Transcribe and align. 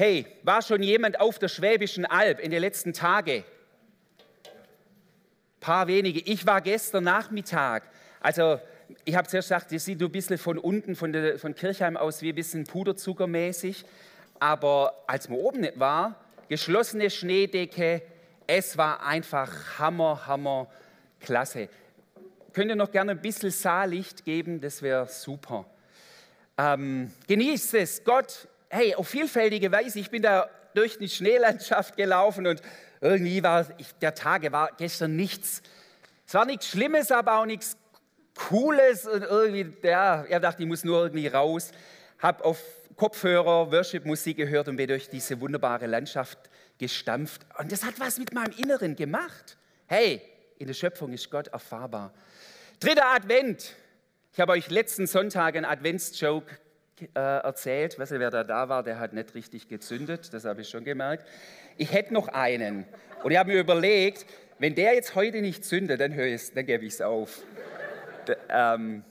Hey, 0.00 0.26
war 0.44 0.62
schon 0.62 0.80
jemand 0.80 1.18
auf 1.18 1.40
der 1.40 1.48
Schwäbischen 1.48 2.06
Alb 2.06 2.38
in 2.38 2.52
den 2.52 2.60
letzten 2.60 2.92
Tagen? 2.92 3.42
Paar 5.58 5.88
wenige. 5.88 6.20
Ich 6.20 6.46
war 6.46 6.60
gestern 6.60 7.02
Nachmittag. 7.02 7.82
Also, 8.20 8.60
ich 9.04 9.16
habe 9.16 9.26
zuerst 9.26 9.48
gesagt, 9.48 9.72
das 9.72 9.84
sieht 9.84 10.00
ein 10.00 10.12
bisschen 10.12 10.38
von 10.38 10.56
unten, 10.56 10.94
von, 10.94 11.12
der, 11.12 11.36
von 11.40 11.52
Kirchheim 11.52 11.96
aus, 11.96 12.22
wie 12.22 12.28
ein 12.28 12.36
bisschen 12.36 12.62
puderzuckermäßig. 12.62 13.84
Aber 14.38 15.02
als 15.08 15.28
man 15.28 15.40
oben 15.40 15.66
war, 15.74 16.14
geschlossene 16.48 17.10
Schneedecke, 17.10 18.02
es 18.46 18.78
war 18.78 19.04
einfach 19.04 19.80
Hammer, 19.80 20.28
Hammer, 20.28 20.68
klasse. 21.18 21.68
Könnt 22.52 22.70
ihr 22.70 22.76
noch 22.76 22.92
gerne 22.92 23.10
ein 23.10 23.20
bisschen 23.20 23.50
Saallicht 23.50 24.24
geben? 24.24 24.60
Das 24.60 24.80
wäre 24.80 25.08
super. 25.08 25.66
Ähm, 26.56 27.10
genießt 27.26 27.74
es. 27.74 28.04
Gott 28.04 28.46
hey, 28.68 28.94
auf 28.94 29.08
vielfältige 29.08 29.70
Weise, 29.72 29.98
ich 29.98 30.10
bin 30.10 30.22
da 30.22 30.48
durch 30.74 30.98
die 30.98 31.08
Schneelandschaft 31.08 31.96
gelaufen 31.96 32.46
und 32.46 32.62
irgendwie 33.00 33.42
war 33.42 33.66
ich, 33.78 33.92
der 34.00 34.14
Tage 34.14 34.52
war 34.52 34.70
gestern 34.76 35.16
nichts. 35.16 35.62
Es 36.26 36.34
war 36.34 36.44
nichts 36.44 36.68
Schlimmes, 36.68 37.10
aber 37.10 37.38
auch 37.38 37.46
nichts 37.46 37.76
Cooles 38.34 39.06
und 39.06 39.22
irgendwie, 39.22 39.72
ja, 39.82 40.24
er 40.24 40.40
dachte, 40.40 40.62
ich 40.62 40.68
muss 40.68 40.84
nur 40.84 41.02
irgendwie 41.02 41.26
raus. 41.26 41.72
Hab 42.18 42.42
auf 42.44 42.62
Kopfhörer 42.96 43.70
Worship-Musik 43.70 44.36
gehört 44.36 44.68
und 44.68 44.76
bin 44.76 44.88
durch 44.88 45.08
diese 45.08 45.40
wunderbare 45.40 45.86
Landschaft 45.86 46.38
gestampft. 46.78 47.46
Und 47.58 47.70
das 47.70 47.84
hat 47.84 47.98
was 47.98 48.18
mit 48.18 48.32
meinem 48.32 48.52
Inneren 48.58 48.96
gemacht. 48.96 49.56
Hey, 49.86 50.20
in 50.58 50.66
der 50.66 50.74
Schöpfung 50.74 51.12
ist 51.12 51.30
Gott 51.30 51.48
erfahrbar. 51.48 52.12
Dritter 52.80 53.06
Advent. 53.06 53.74
Ich 54.32 54.40
habe 54.40 54.52
euch 54.52 54.68
letzten 54.70 55.06
Sonntag 55.06 55.56
einen 55.56 55.64
Adventsjoke 55.64 56.58
äh, 57.14 57.20
erzählt. 57.20 57.98
Weißt 57.98 58.12
du, 58.12 58.20
wer 58.20 58.30
da 58.30 58.44
da 58.44 58.68
war, 58.68 58.82
der 58.82 58.98
hat 58.98 59.12
nicht 59.12 59.34
richtig 59.34 59.68
gezündet, 59.68 60.32
das 60.32 60.44
habe 60.44 60.62
ich 60.62 60.68
schon 60.68 60.84
gemerkt. 60.84 61.26
Ich 61.76 61.92
hätte 61.92 62.12
noch 62.14 62.28
einen. 62.28 62.86
Und 63.22 63.30
ich 63.30 63.38
habe 63.38 63.52
mir 63.52 63.60
überlegt, 63.60 64.26
wenn 64.58 64.74
der 64.74 64.94
jetzt 64.94 65.14
heute 65.14 65.40
nicht 65.40 65.64
zündet, 65.64 66.00
dann, 66.00 66.16
dann 66.16 66.66
gebe 66.66 66.84
ich 66.84 66.94
es 66.94 67.00
auf. 67.00 67.42
D 68.26 68.34
ähm, 68.48 69.04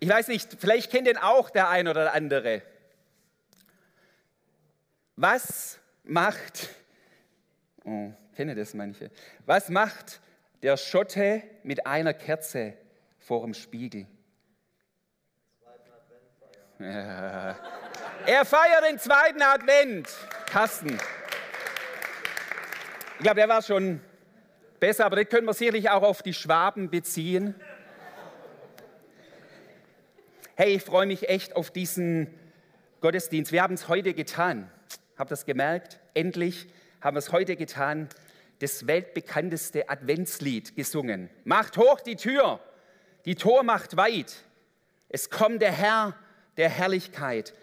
ich 0.00 0.08
weiß 0.08 0.28
nicht, 0.28 0.56
vielleicht 0.58 0.90
kennt 0.90 1.06
den 1.06 1.16
auch 1.16 1.48
der 1.48 1.68
ein 1.68 1.86
oder 1.86 2.12
andere. 2.12 2.62
Was 5.14 5.78
macht, 6.02 6.70
oh, 7.84 8.10
kenne 8.34 8.56
das 8.56 8.74
manche, 8.74 9.10
was 9.46 9.68
macht 9.68 10.20
der 10.62 10.76
Schotte 10.76 11.44
mit 11.62 11.86
einer 11.86 12.14
Kerze 12.14 12.74
vor 13.20 13.42
dem 13.42 13.54
Spiegel? 13.54 14.06
Er 16.84 18.44
feiert 18.44 18.84
den 18.88 18.98
zweiten 18.98 19.40
Advent. 19.42 20.08
Carsten. 20.46 20.98
Ich 23.18 23.22
glaube, 23.22 23.36
der 23.36 23.48
war 23.48 23.62
schon 23.62 24.00
besser, 24.80 25.06
aber 25.06 25.16
das 25.16 25.28
können 25.28 25.46
wir 25.46 25.54
sicherlich 25.54 25.90
auch 25.90 26.02
auf 26.02 26.22
die 26.22 26.34
Schwaben 26.34 26.90
beziehen. 26.90 27.54
Hey, 30.56 30.74
ich 30.74 30.82
freue 30.82 31.06
mich 31.06 31.28
echt 31.28 31.54
auf 31.56 31.70
diesen 31.70 32.32
Gottesdienst. 33.00 33.52
Wir 33.52 33.62
haben 33.62 33.74
es 33.74 33.88
heute 33.88 34.12
getan. 34.12 34.70
Habt 35.16 35.30
ihr 35.30 35.34
das 35.34 35.46
gemerkt? 35.46 36.00
Endlich 36.14 36.66
haben 37.00 37.14
wir 37.14 37.20
es 37.20 37.32
heute 37.32 37.56
getan. 37.56 38.08
Das 38.58 38.86
weltbekannteste 38.86 39.88
Adventslied 39.88 40.76
gesungen. 40.76 41.30
Macht 41.44 41.76
hoch 41.76 42.00
die 42.00 42.16
Tür, 42.16 42.60
die 43.24 43.34
Tor 43.34 43.62
macht 43.62 43.96
weit. 43.96 44.34
Es 45.08 45.30
kommt 45.30 45.62
der 45.62 45.72
Herr 45.72 46.14
der 46.56 46.68
Herrlichkeit. 46.68 47.54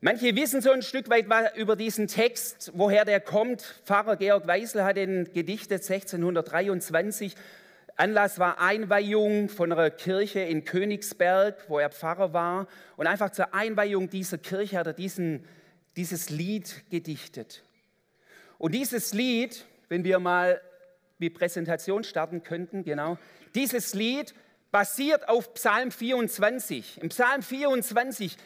Manche 0.00 0.36
wissen 0.36 0.60
so 0.60 0.70
ein 0.70 0.82
Stück 0.82 1.10
weit 1.10 1.26
über 1.56 1.74
diesen 1.74 2.06
Text, 2.06 2.70
woher 2.74 3.04
der 3.04 3.20
kommt. 3.20 3.80
Pfarrer 3.84 4.16
Georg 4.16 4.46
Weisel 4.46 4.84
hat 4.84 4.96
ihn 4.96 5.28
gedichtet 5.32 5.82
1623. 5.82 7.34
Anlass 7.96 8.38
war 8.38 8.60
Einweihung 8.60 9.48
von 9.48 9.72
einer 9.72 9.90
Kirche 9.90 10.38
in 10.38 10.64
Königsberg, 10.64 11.68
wo 11.68 11.80
er 11.80 11.90
Pfarrer 11.90 12.32
war. 12.32 12.68
Und 12.96 13.08
einfach 13.08 13.30
zur 13.30 13.52
Einweihung 13.54 14.08
dieser 14.08 14.38
Kirche 14.38 14.78
hat 14.78 14.86
er 14.86 14.92
diesen, 14.92 15.44
dieses 15.96 16.30
Lied 16.30 16.84
gedichtet. 16.90 17.64
Und 18.56 18.76
dieses 18.76 19.14
Lied, 19.14 19.64
wenn 19.88 20.04
wir 20.04 20.20
mal 20.20 20.60
die 21.18 21.30
Präsentation 21.30 22.04
starten 22.04 22.44
könnten, 22.44 22.84
genau, 22.84 23.18
dieses 23.56 23.94
Lied 23.94 24.32
basiert 24.70 25.28
auf 25.28 25.54
Psalm 25.54 25.90
24. 25.90 27.02
Im 27.02 27.08
Psalm 27.08 27.42
24 27.42 28.36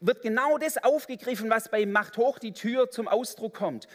wird 0.00 0.22
genau 0.22 0.58
das 0.58 0.78
aufgegriffen, 0.78 1.50
was 1.50 1.70
bei 1.70 1.86
Macht 1.86 2.16
hoch 2.16 2.38
die 2.38 2.52
Tür 2.52 2.90
zum 2.90 3.08
Ausdruck 3.08 3.54
kommt. 3.54 3.88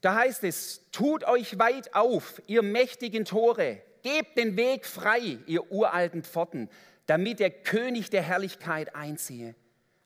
Da 0.00 0.14
heißt 0.14 0.44
es, 0.44 0.82
tut 0.92 1.24
euch 1.24 1.58
weit 1.58 1.94
auf, 1.94 2.40
ihr 2.46 2.62
mächtigen 2.62 3.24
Tore, 3.24 3.82
gebt 4.02 4.38
den 4.38 4.56
Weg 4.56 4.86
frei, 4.86 5.38
ihr 5.46 5.72
uralten 5.72 6.22
Pforten, 6.22 6.68
damit 7.06 7.40
der 7.40 7.50
König 7.50 8.10
der 8.10 8.22
Herrlichkeit 8.22 8.94
einziehe, 8.94 9.54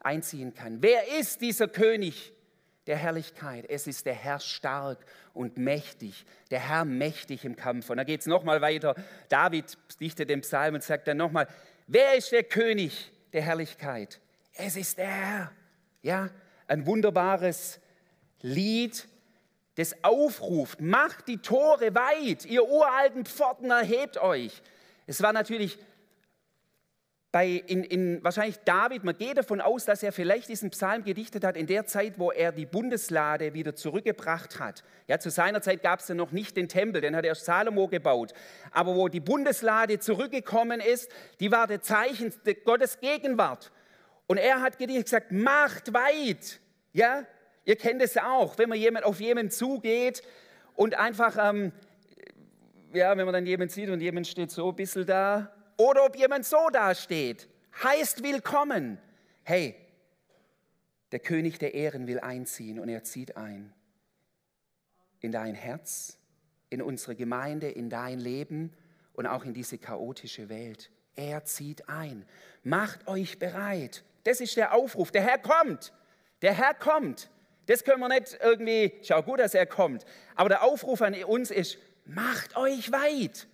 einziehen 0.00 0.54
kann. 0.54 0.82
Wer 0.82 1.18
ist 1.18 1.40
dieser 1.40 1.68
König 1.68 2.32
der 2.86 2.96
Herrlichkeit? 2.96 3.66
Es 3.68 3.86
ist 3.86 4.06
der 4.06 4.14
Herr 4.14 4.40
stark 4.40 4.98
und 5.34 5.56
mächtig, 5.56 6.24
der 6.50 6.60
Herr 6.60 6.84
mächtig 6.84 7.44
im 7.44 7.56
Kampf. 7.56 7.90
Und 7.90 7.96
da 7.96 8.04
geht 8.04 8.20
es 8.20 8.26
nochmal 8.26 8.60
weiter. 8.60 8.94
David 9.28 9.76
dichtet 10.00 10.30
den 10.30 10.40
Psalm 10.40 10.74
und 10.74 10.82
sagt 10.82 11.08
dann 11.08 11.16
nochmal, 11.16 11.46
wer 11.86 12.14
ist 12.16 12.32
der 12.32 12.44
König 12.44 13.12
der 13.32 13.42
Herrlichkeit? 13.42 14.20
Es 14.54 14.76
ist 14.76 14.98
der 14.98 15.06
Herr. 15.06 15.52
Ja, 16.02 16.30
ein 16.66 16.86
wunderbares 16.86 17.80
Lied, 18.40 19.08
das 19.76 20.04
aufruft, 20.04 20.80
macht 20.80 21.28
die 21.28 21.38
Tore 21.38 21.94
weit, 21.94 22.44
ihr 22.44 22.68
uralten 22.68 23.24
Pforten, 23.24 23.70
erhebt 23.70 24.18
euch. 24.18 24.60
Es 25.06 25.22
war 25.22 25.32
natürlich 25.32 25.78
bei, 27.32 27.48
in, 27.48 27.82
in, 27.82 28.22
wahrscheinlich 28.22 28.58
David, 28.58 29.04
man 29.04 29.16
geht 29.16 29.38
davon 29.38 29.62
aus, 29.62 29.86
dass 29.86 30.02
er 30.02 30.12
vielleicht 30.12 30.50
diesen 30.50 30.68
Psalm 30.68 31.02
gedichtet 31.02 31.44
hat 31.44 31.56
in 31.56 31.66
der 31.66 31.86
Zeit, 31.86 32.18
wo 32.18 32.30
er 32.30 32.52
die 32.52 32.66
Bundeslade 32.66 33.54
wieder 33.54 33.74
zurückgebracht 33.74 34.60
hat. 34.60 34.84
Ja, 35.08 35.18
zu 35.18 35.30
seiner 35.30 35.62
Zeit 35.62 35.82
gab 35.82 36.00
es 36.00 36.08
ja 36.08 36.14
noch 36.14 36.30
nicht 36.30 36.58
den 36.58 36.68
Tempel, 36.68 37.00
den 37.00 37.16
hat 37.16 37.24
erst 37.24 37.46
Salomo 37.46 37.88
gebaut. 37.88 38.34
Aber 38.70 38.94
wo 38.94 39.08
die 39.08 39.20
Bundeslade 39.20 39.98
zurückgekommen 39.98 40.80
ist, 40.80 41.10
die 41.40 41.50
war 41.50 41.66
der 41.66 41.80
Zeichen 41.80 42.34
Gottes 42.66 43.00
Gegenwart. 43.00 43.72
Und 44.26 44.36
er 44.36 44.60
hat 44.60 44.78
gedichtet, 44.78 45.06
gesagt, 45.06 45.32
macht 45.32 45.94
weit. 45.94 46.60
Ja, 46.92 47.24
ihr 47.64 47.76
kennt 47.76 48.02
es 48.02 48.18
auch, 48.18 48.58
wenn 48.58 48.68
man 48.68 48.76
jemand, 48.76 49.06
auf 49.06 49.20
jemanden 49.20 49.50
zugeht 49.50 50.22
und 50.76 50.98
einfach, 50.98 51.38
ähm, 51.40 51.72
ja, 52.92 53.16
wenn 53.16 53.24
man 53.24 53.32
dann 53.32 53.46
jemanden 53.46 53.72
sieht 53.72 53.88
und 53.88 54.02
jemand 54.02 54.26
steht 54.26 54.50
so 54.50 54.68
ein 54.68 54.76
bisschen 54.76 55.06
da 55.06 55.50
oder 55.82 56.04
ob 56.04 56.16
jemand 56.16 56.44
so 56.44 56.68
dasteht, 56.70 57.48
heißt 57.82 58.22
willkommen. 58.22 58.98
Hey, 59.42 59.74
der 61.10 61.18
König 61.18 61.58
der 61.58 61.74
Ehren 61.74 62.06
will 62.06 62.20
einziehen 62.20 62.78
und 62.78 62.88
er 62.88 63.02
zieht 63.02 63.36
ein. 63.36 63.72
In 65.18 65.32
dein 65.32 65.54
Herz, 65.54 66.18
in 66.70 66.82
unsere 66.82 67.16
Gemeinde, 67.16 67.68
in 67.68 67.90
dein 67.90 68.20
Leben 68.20 68.72
und 69.14 69.26
auch 69.26 69.44
in 69.44 69.54
diese 69.54 69.76
chaotische 69.76 70.48
Welt. 70.48 70.90
Er 71.16 71.44
zieht 71.44 71.88
ein. 71.88 72.26
Macht 72.62 73.08
euch 73.08 73.40
bereit. 73.40 74.04
Das 74.22 74.40
ist 74.40 74.56
der 74.56 74.74
Aufruf. 74.74 75.10
Der 75.10 75.22
Herr 75.22 75.38
kommt. 75.38 75.92
Der 76.42 76.54
Herr 76.54 76.74
kommt. 76.74 77.28
Das 77.66 77.82
können 77.82 78.00
wir 78.00 78.08
nicht 78.08 78.38
irgendwie, 78.40 78.92
schau 79.02 79.22
gut, 79.22 79.40
dass 79.40 79.54
er 79.54 79.66
kommt. 79.66 80.04
Aber 80.36 80.48
der 80.48 80.62
Aufruf 80.62 81.02
an 81.02 81.14
uns 81.24 81.50
ist, 81.50 81.76
macht 82.04 82.56
euch 82.56 82.92
weit. 82.92 83.48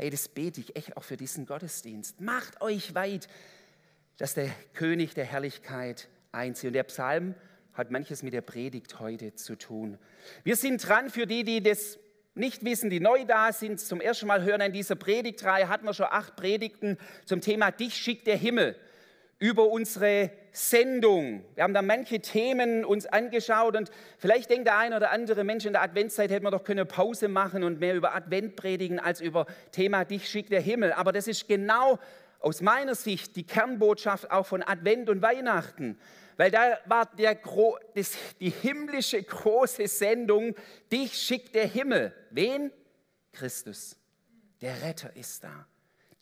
Hey, 0.00 0.08
das 0.08 0.28
bete 0.28 0.62
ich 0.62 0.76
echt 0.76 0.96
auch 0.96 1.04
für 1.04 1.18
diesen 1.18 1.44
Gottesdienst. 1.44 2.22
Macht 2.22 2.62
euch 2.62 2.94
weit, 2.94 3.28
dass 4.16 4.32
der 4.32 4.48
König 4.72 5.12
der 5.12 5.26
Herrlichkeit 5.26 6.08
einzieht. 6.32 6.68
Und 6.68 6.72
der 6.72 6.84
Psalm 6.84 7.34
hat 7.74 7.90
manches 7.90 8.22
mit 8.22 8.32
der 8.32 8.40
Predigt 8.40 8.98
heute 8.98 9.34
zu 9.34 9.56
tun. 9.56 9.98
Wir 10.42 10.56
sind 10.56 10.88
dran 10.88 11.10
für 11.10 11.26
die, 11.26 11.44
die 11.44 11.62
das 11.62 11.98
nicht 12.34 12.64
wissen, 12.64 12.88
die 12.88 12.98
neu 12.98 13.26
da 13.26 13.52
sind, 13.52 13.78
zum 13.78 14.00
ersten 14.00 14.26
Mal 14.26 14.42
hören 14.42 14.62
in 14.62 14.72
dieser 14.72 14.94
Predigtreihe, 14.94 15.68
hatten 15.68 15.84
wir 15.84 15.92
schon 15.92 16.06
acht 16.08 16.34
Predigten 16.34 16.96
zum 17.26 17.42
Thema 17.42 17.70
Dich 17.70 17.94
schickt 17.94 18.26
der 18.26 18.38
Himmel 18.38 18.76
über 19.40 19.68
unsere 19.68 20.30
Sendung. 20.52 21.42
Wir 21.54 21.64
haben 21.64 21.72
da 21.72 21.82
manche 21.82 22.20
Themen 22.20 22.84
uns 22.84 23.06
angeschaut 23.06 23.74
und 23.74 23.90
vielleicht 24.18 24.50
denkt 24.50 24.66
der 24.66 24.76
ein 24.76 24.92
oder 24.92 25.10
andere 25.10 25.44
Mensch 25.44 25.64
in 25.64 25.72
der 25.72 25.82
Adventszeit 25.82 26.30
hätte 26.30 26.42
man 26.42 26.52
doch 26.52 26.62
können 26.62 26.86
Pause 26.86 27.26
machen 27.28 27.64
und 27.64 27.80
mehr 27.80 27.94
über 27.94 28.14
Advent 28.14 28.54
predigen 28.54 29.00
als 29.00 29.20
über 29.20 29.46
Thema 29.72 30.04
Dich 30.04 30.28
schickt 30.28 30.52
der 30.52 30.60
Himmel. 30.60 30.92
Aber 30.92 31.10
das 31.12 31.26
ist 31.26 31.48
genau 31.48 31.98
aus 32.38 32.60
meiner 32.60 32.94
Sicht 32.94 33.34
die 33.36 33.46
Kernbotschaft 33.46 34.30
auch 34.30 34.46
von 34.46 34.62
Advent 34.62 35.08
und 35.08 35.22
Weihnachten. 35.22 35.98
Weil 36.36 36.50
da 36.50 36.78
war 36.84 37.06
der, 37.06 37.38
das, 37.94 38.16
die 38.40 38.50
himmlische 38.50 39.22
große 39.22 39.88
Sendung, 39.88 40.54
dich 40.92 41.14
schickt 41.14 41.54
der 41.54 41.66
Himmel. 41.66 42.14
Wen? 42.30 42.70
Christus. 43.32 43.96
Der 44.60 44.82
Retter 44.82 45.14
ist 45.16 45.44
da. 45.44 45.66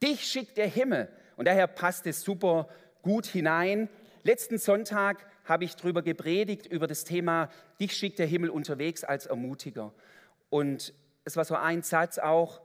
Dich 0.00 0.24
schickt 0.24 0.56
der 0.56 0.68
Himmel. 0.68 1.08
Und 1.36 1.46
daher 1.46 1.68
passt 1.68 2.06
es 2.06 2.20
super 2.20 2.68
gut 3.08 3.24
hinein. 3.24 3.88
Letzten 4.22 4.58
Sonntag 4.58 5.24
habe 5.46 5.64
ich 5.64 5.76
darüber 5.76 6.02
gepredigt, 6.02 6.66
über 6.66 6.86
das 6.86 7.04
Thema, 7.04 7.48
dich 7.80 7.94
schickt 7.94 8.18
der 8.18 8.26
Himmel 8.26 8.50
unterwegs 8.50 9.02
als 9.02 9.24
Ermutiger. 9.24 9.94
Und 10.50 10.92
es 11.24 11.34
war 11.34 11.46
so 11.46 11.54
ein 11.54 11.80
Satz 11.82 12.18
auch, 12.18 12.60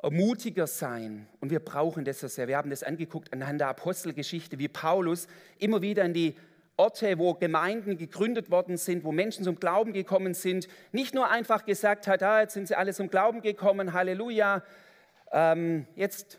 Ermutiger 0.00 0.68
sein. 0.68 1.26
Und 1.40 1.50
wir 1.50 1.58
brauchen 1.58 2.04
das 2.04 2.20
so 2.20 2.28
sehr. 2.28 2.46
Wir 2.46 2.56
haben 2.56 2.70
das 2.70 2.84
angeguckt 2.84 3.32
anhand 3.32 3.60
der 3.60 3.66
Apostelgeschichte, 3.66 4.60
wie 4.60 4.68
Paulus 4.68 5.26
immer 5.58 5.82
wieder 5.82 6.04
in 6.04 6.14
die 6.14 6.36
Orte, 6.76 7.18
wo 7.18 7.34
Gemeinden 7.34 7.98
gegründet 7.98 8.48
worden 8.48 8.76
sind, 8.76 9.02
wo 9.02 9.10
Menschen 9.10 9.42
zum 9.42 9.58
Glauben 9.58 9.92
gekommen 9.92 10.34
sind, 10.34 10.68
nicht 10.92 11.16
nur 11.16 11.28
einfach 11.28 11.64
gesagt 11.64 12.06
hat, 12.06 12.22
ah, 12.22 12.42
jetzt 12.42 12.54
sind 12.54 12.68
sie 12.68 12.76
alle 12.76 12.94
zum 12.94 13.10
Glauben 13.10 13.42
gekommen, 13.42 13.92
Halleluja, 13.92 14.62
ähm, 15.32 15.86
jetzt 15.96 16.38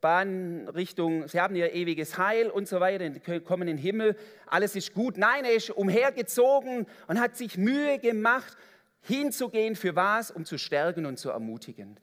Bahnrichtung, 0.00 1.26
sie 1.26 1.40
haben 1.40 1.56
ihr 1.56 1.72
ewiges 1.74 2.18
Heil 2.18 2.50
und 2.50 2.68
so 2.68 2.80
weiter, 2.80 3.10
kommen 3.40 3.68
in 3.68 3.76
den 3.76 3.82
Himmel, 3.82 4.16
alles 4.46 4.76
ist 4.76 4.94
gut. 4.94 5.16
Nein, 5.16 5.44
er 5.44 5.54
ist 5.54 5.70
umhergezogen 5.70 6.86
und 7.08 7.20
hat 7.20 7.36
sich 7.36 7.58
Mühe 7.58 7.98
gemacht, 7.98 8.56
hinzugehen 9.00 9.74
für 9.74 9.96
was? 9.96 10.30
Um 10.30 10.44
zu 10.44 10.58
stärken 10.58 11.06
und 11.06 11.18
zu 11.18 11.30
ermutigen. 11.30 11.98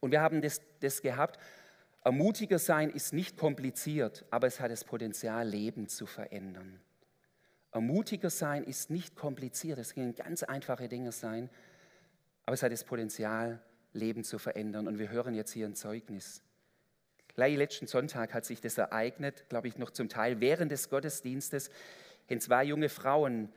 Und 0.00 0.10
wir 0.10 0.20
haben 0.20 0.42
das, 0.42 0.60
das 0.80 1.02
gehabt. 1.02 1.38
Ermutiger 2.02 2.58
sein 2.58 2.90
ist 2.90 3.12
nicht 3.12 3.36
kompliziert, 3.36 4.24
aber 4.30 4.46
es 4.46 4.58
hat 4.58 4.70
das 4.70 4.84
Potenzial, 4.84 5.46
Leben 5.46 5.88
zu 5.88 6.06
verändern. 6.06 6.80
Ermutiger 7.72 8.30
sein 8.30 8.64
ist 8.64 8.90
nicht 8.90 9.14
kompliziert, 9.14 9.78
es 9.78 9.94
können 9.94 10.14
ganz 10.14 10.42
einfache 10.42 10.88
Dinge 10.88 11.12
sein, 11.12 11.50
aber 12.46 12.54
es 12.54 12.62
hat 12.62 12.72
das 12.72 12.84
Potenzial, 12.84 13.60
Leben 13.92 14.24
zu 14.24 14.38
verändern. 14.38 14.88
Und 14.88 14.98
wir 14.98 15.10
hören 15.10 15.34
jetzt 15.34 15.52
hier 15.52 15.66
ein 15.66 15.74
Zeugnis. 15.74 16.42
Gleich 17.40 17.56
letzten 17.56 17.86
Sonntag 17.86 18.34
hat 18.34 18.44
sich 18.44 18.60
das 18.60 18.76
ereignet, 18.76 19.48
glaube 19.48 19.66
ich, 19.66 19.78
noch 19.78 19.88
zum 19.92 20.10
Teil 20.10 20.42
während 20.42 20.70
des 20.70 20.90
Gottesdienstes, 20.90 21.70
in 22.28 22.38
zwei 22.38 22.64
junge 22.64 22.90
Frauen 22.90 23.50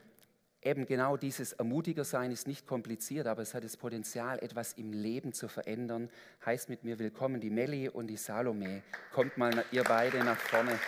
eben 0.62 0.86
genau 0.86 1.18
dieses 1.18 1.52
Ermutiger 1.52 2.04
sein 2.04 2.32
ist 2.32 2.46
nicht 2.46 2.66
kompliziert, 2.66 3.26
aber 3.26 3.42
es 3.42 3.52
hat 3.52 3.62
das 3.62 3.76
Potenzial, 3.76 4.38
etwas 4.38 4.72
im 4.72 4.94
Leben 4.94 5.34
zu 5.34 5.48
verändern. 5.48 6.08
Heißt 6.46 6.70
mit 6.70 6.82
mir 6.82 6.98
willkommen 6.98 7.42
die 7.42 7.50
Melli 7.50 7.90
und 7.90 8.06
die 8.06 8.16
Salome. 8.16 8.82
Kommt 9.12 9.36
mal 9.36 9.66
ihr 9.70 9.84
beide 9.84 10.24
nach 10.24 10.38
vorne. 10.38 10.78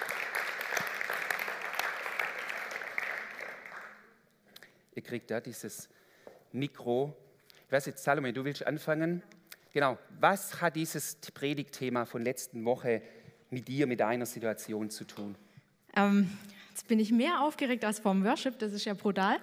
Ihr 4.94 5.02
kriegt 5.02 5.30
da 5.30 5.42
dieses 5.42 5.90
Mikro. 6.50 7.14
Ich 7.66 7.72
weiß 7.72 7.84
jetzt, 7.84 8.02
Salome, 8.02 8.32
du 8.32 8.42
willst 8.42 8.66
anfangen? 8.66 9.22
Genau. 9.76 9.98
Was 10.20 10.62
hat 10.62 10.74
dieses 10.74 11.16
Predigtthema 11.34 12.06
von 12.06 12.22
letzten 12.22 12.64
Woche 12.64 13.02
mit 13.50 13.68
dir, 13.68 13.86
mit 13.86 14.00
deiner 14.00 14.24
Situation 14.24 14.88
zu 14.88 15.04
tun? 15.04 15.36
Ähm, 15.94 16.30
Jetzt 16.70 16.88
bin 16.88 16.98
ich 16.98 17.12
mehr 17.12 17.42
aufgeregt 17.42 17.84
als 17.84 17.98
vom 17.98 18.24
Worship, 18.24 18.58
das 18.58 18.72
ist 18.72 18.86
ja 18.86 18.94
brutal. 18.94 19.36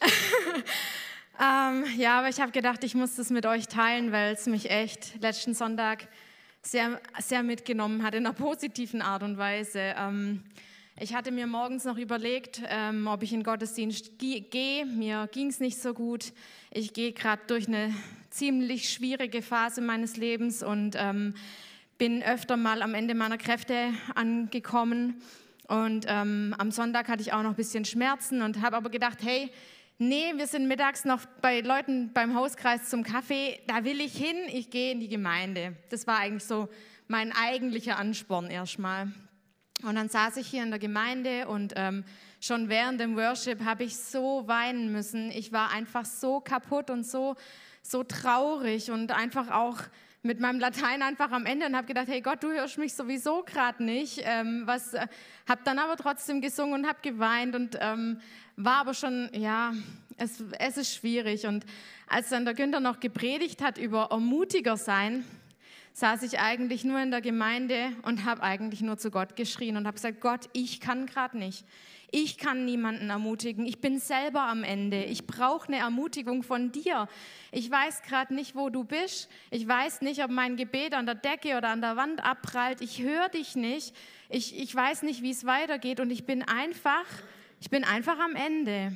ähm, 1.40 1.84
ja, 1.96 2.20
aber 2.20 2.28
ich 2.28 2.40
habe 2.40 2.52
gedacht, 2.52 2.84
ich 2.84 2.94
muss 2.94 3.16
das 3.16 3.30
mit 3.30 3.44
euch 3.44 3.66
teilen, 3.66 4.12
weil 4.12 4.34
es 4.34 4.46
mich 4.46 4.70
echt 4.70 5.20
letzten 5.20 5.52
Sonntag 5.52 6.06
sehr, 6.62 7.00
sehr 7.18 7.42
mitgenommen 7.42 8.04
hat, 8.04 8.14
in 8.14 8.24
einer 8.24 8.36
positiven 8.36 9.02
Art 9.02 9.24
und 9.24 9.36
Weise. 9.36 9.96
Ähm, 9.98 10.44
ich 11.00 11.14
hatte 11.14 11.32
mir 11.32 11.46
morgens 11.46 11.84
noch 11.84 11.96
überlegt, 11.96 12.62
ähm, 12.68 13.06
ob 13.06 13.22
ich 13.22 13.32
in 13.32 13.42
Gottesdienst 13.42 14.18
gehe. 14.18 14.84
Mir 14.86 15.28
ging 15.32 15.48
es 15.48 15.58
nicht 15.58 15.80
so 15.80 15.94
gut. 15.94 16.32
Ich 16.70 16.92
gehe 16.92 17.12
gerade 17.12 17.42
durch 17.46 17.66
eine 17.66 17.94
ziemlich 18.30 18.90
schwierige 18.90 19.42
Phase 19.42 19.80
meines 19.80 20.16
Lebens 20.16 20.62
und 20.62 20.94
ähm, 20.96 21.34
bin 21.96 22.22
öfter 22.22 22.56
mal 22.56 22.82
am 22.82 22.94
Ende 22.94 23.14
meiner 23.14 23.38
Kräfte 23.38 23.92
angekommen. 24.14 25.22
Und 25.66 26.04
ähm, 26.08 26.54
am 26.58 26.70
Sonntag 26.70 27.08
hatte 27.08 27.22
ich 27.22 27.32
auch 27.32 27.42
noch 27.42 27.50
ein 27.50 27.56
bisschen 27.56 27.84
Schmerzen 27.84 28.42
und 28.42 28.60
habe 28.60 28.76
aber 28.76 28.90
gedacht, 28.90 29.18
hey, 29.22 29.50
nee, 29.98 30.34
wir 30.36 30.46
sind 30.46 30.68
mittags 30.68 31.04
noch 31.04 31.24
bei 31.40 31.60
Leuten 31.60 32.12
beim 32.12 32.34
Hauskreis 32.34 32.90
zum 32.90 33.02
Kaffee, 33.02 33.60
da 33.66 33.84
will 33.84 34.00
ich 34.00 34.14
hin, 34.14 34.36
ich 34.52 34.68
gehe 34.68 34.92
in 34.92 35.00
die 35.00 35.08
Gemeinde. 35.08 35.74
Das 35.88 36.06
war 36.06 36.18
eigentlich 36.18 36.44
so 36.44 36.68
mein 37.08 37.32
eigentlicher 37.32 37.96
Ansporn 37.96 38.50
erstmal. 38.50 39.10
Und 39.82 39.96
dann 39.96 40.08
saß 40.08 40.36
ich 40.36 40.46
hier 40.46 40.62
in 40.62 40.70
der 40.70 40.78
Gemeinde 40.78 41.48
und 41.48 41.72
ähm, 41.76 42.04
schon 42.40 42.68
während 42.68 43.00
dem 43.00 43.16
Worship 43.16 43.64
habe 43.64 43.84
ich 43.84 43.96
so 43.96 44.46
weinen 44.46 44.92
müssen. 44.92 45.30
Ich 45.30 45.52
war 45.52 45.70
einfach 45.70 46.04
so 46.04 46.40
kaputt 46.40 46.90
und 46.90 47.04
so, 47.04 47.36
so 47.82 48.04
traurig 48.04 48.90
und 48.90 49.10
einfach 49.10 49.50
auch 49.50 49.78
mit 50.22 50.38
meinem 50.38 50.60
Latein 50.60 51.02
einfach 51.02 51.32
am 51.32 51.46
Ende 51.46 51.66
und 51.66 51.76
habe 51.76 51.86
gedacht, 51.88 52.06
hey 52.06 52.20
Gott, 52.20 52.44
du 52.44 52.52
hörst 52.52 52.78
mich 52.78 52.94
sowieso 52.94 53.42
gerade 53.42 53.82
nicht. 53.82 54.20
Ähm, 54.22 54.62
was, 54.66 54.94
äh, 54.94 55.06
dann 55.64 55.80
aber 55.80 55.96
trotzdem 55.96 56.40
gesungen 56.40 56.74
und 56.74 56.86
habe 56.86 56.98
geweint 57.02 57.56
und 57.56 57.76
ähm, 57.80 58.20
war 58.56 58.76
aber 58.76 58.94
schon, 58.94 59.30
ja, 59.32 59.72
es, 60.16 60.44
es 60.60 60.76
ist 60.76 60.94
schwierig. 60.94 61.46
Und 61.46 61.66
als 62.06 62.28
dann 62.28 62.44
der 62.44 62.54
Günther 62.54 62.78
noch 62.78 63.00
gepredigt 63.00 63.62
hat 63.62 63.78
über 63.78 64.08
Ermutiger 64.12 64.76
sein, 64.76 65.24
saß 65.92 66.22
ich 66.22 66.38
eigentlich 66.38 66.84
nur 66.84 67.00
in 67.00 67.10
der 67.10 67.20
Gemeinde 67.20 67.92
und 68.02 68.24
habe 68.24 68.42
eigentlich 68.42 68.80
nur 68.80 68.96
zu 68.96 69.10
Gott 69.10 69.36
geschrien 69.36 69.76
und 69.76 69.86
habe 69.86 69.96
gesagt, 69.96 70.20
Gott, 70.20 70.48
ich 70.52 70.80
kann 70.80 71.06
gerade 71.06 71.36
nicht. 71.38 71.64
Ich 72.14 72.36
kann 72.36 72.66
niemanden 72.66 73.08
ermutigen. 73.08 73.64
Ich 73.64 73.80
bin 73.80 73.98
selber 73.98 74.42
am 74.42 74.64
Ende. 74.64 75.04
Ich 75.04 75.26
brauche 75.26 75.68
eine 75.68 75.78
Ermutigung 75.78 76.42
von 76.42 76.70
dir. 76.70 77.08
Ich 77.52 77.70
weiß 77.70 78.02
gerade 78.02 78.34
nicht, 78.34 78.54
wo 78.54 78.68
du 78.68 78.84
bist. 78.84 79.30
Ich 79.50 79.66
weiß 79.66 80.02
nicht, 80.02 80.22
ob 80.22 80.30
mein 80.30 80.56
Gebet 80.56 80.92
an 80.92 81.06
der 81.06 81.14
Decke 81.14 81.56
oder 81.56 81.68
an 81.68 81.80
der 81.80 81.96
Wand 81.96 82.22
abprallt. 82.22 82.82
Ich 82.82 83.02
höre 83.02 83.30
dich 83.30 83.56
nicht. 83.56 83.94
Ich, 84.28 84.58
ich 84.58 84.74
weiß 84.74 85.02
nicht, 85.04 85.22
wie 85.22 85.30
es 85.30 85.46
weitergeht. 85.46 86.00
Und 86.00 86.10
ich 86.10 86.26
bin 86.26 86.42
einfach, 86.42 87.06
ich 87.60 87.70
bin 87.70 87.82
einfach 87.82 88.18
am 88.18 88.36
Ende. 88.36 88.94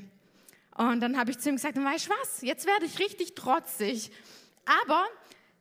Und 0.76 1.00
dann 1.00 1.18
habe 1.18 1.30
ich 1.30 1.38
zu 1.38 1.48
ihm 1.48 1.56
gesagt, 1.56 1.82
weißt 1.82 2.08
du 2.08 2.10
was, 2.20 2.42
jetzt 2.42 2.66
werde 2.66 2.84
ich 2.84 2.98
richtig 2.98 3.34
trotzig. 3.34 4.10
Aber 4.84 5.06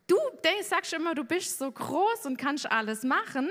du 0.08 0.18
sagst 0.62 0.94
immer, 0.94 1.16
du 1.16 1.24
bist 1.24 1.58
so 1.58 1.72
groß 1.72 2.26
und 2.26 2.38
kannst 2.38 2.72
alles 2.72 3.04
machen 3.04 3.50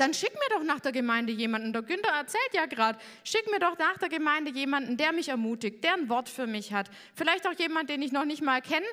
dann 0.00 0.14
schick 0.14 0.32
mir 0.32 0.56
doch 0.56 0.64
nach 0.64 0.80
der 0.80 0.92
Gemeinde 0.92 1.32
jemanden. 1.32 1.72
Der 1.74 1.82
Günther 1.82 2.12
erzählt 2.12 2.54
ja 2.54 2.64
gerade, 2.64 2.98
schick 3.22 3.50
mir 3.50 3.58
doch 3.58 3.76
nach 3.78 3.98
der 3.98 4.08
Gemeinde 4.08 4.50
jemanden, 4.50 4.96
der 4.96 5.12
mich 5.12 5.28
ermutigt, 5.28 5.84
der 5.84 5.94
ein 5.94 6.08
Wort 6.08 6.30
für 6.30 6.46
mich 6.46 6.72
hat. 6.72 6.90
Vielleicht 7.14 7.46
auch 7.46 7.52
jemand, 7.52 7.90
den 7.90 8.00
ich 8.00 8.10
noch 8.10 8.24
nicht 8.24 8.42
mal 8.42 8.62
kenne. 8.62 8.86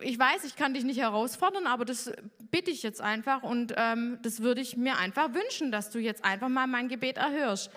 Ich 0.00 0.18
weiß, 0.18 0.44
ich 0.44 0.56
kann 0.56 0.72
dich 0.72 0.84
nicht 0.84 1.00
herausfordern, 1.00 1.66
aber 1.66 1.84
das 1.84 2.12
bitte 2.50 2.70
ich 2.70 2.82
jetzt 2.82 3.00
einfach 3.00 3.42
und 3.42 3.74
ähm, 3.76 4.18
das 4.22 4.40
würde 4.40 4.60
ich 4.60 4.76
mir 4.76 4.96
einfach 4.98 5.32
wünschen, 5.34 5.70
dass 5.72 5.90
du 5.90 5.98
jetzt 5.98 6.24
einfach 6.24 6.48
mal 6.48 6.66
mein 6.66 6.88
Gebet 6.88 7.18
erhörst. 7.18 7.70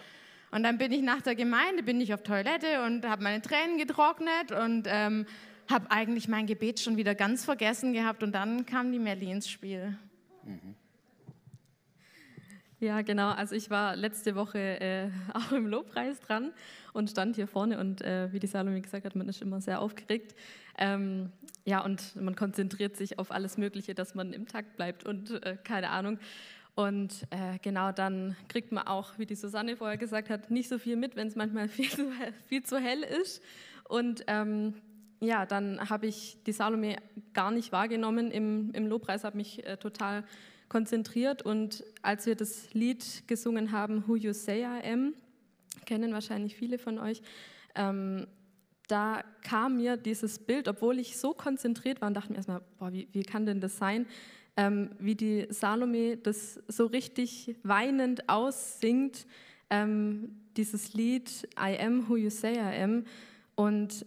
Und 0.51 0.63
dann 0.63 0.77
bin 0.77 0.91
ich 0.91 1.01
nach 1.01 1.21
der 1.21 1.35
Gemeinde, 1.35 1.83
bin 1.83 1.99
ich 1.99 2.13
auf 2.13 2.23
Toilette 2.23 2.83
und 2.83 3.05
habe 3.05 3.23
meine 3.23 3.41
Tränen 3.41 3.77
getrocknet 3.77 4.51
und 4.51 4.85
ähm, 4.87 5.25
habe 5.69 5.89
eigentlich 5.91 6.27
mein 6.27 6.45
Gebet 6.45 6.79
schon 6.79 6.97
wieder 6.97 7.15
ganz 7.15 7.45
vergessen 7.45 7.93
gehabt 7.93 8.23
und 8.23 8.33
dann 8.33 8.65
kam 8.65 8.91
die 8.91 8.99
Melli 8.99 9.31
ins 9.31 9.49
Spiel. 9.49 9.97
Mhm. 10.43 10.75
Ja, 12.83 13.01
genau. 13.01 13.29
Also 13.29 13.55
ich 13.55 13.69
war 13.69 13.95
letzte 13.95 14.35
Woche 14.35 14.59
äh, 14.59 15.09
auch 15.33 15.53
im 15.53 15.67
Lobpreis 15.67 16.19
dran 16.19 16.51
und 16.91 17.09
stand 17.09 17.37
hier 17.37 17.47
vorne 17.47 17.79
und 17.79 18.01
äh, 18.01 18.31
wie 18.33 18.39
die 18.39 18.47
Salome 18.47 18.81
gesagt 18.81 19.05
hat, 19.05 19.15
man 19.15 19.29
ist 19.29 19.41
immer 19.41 19.61
sehr 19.61 19.79
aufgeregt. 19.79 20.35
Ähm, 20.77 21.31
ja, 21.63 21.81
und 21.81 22.15
man 22.17 22.35
konzentriert 22.35 22.97
sich 22.97 23.19
auf 23.19 23.31
alles 23.31 23.57
Mögliche, 23.57 23.95
dass 23.95 24.15
man 24.15 24.33
im 24.33 24.49
Takt 24.49 24.75
bleibt 24.75 25.05
und 25.05 25.31
äh, 25.45 25.57
keine 25.63 25.91
Ahnung. 25.91 26.19
Und 26.75 27.25
äh, 27.29 27.57
genau 27.61 27.93
dann 27.93 28.35
kriegt 28.49 28.73
man 28.73 28.85
auch, 28.85 29.17
wie 29.17 29.27
die 29.27 29.35
Susanne 29.35 29.77
vorher 29.77 29.97
gesagt 29.97 30.29
hat, 30.29 30.51
nicht 30.51 30.67
so 30.67 30.77
viel 30.77 30.97
mit, 30.97 31.15
wenn 31.15 31.27
es 31.27 31.35
manchmal 31.35 31.67
viel 31.69 31.89
zu, 31.89 32.11
viel 32.47 32.63
zu 32.63 32.79
hell 32.79 33.03
ist. 33.03 33.41
Und 33.87 34.25
ähm, 34.27 34.73
ja, 35.23 35.45
dann 35.45 35.89
habe 35.89 36.07
ich 36.07 36.37
die 36.45 36.51
Salome 36.51 36.97
gar 37.33 37.51
nicht 37.51 37.71
wahrgenommen 37.71 38.31
im, 38.31 38.71
im 38.73 38.87
Lobpreis, 38.87 39.23
habe 39.23 39.37
mich 39.37 39.65
äh, 39.65 39.77
total 39.77 40.23
konzentriert. 40.69 41.41
Und 41.41 41.83
als 42.01 42.25
wir 42.25 42.35
das 42.35 42.73
Lied 42.73 43.23
gesungen 43.27 43.71
haben, 43.71 44.07
Who 44.07 44.15
You 44.15 44.33
Say 44.33 44.61
I 44.61 44.91
Am, 44.91 45.13
kennen 45.85 46.13
wahrscheinlich 46.13 46.55
viele 46.55 46.77
von 46.77 46.99
euch, 46.99 47.21
ähm, 47.75 48.27
da 48.87 49.23
kam 49.43 49.77
mir 49.77 49.97
dieses 49.97 50.39
Bild, 50.39 50.67
obwohl 50.67 50.99
ich 50.99 51.17
so 51.17 51.33
konzentriert 51.33 52.01
war 52.01 52.07
und 52.09 52.15
dachte 52.15 52.31
mir 52.31 52.37
erstmal, 52.37 52.61
boah, 52.77 52.91
wie, 52.91 53.07
wie 53.11 53.23
kann 53.23 53.45
denn 53.45 53.61
das 53.61 53.77
sein, 53.77 54.05
ähm, 54.57 54.91
wie 54.99 55.15
die 55.15 55.47
Salome 55.49 56.17
das 56.17 56.59
so 56.67 56.85
richtig 56.85 57.55
weinend 57.63 58.29
aussingt, 58.29 59.25
ähm, 59.69 60.35
dieses 60.57 60.93
Lied 60.93 61.47
I 61.57 61.79
Am 61.79 62.07
Who 62.07 62.17
You 62.17 62.29
Say 62.29 62.55
I 62.55 62.81
Am. 62.83 63.05
Und 63.55 64.05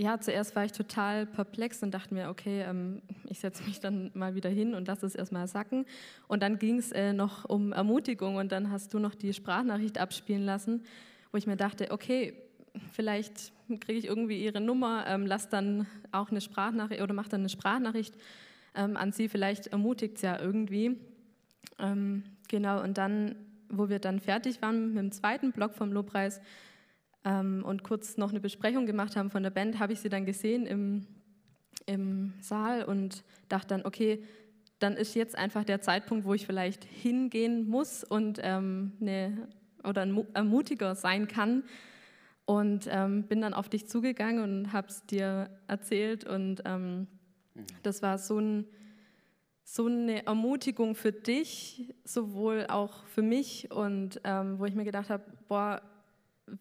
ja, 0.00 0.20
zuerst 0.20 0.54
war 0.54 0.64
ich 0.64 0.72
total 0.72 1.26
perplex 1.26 1.82
und 1.82 1.92
dachte 1.92 2.14
mir, 2.14 2.28
okay, 2.28 2.62
ähm, 2.62 3.02
ich 3.28 3.40
setze 3.40 3.64
mich 3.64 3.80
dann 3.80 4.10
mal 4.14 4.34
wieder 4.34 4.48
hin 4.48 4.74
und 4.74 4.86
lasse 4.86 5.06
es 5.06 5.14
erstmal 5.14 5.48
sacken. 5.48 5.86
Und 6.28 6.42
dann 6.42 6.58
ging 6.58 6.78
es 6.78 6.92
äh, 6.92 7.12
noch 7.12 7.44
um 7.44 7.72
Ermutigung 7.72 8.36
und 8.36 8.52
dann 8.52 8.70
hast 8.70 8.94
du 8.94 9.00
noch 9.00 9.14
die 9.14 9.34
Sprachnachricht 9.34 9.98
abspielen 9.98 10.44
lassen, 10.44 10.84
wo 11.32 11.38
ich 11.38 11.46
mir 11.46 11.56
dachte, 11.56 11.90
okay, 11.90 12.34
vielleicht 12.92 13.52
kriege 13.80 13.98
ich 13.98 14.06
irgendwie 14.06 14.42
ihre 14.42 14.60
Nummer, 14.60 15.04
ähm, 15.08 15.26
lass 15.26 15.48
dann 15.48 15.86
auch 16.12 16.30
eine 16.30 16.40
Sprachnachricht 16.40 17.02
oder 17.02 17.12
mach 17.12 17.28
dann 17.28 17.40
eine 17.40 17.48
Sprachnachricht 17.48 18.14
ähm, 18.76 18.96
an 18.96 19.10
sie, 19.10 19.28
vielleicht 19.28 19.66
ermutigt 19.68 20.16
es 20.16 20.22
ja 20.22 20.38
irgendwie. 20.40 20.96
Ähm, 21.80 22.22
genau, 22.48 22.82
und 22.82 22.98
dann 22.98 23.34
wo 23.70 23.88
wir 23.88 23.98
dann 23.98 24.20
fertig 24.20 24.62
waren 24.62 24.88
mit 24.88 24.98
dem 24.98 25.12
zweiten 25.12 25.52
Block 25.52 25.74
vom 25.74 25.92
Lobpreis 25.92 26.40
ähm, 27.28 27.62
und 27.64 27.82
kurz 27.82 28.16
noch 28.16 28.30
eine 28.30 28.40
Besprechung 28.40 28.86
gemacht 28.86 29.14
haben 29.14 29.30
von 29.30 29.42
der 29.42 29.50
Band, 29.50 29.78
habe 29.78 29.92
ich 29.92 30.00
sie 30.00 30.08
dann 30.08 30.24
gesehen 30.24 30.66
im, 30.66 31.06
im 31.84 32.32
Saal 32.40 32.84
und 32.84 33.22
dachte 33.48 33.68
dann, 33.68 33.84
okay, 33.84 34.24
dann 34.78 34.94
ist 34.94 35.14
jetzt 35.14 35.36
einfach 35.36 35.64
der 35.64 35.82
Zeitpunkt, 35.82 36.24
wo 36.24 36.32
ich 36.32 36.46
vielleicht 36.46 36.84
hingehen 36.84 37.68
muss 37.68 38.02
und 38.02 38.40
ähm, 38.42 38.92
eine, 39.00 39.48
oder 39.84 40.02
ein 40.02 40.26
Ermutiger 40.34 40.94
sein 40.94 41.28
kann. 41.28 41.64
Und 42.46 42.88
ähm, 42.90 43.24
bin 43.24 43.42
dann 43.42 43.52
auf 43.52 43.68
dich 43.68 43.88
zugegangen 43.88 44.42
und 44.42 44.72
habe 44.72 44.88
es 44.88 45.04
dir 45.04 45.50
erzählt. 45.66 46.24
Und 46.24 46.62
ähm, 46.64 47.00
mhm. 47.54 47.66
das 47.82 48.00
war 48.00 48.16
so, 48.16 48.38
ein, 48.38 48.64
so, 49.64 49.84
eine 49.84 50.24
Ermutigung 50.24 50.94
für 50.94 51.12
dich, 51.12 51.94
sowohl 52.04 52.64
auch 52.70 53.04
für 53.04 53.20
mich. 53.20 53.70
Und 53.70 54.22
ähm, 54.24 54.58
wo 54.58 54.64
ich 54.64 54.74
mir 54.74 54.84
gedacht 54.84 55.10
habe, 55.10 55.24
boah, 55.46 55.82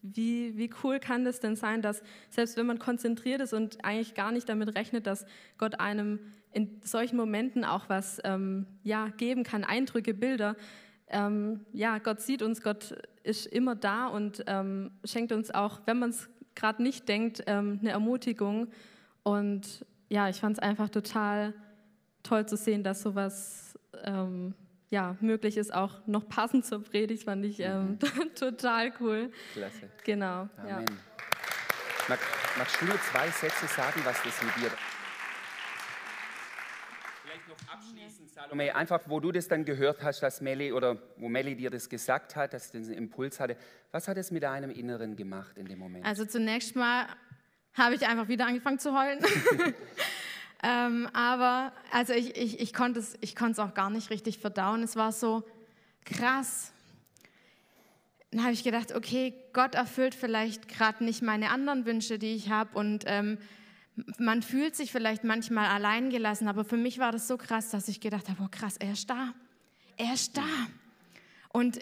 wie, 0.01 0.57
wie 0.57 0.69
cool 0.83 0.99
kann 0.99 1.25
das 1.25 1.39
denn 1.39 1.55
sein, 1.55 1.81
dass 1.81 2.01
selbst 2.29 2.57
wenn 2.57 2.65
man 2.65 2.79
konzentriert 2.79 3.41
ist 3.41 3.53
und 3.53 3.83
eigentlich 3.83 4.13
gar 4.13 4.31
nicht 4.31 4.47
damit 4.49 4.75
rechnet, 4.75 5.07
dass 5.07 5.25
Gott 5.57 5.79
einem 5.79 6.19
in 6.51 6.81
solchen 6.83 7.17
Momenten 7.17 7.63
auch 7.63 7.89
was 7.89 8.19
ähm, 8.23 8.65
ja, 8.83 9.09
geben 9.09 9.43
kann, 9.43 9.63
Eindrücke, 9.63 10.13
Bilder. 10.13 10.55
Ähm, 11.09 11.65
ja, 11.71 11.99
Gott 11.99 12.21
sieht 12.21 12.41
uns, 12.41 12.61
Gott 12.61 12.95
ist 13.23 13.45
immer 13.45 13.75
da 13.75 14.07
und 14.07 14.43
ähm, 14.47 14.91
schenkt 15.03 15.31
uns 15.31 15.51
auch, 15.51 15.81
wenn 15.85 15.99
man 15.99 16.09
es 16.09 16.29
gerade 16.55 16.81
nicht 16.81 17.07
denkt, 17.07 17.43
ähm, 17.47 17.79
eine 17.81 17.91
Ermutigung. 17.91 18.67
Und 19.23 19.85
ja, 20.09 20.29
ich 20.29 20.37
fand 20.37 20.57
es 20.57 20.63
einfach 20.63 20.89
total 20.89 21.53
toll 22.23 22.45
zu 22.45 22.57
sehen, 22.57 22.83
dass 22.83 23.01
sowas 23.01 23.77
ähm, 24.03 24.53
ja, 24.89 25.17
möglich 25.19 25.57
ist, 25.57 25.73
auch 25.73 26.05
noch 26.07 26.27
passend 26.27 26.65
zur 26.65 26.83
Predigt, 26.83 27.23
fand 27.23 27.45
ich 27.45 27.59
ähm, 27.59 27.99
mhm. 28.01 28.35
total 28.35 28.93
cool. 28.99 29.31
Klasse. 29.53 29.89
Genau. 30.03 30.49
Amen. 30.57 30.69
Ja. 30.69 30.85
Mag, 32.07 32.19
magst 32.57 32.81
du 32.81 32.85
nur 32.85 32.99
zwei 33.01 33.29
Sätze 33.29 33.67
sagen, 33.67 33.99
was 34.05 34.23
das 34.23 34.41
mit 34.41 34.55
dir 34.55 34.71
Vielleicht 37.23 37.47
noch 37.49 37.73
abschließend, 37.73 38.29
Salome, 38.29 38.73
einfach 38.73 39.01
wo 39.07 39.19
du 39.19 39.33
das 39.33 39.49
dann 39.49 39.65
gehört 39.65 40.01
hast, 40.01 40.23
dass 40.23 40.39
Melli 40.39 40.71
oder 40.71 40.97
wo 41.17 41.27
Melli 41.27 41.55
dir 41.55 41.69
das 41.69 41.89
gesagt 41.89 42.37
hat, 42.37 42.53
dass 42.53 42.71
sie 42.71 42.81
den 42.81 42.93
Impuls 42.93 43.41
hatte. 43.41 43.57
Was 43.91 44.07
hat 44.07 44.17
es 44.17 44.31
mit 44.31 44.43
deinem 44.43 44.71
Inneren 44.71 45.17
gemacht 45.17 45.57
in 45.57 45.65
dem 45.65 45.79
Moment? 45.79 46.05
Also 46.05 46.23
zunächst 46.23 46.77
mal 46.77 47.07
habe 47.73 47.95
ich 47.95 48.07
einfach 48.07 48.29
wieder 48.29 48.47
angefangen 48.47 48.79
zu 48.79 48.97
heulen. 48.97 49.19
Ähm, 50.63 51.07
aber 51.13 51.71
also 51.91 52.13
ich, 52.13 52.35
ich, 52.35 52.59
ich 52.59 52.73
konnte 52.73 52.99
es 52.99 53.17
ich 53.21 53.39
auch 53.39 53.73
gar 53.73 53.89
nicht 53.89 54.09
richtig 54.09 54.39
verdauen. 54.39 54.83
Es 54.83 54.95
war 54.95 55.11
so 55.11 55.43
krass. 56.05 56.71
Dann 58.31 58.43
habe 58.43 58.53
ich 58.53 58.63
gedacht, 58.63 58.93
okay, 58.93 59.33
Gott 59.53 59.75
erfüllt 59.75 60.15
vielleicht 60.15 60.67
gerade 60.67 61.03
nicht 61.03 61.21
meine 61.21 61.49
anderen 61.51 61.85
Wünsche, 61.85 62.19
die 62.19 62.33
ich 62.33 62.49
habe. 62.49 62.77
Und 62.77 63.03
ähm, 63.07 63.37
man 64.17 64.41
fühlt 64.41 64.75
sich 64.75 64.91
vielleicht 64.91 65.23
manchmal 65.23 65.67
alleingelassen. 65.67 66.47
Aber 66.47 66.65
für 66.65 66.77
mich 66.77 66.99
war 66.99 67.11
das 67.11 67.27
so 67.27 67.37
krass, 67.37 67.69
dass 67.69 67.87
ich 67.87 67.99
gedacht 67.99 68.27
habe, 68.29 68.43
oh 68.43 68.49
krass, 68.49 68.77
er 68.77 68.93
ist 68.93 69.09
da. 69.09 69.33
Er 69.95 70.13
ist 70.13 70.37
da. 70.37 70.43
Und 71.49 71.79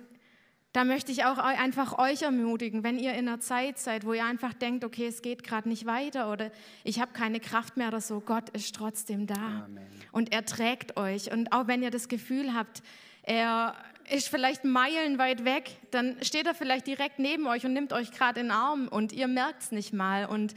da 0.76 0.84
möchte 0.84 1.10
ich 1.10 1.24
auch 1.24 1.38
einfach 1.38 1.98
euch 1.98 2.24
ermutigen, 2.24 2.84
wenn 2.84 3.00
ihr 3.00 3.14
in 3.14 3.30
einer 3.30 3.40
Zeit 3.40 3.80
seid, 3.80 4.06
wo 4.06 4.12
ihr 4.12 4.26
einfach 4.26 4.54
denkt, 4.54 4.84
okay, 4.84 5.08
es 5.08 5.22
geht 5.22 5.42
gerade 5.42 5.70
nicht 5.70 5.86
weiter 5.86 6.30
oder 6.30 6.52
ich 6.84 7.00
habe 7.00 7.14
keine 7.14 7.40
Kraft 7.40 7.78
mehr 7.78 7.88
oder 7.88 8.02
so, 8.02 8.20
Gott 8.20 8.50
ist 8.50 8.76
trotzdem 8.76 9.26
da 9.26 9.64
Amen. 9.66 9.88
und 10.12 10.34
er 10.34 10.44
trägt 10.44 10.98
euch. 10.98 11.32
Und 11.32 11.54
auch 11.54 11.68
wenn 11.68 11.82
ihr 11.82 11.92
das 11.92 12.10
Gefühl 12.10 12.54
habt, 12.54 12.84
er 13.24 13.74
ist 14.12 14.28
vielleicht 14.28 14.66
meilenweit 14.66 15.46
weg, 15.46 15.78
dann 15.92 16.18
steht 16.22 16.46
er 16.46 16.54
vielleicht 16.54 16.88
direkt 16.88 17.20
neben 17.20 17.48
euch 17.48 17.66
und 17.66 17.72
nimmt 17.72 17.94
euch 17.94 18.12
gerade 18.12 18.42
in 18.42 18.48
den 18.48 18.52
Arm 18.52 18.90
und 18.90 19.14
ihr 19.14 19.30
merkt 19.30 19.62
es 19.62 19.72
nicht 19.72 19.94
mal. 19.94 20.26
Und 20.26 20.56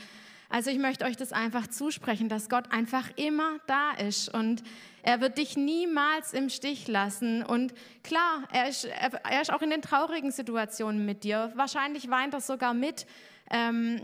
also 0.49 0.71
ich 0.71 0.78
möchte 0.78 1.05
euch 1.05 1.17
das 1.17 1.33
einfach 1.33 1.67
zusprechen, 1.67 2.28
dass 2.28 2.49
Gott 2.49 2.73
einfach 2.73 3.11
immer 3.17 3.59
da 3.67 3.93
ist 3.93 4.33
und 4.33 4.62
er 5.02 5.21
wird 5.21 5.38
dich 5.38 5.57
niemals 5.57 6.33
im 6.33 6.49
Stich 6.49 6.88
lassen. 6.88 7.43
Und 7.43 7.75
klar, 8.02 8.45
er 8.52 8.69
ist, 8.69 8.85
er 8.85 9.43
ist 9.43 9.52
auch 9.52 9.62
in 9.62 9.71
den 9.71 9.83
traurigen 9.83 10.31
Situationen 10.31 11.05
mit 11.07 11.25
dir. 11.25 11.52
Wahrscheinlich 11.55 12.11
weint 12.11 12.35
er 12.35 12.40
sogar 12.40 12.75
mit. 12.75 13.07
Ähm, 13.50 14.00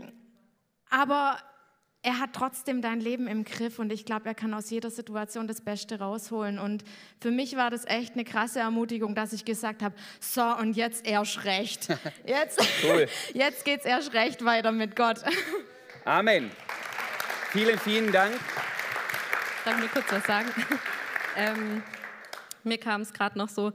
aber 0.89 1.37
er 2.05 2.19
hat 2.19 2.33
trotzdem 2.33 2.83
dein 2.83 2.99
Leben 2.99 3.27
im 3.27 3.43
Griff 3.43 3.79
und 3.79 3.91
ich 3.91 4.05
glaube, 4.05 4.27
er 4.27 4.35
kann 4.35 4.53
aus 4.53 4.69
jeder 4.69 4.91
Situation 4.91 5.47
das 5.47 5.61
Beste 5.61 5.97
rausholen. 5.97 6.59
Und 6.59 6.83
für 7.19 7.31
mich 7.31 7.55
war 7.55 7.71
das 7.71 7.85
echt 7.85 8.13
eine 8.13 8.23
krasse 8.23 8.59
Ermutigung, 8.59 9.15
dass 9.15 9.33
ich 9.33 9.43
gesagt 9.43 9.81
habe, 9.81 9.95
so 10.19 10.43
und 10.43 10.75
jetzt 10.75 11.07
erst 11.07 11.45
recht. 11.45 11.87
Jetzt, 12.25 12.61
cool. 12.83 13.07
jetzt 13.33 13.65
geht 13.65 13.79
es 13.79 13.85
erst 13.85 14.13
recht 14.13 14.45
weiter 14.45 14.71
mit 14.71 14.95
Gott. 14.95 15.21
Amen. 16.05 16.51
Vielen, 17.49 17.79
vielen 17.79 18.11
Dank. 18.11 18.35
Darf 19.65 19.73
ich 19.73 19.79
nur 19.79 19.89
kurz 19.89 20.11
was 20.11 20.23
sagen? 20.23 20.49
ähm, 21.35 21.81
mir 22.63 22.77
kam 22.77 23.01
es 23.01 23.11
gerade 23.11 23.35
noch 23.39 23.49
so, 23.49 23.73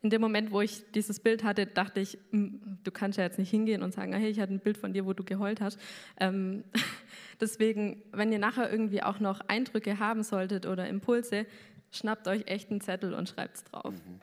in 0.00 0.10
dem 0.10 0.20
Moment, 0.20 0.52
wo 0.52 0.60
ich 0.60 0.92
dieses 0.92 1.18
Bild 1.18 1.42
hatte, 1.42 1.66
dachte 1.66 1.98
ich, 1.98 2.18
hm, 2.30 2.78
du 2.84 2.92
kannst 2.92 3.18
ja 3.18 3.24
jetzt 3.24 3.40
nicht 3.40 3.50
hingehen 3.50 3.82
und 3.82 3.92
sagen, 3.92 4.12
hey, 4.12 4.30
ich 4.30 4.38
hatte 4.38 4.54
ein 4.54 4.60
Bild 4.60 4.78
von 4.78 4.92
dir, 4.92 5.06
wo 5.06 5.12
du 5.12 5.24
geheult 5.24 5.60
hast. 5.60 5.76
Ähm, 6.20 6.62
deswegen, 7.40 8.00
wenn 8.12 8.30
ihr 8.30 8.38
nachher 8.38 8.70
irgendwie 8.70 9.02
auch 9.02 9.18
noch 9.18 9.40
Eindrücke 9.48 9.98
haben 9.98 10.22
solltet 10.22 10.66
oder 10.66 10.86
Impulse, 10.86 11.46
schnappt 11.90 12.28
euch 12.28 12.46
echt 12.46 12.70
einen 12.70 12.80
Zettel 12.80 13.12
und 13.12 13.28
schreibt 13.28 13.56
es 13.56 13.64
drauf. 13.64 13.92
Mhm. 13.92 14.20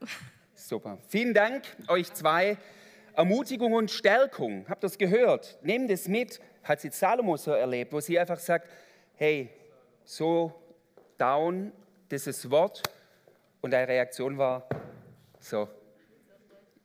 Super. 0.55 0.97
Vielen 1.09 1.33
Dank 1.33 1.65
euch 1.89 2.13
zwei. 2.13 2.57
Ermutigung 3.19 3.73
und 3.73 3.91
Stärkung, 3.91 4.65
habt 4.69 4.81
ihr 4.81 4.87
das 4.87 4.97
gehört? 4.97 5.59
Nehmt 5.61 5.91
es 5.91 6.07
mit 6.07 6.39
hat 6.63 6.79
sie 6.79 6.89
Salomo 6.89 7.35
so 7.35 7.51
erlebt, 7.51 7.91
wo 7.91 7.99
sie 7.99 8.17
einfach 8.17 8.39
sagt, 8.39 8.69
hey, 9.15 9.49
so 10.05 10.53
down, 11.17 11.73
dieses 12.09 12.49
Wort. 12.49 12.81
Und 13.59 13.71
deine 13.71 13.89
Reaktion 13.89 14.37
war, 14.37 14.69
so, 15.37 15.67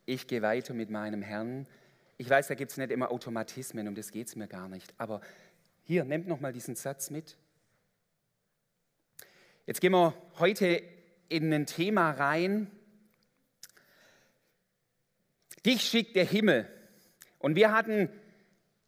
ich 0.05 0.27
gehe 0.27 0.41
weiter 0.41 0.73
mit 0.73 0.89
meinem 0.89 1.21
Herrn. 1.21 1.67
Ich 2.17 2.29
weiß, 2.29 2.47
da 2.47 2.55
gibt 2.55 2.71
es 2.71 2.77
nicht 2.77 2.91
immer 2.91 3.11
Automatismen, 3.11 3.87
um 3.87 3.95
das 3.95 4.11
geht 4.11 4.27
es 4.27 4.35
mir 4.35 4.47
gar 4.47 4.67
nicht. 4.67 4.93
Aber 4.97 5.21
hier, 5.85 6.03
nehmt 6.03 6.27
nochmal 6.27 6.51
diesen 6.51 6.75
Satz 6.75 7.11
mit. 7.11 7.37
Jetzt 9.67 9.79
gehen 9.79 9.93
wir 9.93 10.13
heute 10.37 10.81
in 11.29 11.53
ein 11.53 11.65
Thema 11.65 12.11
rein. 12.11 12.69
Dich 15.65 15.81
schickt 15.81 16.15
der 16.15 16.25
Himmel. 16.25 16.67
Und 17.39 17.55
wir 17.55 17.71
hatten 17.71 18.09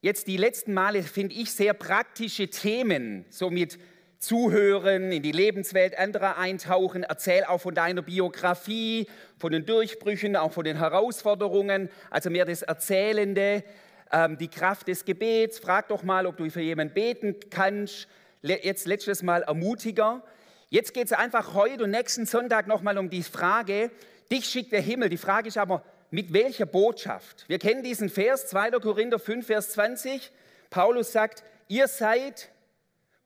jetzt 0.01 0.27
die 0.27 0.38
letzten 0.38 0.74
Male, 0.74 1.01
finde 1.01 1.34
ich, 1.34 1.51
sehr 1.51 1.74
praktische 1.74 2.50
Themen, 2.50 3.25
so 3.29 3.50
mit 3.50 3.79
Zuhören, 4.19 5.12
in 5.12 5.24
die 5.24 5.31
Lebenswelt 5.31 5.98
anderer 5.98 6.38
eintauchen, 6.38 7.03
erzähl 7.03 7.43
auch 7.43 7.60
von 7.60 7.75
deiner 7.75 8.01
Biografie, 8.01 9.07
von 9.38 9.51
den 9.51 9.65
Durchbrüchen, 9.65 10.36
auch 10.36 10.51
von 10.51 10.65
den 10.65 10.77
Herausforderungen, 10.77 11.89
also 12.10 12.29
mehr 12.29 12.46
das 12.46 12.62
Erzählende, 12.62 13.63
ähm, 14.12 14.38
die 14.38 14.48
Kraft 14.48 14.88
des 14.88 15.05
Gebets. 15.05 15.60
Frag 15.60 15.88
doch 15.89 16.03
mal, 16.03 16.25
ob 16.25 16.38
du 16.38 16.50
für 16.50 16.62
jemanden 16.62 16.93
beten 16.93 17.36
kannst. 17.50 18.07
Jetzt 18.41 18.88
letztes 18.88 19.24
Mal 19.24 19.43
Ermutiger. 19.43 20.24
Jetzt 20.69 20.93
geht 20.93 21.05
es 21.05 21.13
einfach 21.13 21.53
heute 21.53 21.84
und 21.84 21.91
nächsten 21.91 22.25
Sonntag 22.25 22.67
nochmal 22.67 22.98
um 22.98 23.10
die 23.10 23.24
Frage, 23.24 23.91
dich 24.31 24.46
schickt 24.46 24.72
der 24.72 24.81
Himmel. 24.81 25.10
Die 25.10 25.17
Frage 25.17 25.48
ist 25.48 25.57
aber, 25.57 25.84
mit 26.10 26.34
welcher 26.34 26.66
Botschaft? 26.66 27.46
Wir 27.48 27.60
kennen 27.60 27.84
diesen 27.84 28.10
Vers, 28.10 28.48
2. 28.48 28.72
Korinther 28.72 29.20
5, 29.20 29.46
Vers 29.46 29.72
20. 29.72 30.32
Paulus 30.70 31.12
sagt, 31.12 31.44
ihr 31.68 31.88
seid 31.88 32.50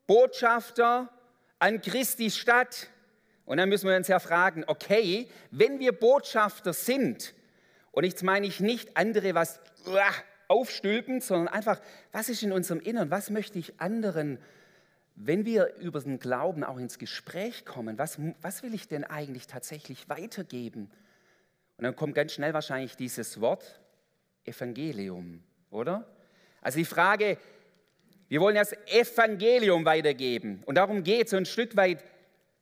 Botschafter 0.08 1.10
an 1.60 1.82
Christi 1.82 2.32
Stadt. 2.32 2.88
Und 3.46 3.58
dann 3.58 3.70
müssen 3.70 3.88
wir 3.88 3.96
uns 3.96 4.08
ja 4.08 4.20
fragen, 4.20 4.64
okay, 4.68 5.28
wenn 5.52 5.80
wir 5.80 5.92
Botschafter 5.92 6.74
sind, 6.74 7.34
und 7.92 8.06
jetzt 8.06 8.24
meine 8.24 8.48
ich 8.48 8.60
nicht 8.60 8.98
andere 8.98 9.36
was 9.36 9.60
aufstülpen, 10.48 11.22
sondern 11.22 11.48
einfach, 11.48 11.80
was 12.12 12.30
ist 12.30 12.44
in 12.44 12.52
unserem 12.52 12.80
Innern, 12.80 13.12
was 13.12 13.30
möchte 13.30 13.60
ich 13.60 13.80
anderen, 13.80 14.38
wenn 15.16 15.46
wir 15.46 15.76
über 15.76 16.00
den 16.00 16.20
Glauben 16.20 16.64
auch 16.64 16.78
ins 16.78 16.98
Gespräch 16.98 17.66
kommen, 17.66 17.98
was, 17.98 18.18
was 18.42 18.64
will 18.64 18.74
ich 18.74 18.88
denn 18.88 19.04
eigentlich 19.04 19.48
tatsächlich 19.48 20.10
weitergeben? 20.10 20.90
Und 21.82 21.86
dann 21.86 21.96
kommt 21.96 22.14
ganz 22.14 22.34
schnell 22.34 22.54
wahrscheinlich 22.54 22.96
dieses 22.96 23.42
Wort 23.42 23.82
Evangelium, 24.46 25.42
oder? 25.72 26.06
Also 26.62 26.78
die 26.78 26.86
Frage, 26.86 27.40
wir 28.30 28.40
wollen 28.40 28.54
das 28.54 28.74
Evangelium 28.86 29.84
weitergeben. 29.84 30.62
Und 30.68 30.76
darum 30.76 31.02
geht 31.02 31.26
es 31.26 31.32
so 31.32 31.38
ein 31.38 31.46
Stück 31.48 31.76
weit, 31.76 32.04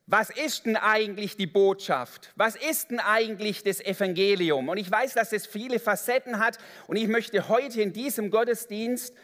was 0.06 0.30
ist 0.30 0.64
denn 0.64 0.76
eigentlich 0.76 1.36
die 1.36 1.46
Botschaft? 1.46 2.32
Was 2.34 2.56
ist 2.56 2.92
denn 2.92 2.98
eigentlich 2.98 3.62
das 3.62 3.82
Evangelium? 3.82 4.70
Und 4.70 4.78
ich 4.78 4.90
weiß, 4.90 5.12
dass 5.12 5.34
es 5.34 5.46
viele 5.46 5.80
Facetten 5.80 6.38
hat. 6.38 6.56
Und 6.86 6.96
ich 6.96 7.06
möchte 7.06 7.46
heute 7.50 7.82
in 7.82 7.92
diesem 7.92 8.30
Gottesdienst, 8.30 9.14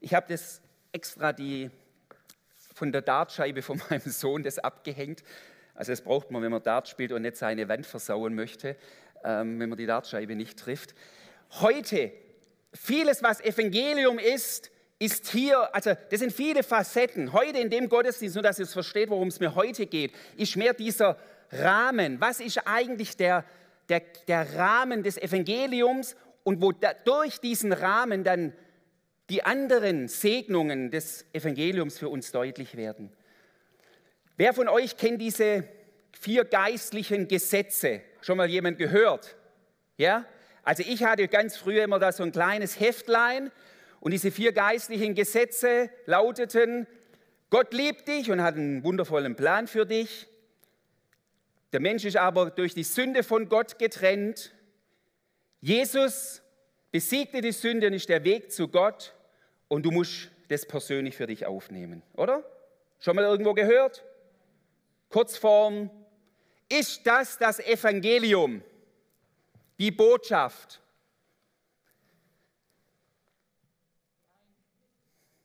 ich 0.00 0.12
habe 0.12 0.26
das 0.28 0.60
extra 0.92 1.32
die, 1.32 1.70
von 2.74 2.92
der 2.92 3.00
Dartscheibe 3.00 3.62
von 3.62 3.80
meinem 3.88 4.02
Sohn 4.02 4.42
das 4.42 4.58
abgehängt. 4.58 5.24
Also 5.74 5.90
das 5.90 6.02
braucht 6.02 6.30
man, 6.30 6.42
wenn 6.42 6.52
man 6.52 6.62
Dart 6.62 6.86
spielt 6.86 7.12
und 7.12 7.22
nicht 7.22 7.38
seine 7.38 7.66
Wand 7.70 7.86
versauen 7.86 8.34
möchte. 8.34 8.76
Ähm, 9.24 9.58
wenn 9.58 9.68
man 9.68 9.78
die 9.78 9.86
Dartscheibe 9.86 10.34
nicht 10.34 10.58
trifft. 10.58 10.94
Heute, 11.60 12.12
vieles, 12.72 13.22
was 13.22 13.40
Evangelium 13.40 14.18
ist, 14.18 14.70
ist 14.98 15.28
hier, 15.30 15.74
also 15.74 15.92
das 16.10 16.20
sind 16.20 16.32
viele 16.32 16.62
Facetten. 16.62 17.32
Heute 17.32 17.58
in 17.58 17.70
dem 17.70 17.88
Gottesdienst, 17.88 18.36
nur 18.36 18.42
dass 18.42 18.58
ihr 18.58 18.64
es 18.64 18.72
versteht, 18.72 19.10
worum 19.10 19.28
es 19.28 19.40
mir 19.40 19.54
heute 19.54 19.86
geht, 19.86 20.12
ist 20.36 20.56
mehr 20.56 20.74
dieser 20.74 21.18
Rahmen. 21.50 22.20
Was 22.20 22.40
ist 22.40 22.60
eigentlich 22.66 23.16
der, 23.16 23.44
der, 23.88 24.02
der 24.28 24.56
Rahmen 24.56 25.02
des 25.02 25.18
Evangeliums 25.18 26.14
und 26.44 26.62
wo 26.62 26.72
da, 26.72 26.94
durch 27.04 27.40
diesen 27.40 27.72
Rahmen 27.72 28.24
dann 28.24 28.52
die 29.32 29.42
anderen 29.42 30.08
Segnungen 30.08 30.90
des 30.90 31.24
Evangeliums 31.32 31.98
für 31.98 32.08
uns 32.08 32.32
deutlich 32.32 32.76
werden. 32.76 33.10
Wer 34.36 34.52
von 34.52 34.68
euch 34.68 34.96
kennt 34.96 35.20
diese 35.20 35.64
vier 36.12 36.44
geistlichen 36.44 37.28
Gesetze? 37.28 38.02
Schon 38.22 38.38
mal 38.38 38.48
jemand 38.48 38.78
gehört? 38.78 39.36
Ja? 39.98 40.24
Also 40.62 40.84
ich 40.86 41.04
hatte 41.04 41.28
ganz 41.28 41.56
früher 41.56 41.84
immer 41.84 41.98
da 41.98 42.12
so 42.12 42.22
ein 42.22 42.32
kleines 42.32 42.78
Heftlein 42.80 43.50
und 44.00 44.12
diese 44.12 44.30
vier 44.30 44.52
geistlichen 44.52 45.14
Gesetze 45.14 45.90
lauteten, 46.06 46.86
Gott 47.50 47.74
liebt 47.74 48.08
dich 48.08 48.30
und 48.30 48.42
hat 48.42 48.54
einen 48.54 48.82
wundervollen 48.82 49.36
Plan 49.36 49.66
für 49.66 49.84
dich. 49.84 50.26
Der 51.72 51.80
Mensch 51.80 52.04
ist 52.04 52.16
aber 52.16 52.50
durch 52.50 52.74
die 52.74 52.84
Sünde 52.84 53.22
von 53.22 53.48
Gott 53.48 53.78
getrennt. 53.78 54.54
Jesus 55.60 56.42
besiegte 56.92 57.40
die 57.40 57.52
Sünde 57.52 57.88
und 57.88 57.92
ist 57.92 58.08
der 58.08 58.24
Weg 58.24 58.52
zu 58.52 58.68
Gott 58.68 59.14
und 59.68 59.84
du 59.84 59.90
musst 59.90 60.30
das 60.48 60.64
persönlich 60.64 61.16
für 61.16 61.26
dich 61.26 61.44
aufnehmen, 61.44 62.02
oder? 62.14 62.44
Schon 63.00 63.16
mal 63.16 63.24
irgendwo 63.24 63.52
gehört? 63.52 64.04
Kurzform, 65.08 65.90
ist 66.68 67.06
das 67.06 67.38
das 67.38 67.58
Evangelium, 67.60 68.62
die 69.78 69.90
Botschaft? 69.90 70.80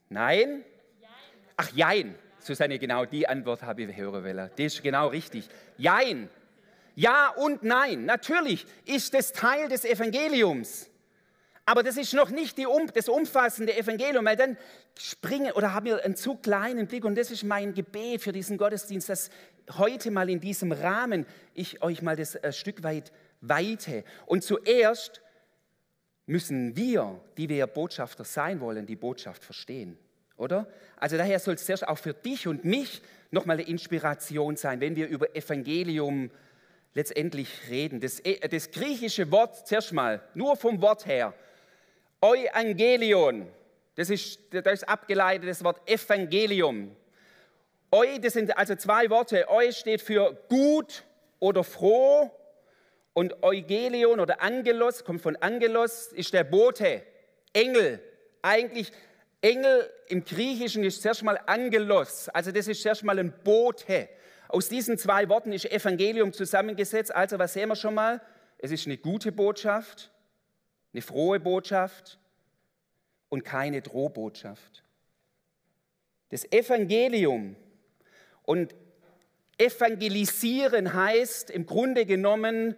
Nein? 0.09 0.63
Ach, 1.57 1.71
Jein. 1.74 2.15
Susanne, 2.39 2.79
genau 2.79 3.05
die 3.05 3.27
Antwort 3.27 3.63
habe 3.63 3.83
ich 3.83 3.95
hören 3.95 4.24
wollen. 4.24 4.50
Das 4.55 4.59
ist 4.59 4.81
genau 4.81 5.07
richtig. 5.07 5.50
Jein. 5.77 6.29
Ja 6.95 7.29
und 7.29 7.63
nein. 7.63 8.05
Natürlich 8.05 8.65
ist 8.86 9.13
es 9.13 9.33
Teil 9.33 9.67
des 9.67 9.83
Evangeliums. 9.83 10.89
Aber 11.69 11.83
das 11.83 11.97
ist 11.97 12.13
noch 12.13 12.29
nicht 12.29 12.57
die, 12.57 12.65
das 12.93 13.09
umfassende 13.09 13.75
Evangelium, 13.75 14.24
weil 14.24 14.38
dann 14.38 14.55
springen 14.97 15.51
oder 15.51 15.74
haben 15.74 15.86
wir 15.86 16.01
einen 16.01 16.15
zu 16.15 16.36
kleinen 16.36 16.88
Blick 16.88 17.03
und 17.03 17.17
das 17.17 17.29
ist 17.29 17.43
mein 17.43 17.74
Gebet 17.74 18.21
für 18.21 18.31
diesen 18.31 18.57
Gottesdienst, 18.57 19.09
dass 19.09 19.29
heute 19.77 20.09
mal 20.09 20.29
in 20.29 20.39
diesem 20.39 20.71
Rahmen 20.71 21.25
ich 21.53 21.81
euch 21.81 22.01
mal 22.01 22.15
das 22.15 22.38
ein 22.38 22.53
Stück 22.53 22.83
weit 22.83 23.12
weite. 23.41 24.05
Und 24.27 24.45
zuerst 24.45 25.21
müssen 26.25 26.77
wir, 26.77 27.19
die 27.36 27.50
wir 27.50 27.67
Botschafter 27.67 28.24
sein 28.24 28.62
wollen, 28.62 28.86
die 28.86 28.95
Botschaft 28.95 29.43
verstehen. 29.43 29.97
Oder? 30.38 30.67
Also 30.95 31.17
daher 31.17 31.39
soll 31.39 31.55
es 31.55 31.65
zuerst 31.65 31.86
auch 31.86 31.97
für 31.97 32.13
dich 32.13 32.47
und 32.47 32.63
mich 32.63 33.01
nochmal 33.29 33.57
eine 33.57 33.67
Inspiration 33.67 34.55
sein, 34.55 34.79
wenn 34.79 34.95
wir 34.95 35.09
über 35.09 35.36
Evangelium 35.36 36.31
letztendlich 36.93 37.50
reden. 37.69 38.00
Das, 38.00 38.21
äh, 38.21 38.47
das 38.47 38.71
griechische 38.71 39.29
Wort, 39.31 39.67
zuerst 39.67 39.91
mal, 39.91 40.21
nur 40.33 40.55
vom 40.55 40.81
Wort 40.81 41.05
her, 41.05 41.33
Euangelion, 42.21 43.47
das 43.95 44.09
ist, 44.09 44.39
das 44.51 44.65
ist 44.74 44.89
abgeleitet 44.89 45.50
das 45.50 45.63
Wort 45.63 45.88
Evangelium. 45.89 46.95
Eu, 47.91 48.17
das 48.19 48.33
sind 48.33 48.57
also 48.57 48.75
zwei 48.75 49.09
Worte. 49.09 49.47
Eu 49.50 49.71
steht 49.71 50.01
für 50.01 50.38
gut 50.50 51.03
oder 51.39 51.63
froh 51.63 52.31
und 53.13 53.41
Eugelion 53.43 54.19
oder 54.19 54.41
Angelos, 54.41 55.03
kommt 55.03 55.21
von 55.21 55.36
Angelos, 55.38 56.07
ist 56.07 56.33
der 56.33 56.43
Bote, 56.43 57.03
Engel. 57.53 58.00
Eigentlich, 58.41 58.91
Engel 59.41 59.89
im 60.07 60.24
Griechischen 60.24 60.83
ist 60.83 61.01
zuerst 61.01 61.24
mal 61.24 61.39
Angelos, 61.45 62.29
also 62.29 62.51
das 62.51 62.67
ist 62.67 62.82
zuerst 62.82 63.03
mal 63.03 63.17
ein 63.17 63.34
Bote. 63.43 64.10
Aus 64.49 64.69
diesen 64.69 64.97
zwei 64.97 65.27
Worten 65.30 65.51
ist 65.51 65.65
Evangelium 65.65 66.32
zusammengesetzt. 66.32 67.13
Also 67.13 67.38
was 67.38 67.53
sehen 67.53 67.69
wir 67.69 67.75
schon 67.75 67.95
mal? 67.95 68.21
Es 68.60 68.71
ist 68.71 68.86
eine 68.86 68.97
gute 68.97 69.32
Botschaft, 69.32 70.10
eine 70.97 71.03
frohe 71.03 71.39
Botschaft 71.39 72.17
und 73.29 73.45
keine 73.45 73.83
Drohbotschaft. 73.83 74.83
Das 76.29 76.51
Evangelium 76.51 77.55
und 78.41 78.73
evangelisieren 79.60 80.95
heißt 80.95 81.51
im 81.51 81.67
Grunde 81.67 82.07
genommen 82.07 82.75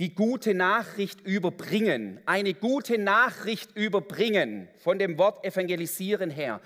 die 0.00 0.16
gute 0.16 0.52
Nachricht 0.52 1.20
überbringen, 1.20 2.20
eine 2.26 2.54
gute 2.54 2.98
Nachricht 2.98 3.76
überbringen, 3.76 4.68
von 4.78 4.98
dem 4.98 5.16
Wort 5.16 5.44
evangelisieren 5.44 6.28
her. 6.30 6.60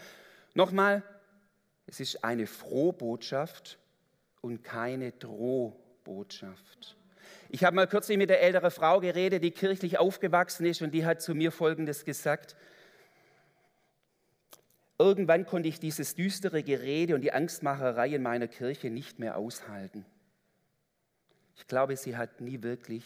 Nochmal, 0.55 1.03
es 1.87 2.01
ist 2.01 2.25
eine 2.25 2.47
Frohbotschaft 2.47 3.79
und 4.41 4.65
keine 4.65 5.13
Drohbotschaft. 5.13 6.97
Ich 7.55 7.63
habe 7.63 7.77
mal 7.77 7.87
kürzlich 7.87 8.19
mit 8.19 8.31
der 8.31 8.43
älteren 8.43 8.73
Frau 8.73 8.99
geredet, 8.99 9.45
die 9.45 9.53
kirchlich 9.53 9.97
aufgewachsen 9.97 10.67
ist 10.67 10.83
und 10.83 10.91
die 10.91 11.07
hat 11.07 11.23
zu 11.23 11.37
mir 11.37 11.53
Folgendes 11.53 12.05
gesagt. 12.05 12.57
Irgendwann 14.99 15.47
konnte 15.47 15.69
ich 15.69 15.79
dieses 15.79 16.17
düstere 16.17 16.65
Gerede 16.65 17.15
und 17.15 17.21
die 17.21 17.31
Angstmacherei 17.31 18.09
in 18.09 18.23
meiner 18.23 18.49
Kirche 18.49 18.91
nicht 18.91 19.21
mehr 19.21 19.37
aushalten. 19.37 20.05
Ich 21.57 21.69
glaube, 21.69 21.97
sie 21.97 22.17
hat 22.17 22.41
nie 22.41 22.61
wirklich 22.65 23.05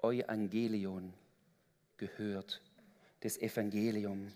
Evangelion 0.00 1.12
gehört, 1.96 2.62
das 3.22 3.36
Evangelium. 3.38 4.30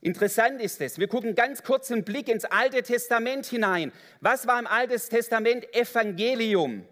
Interessant 0.00 0.62
ist 0.62 0.80
es, 0.80 1.00
wir 1.00 1.08
gucken 1.08 1.34
ganz 1.34 1.64
kurz 1.64 1.90
einen 1.90 2.04
Blick 2.04 2.28
ins 2.28 2.44
Alte 2.44 2.84
Testament 2.84 3.46
hinein. 3.46 3.90
Was 4.20 4.46
war 4.46 4.60
im 4.60 4.68
Alten 4.68 4.96
Testament 5.08 5.74
Evangelium? 5.74 6.86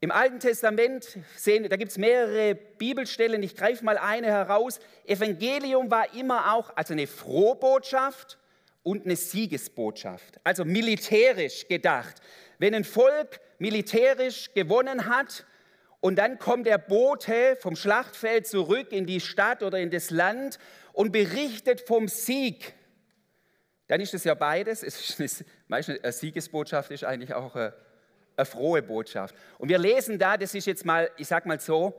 Im 0.00 0.12
Alten 0.12 0.38
Testament 0.38 1.18
sehen, 1.36 1.68
da 1.68 1.76
gibt 1.76 1.90
es 1.90 1.98
mehrere 1.98 2.54
Bibelstellen, 2.54 3.42
ich 3.42 3.56
greife 3.56 3.84
mal 3.84 3.98
eine 3.98 4.28
heraus. 4.28 4.78
Evangelium 5.04 5.90
war 5.90 6.14
immer 6.14 6.54
auch 6.54 6.70
also 6.76 6.92
eine 6.92 7.08
Frohbotschaft 7.08 8.38
und 8.84 9.06
eine 9.06 9.16
Siegesbotschaft, 9.16 10.38
also 10.44 10.64
militärisch 10.64 11.66
gedacht. 11.66 12.22
Wenn 12.58 12.74
ein 12.74 12.84
Volk 12.84 13.40
militärisch 13.58 14.54
gewonnen 14.54 15.06
hat, 15.06 15.44
und 16.00 16.16
dann 16.16 16.38
kommt 16.38 16.66
der 16.66 16.78
Bote 16.78 17.56
vom 17.60 17.74
Schlachtfeld 17.74 18.46
zurück 18.46 18.92
in 18.92 19.06
die 19.06 19.20
Stadt 19.20 19.62
oder 19.62 19.78
in 19.80 19.90
das 19.90 20.10
Land 20.10 20.58
und 20.92 21.10
berichtet 21.10 21.80
vom 21.80 22.06
Sieg. 22.08 22.74
Dann 23.88 24.00
ist 24.00 24.14
es 24.14 24.24
ja 24.24 24.34
beides. 24.34 24.82
Es 24.82 25.18
ist 25.18 25.44
eine, 25.68 26.00
eine 26.02 26.12
Siegesbotschaft 26.12 26.90
ist 26.90 27.04
eigentlich 27.04 27.34
auch 27.34 27.56
eine, 27.56 27.74
eine 28.38 28.46
frohe 28.46 28.82
Botschaft. 28.82 29.34
Und 29.58 29.68
wir 29.68 29.78
lesen 29.78 30.18
da, 30.18 30.36
das 30.36 30.54
ist 30.54 30.66
jetzt 30.66 30.84
mal, 30.84 31.10
ich 31.16 31.26
sag 31.26 31.46
mal 31.46 31.60
so, 31.60 31.94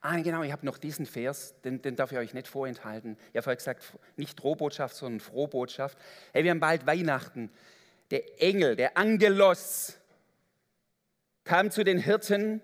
Ah, 0.00 0.16
genau, 0.20 0.44
ich 0.44 0.52
habe 0.52 0.64
noch 0.64 0.78
diesen 0.78 1.06
Vers, 1.06 1.54
den, 1.64 1.82
den, 1.82 1.96
darf 1.96 2.12
ich 2.12 2.18
euch 2.18 2.32
nicht 2.32 2.46
vorenthalten. 2.46 3.16
Ich 3.30 3.36
habe 3.36 3.42
vorher 3.42 3.56
gesagt, 3.56 3.82
nicht 4.16 4.40
Drohbotschaft, 4.40 4.94
sondern 4.94 5.18
Frohbotschaft. 5.18 5.98
Hey, 6.32 6.44
wir 6.44 6.52
haben 6.52 6.60
bald 6.60 6.86
Weihnachten. 6.86 7.50
Der 8.12 8.40
Engel, 8.40 8.76
der 8.76 8.96
Angelos, 8.96 9.98
kam 11.42 11.72
zu 11.72 11.82
den 11.82 11.98
Hirten 11.98 12.62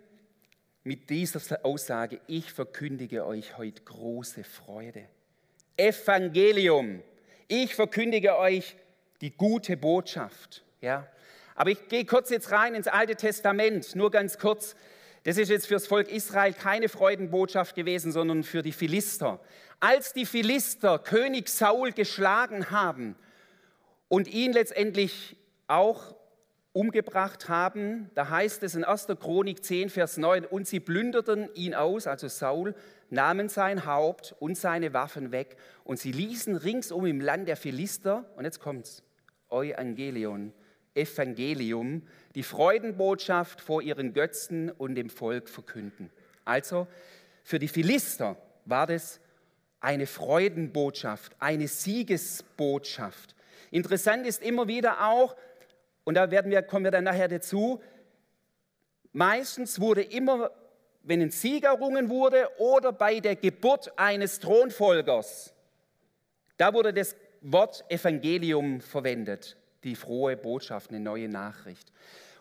mit 0.85 1.11
dieser 1.11 1.65
Aussage, 1.65 2.21
ich 2.29 2.53
verkündige 2.53 3.27
euch 3.27 3.59
heute 3.59 3.83
große 3.83 4.45
Freude. 4.45 5.09
Evangelium, 5.77 7.03
ich 7.49 7.75
verkündige 7.75 8.39
euch 8.39 8.77
die 9.21 9.33
gute 9.33 9.77
Botschaft. 9.77 10.65
Ja? 10.81 11.09
Aber 11.55 11.71
ich 11.71 11.89
gehe 11.89 12.05
kurz 12.05 12.31
jetzt 12.31 12.51
rein 12.51 12.75
ins 12.75 12.89
Alte 12.89 13.17
Testament, 13.17 13.95
nur 13.95 14.11
ganz 14.11 14.39
kurz. 14.39 14.75
Das 15.25 15.39
ist 15.39 15.49
jetzt 15.49 15.67
fürs 15.67 15.87
Volk 15.87 16.11
Israel 16.11 16.53
keine 16.53 16.89
Freudenbotschaft 16.89 17.75
gewesen, 17.75 18.13
sondern 18.13 18.43
für 18.43 18.63
die 18.63 18.73
Philister. 18.73 19.41
Als 19.81 20.13
die 20.13 20.27
Philister 20.27 20.99
König 20.99 21.49
Saul 21.49 21.93
geschlagen 21.93 22.71
haben 22.71 23.17
und 24.09 24.29
ihn 24.29 24.53
letztendlich 24.53 25.37
auch 25.67 26.15
umgebracht 26.75 27.49
haben. 27.49 28.11
Da 28.15 28.29
heißt 28.29 28.63
es 28.65 28.75
in 28.75 28.85
1. 28.85 29.07
Chronik 29.21 29.65
10, 29.65 29.89
Vers 29.89 30.17
9, 30.19 30.45
und 30.45 30.67
sie 30.67 30.81
plünderten 30.81 31.49
ihn 31.55 31.73
aus, 31.73 32.07
also 32.07 32.29
Saul, 32.29 32.75
nahmen 33.11 33.49
sein 33.49 33.87
Haupt 33.87 34.35
und 34.41 34.59
seine 34.59 34.93
Waffen 34.93 35.31
weg 35.31 35.57
und 35.85 36.01
sie 36.01 36.11
ließen 36.11 36.57
ringsum 36.57 37.07
im 37.07 37.21
Land 37.21 37.49
der 37.49 37.57
Philister, 37.57 38.25
und 38.37 38.45
jetzt 38.45 38.59
kommt's, 38.59 39.03
Evangelion, 39.51 40.53
Evangelium, 40.95 42.03
die 42.35 42.43
Freudenbotschaft 42.43 43.61
vor 43.61 43.83
ihren 43.83 44.13
Götzen 44.13 44.71
und 44.71 44.95
dem 44.95 45.11
Volk 45.11 45.49
verkünden. 45.49 46.11
Also 46.45 46.87
für 47.43 47.59
die 47.59 47.69
Philister 47.69 48.37
war 48.65 48.87
das 48.87 49.21
eine 49.81 50.07
Freudenbotschaft, 50.07 51.37
eine 51.39 51.69
Siegesbotschaft. 51.69 53.35
Interessant 53.71 54.27
ist 54.27 54.43
immer 54.43 54.67
wieder 54.67 55.07
auch, 55.07 55.37
und 56.05 56.15
da 56.15 56.31
werden 56.31 56.51
wir, 56.51 56.63
kommen 56.63 56.85
wir 56.85 56.91
dann 56.91 57.05
nachher 57.05 57.29
dazu, 57.29 57.83
meistens 59.13 59.81
wurde 59.81 60.03
immer, 60.03 60.51
wenn 61.03 61.21
ein 61.21 61.31
Sieg 61.31 61.65
errungen 61.65 62.09
wurde 62.09 62.49
oder 62.59 62.93
bei 62.93 63.21
der 63.21 63.37
Geburt 63.37 63.99
eines 63.99 64.41
Thronfolgers, 64.41 65.53
da 66.57 66.73
wurde 66.73 66.95
das 66.95 67.17
Wort 67.43 67.85
Evangelium 67.91 68.81
verwendet, 68.81 69.59
die 69.85 69.97
frohe 69.97 70.37
Botschaft, 70.37 70.91
eine 70.91 71.01
neue 71.01 71.29
Nachricht. 71.29 71.93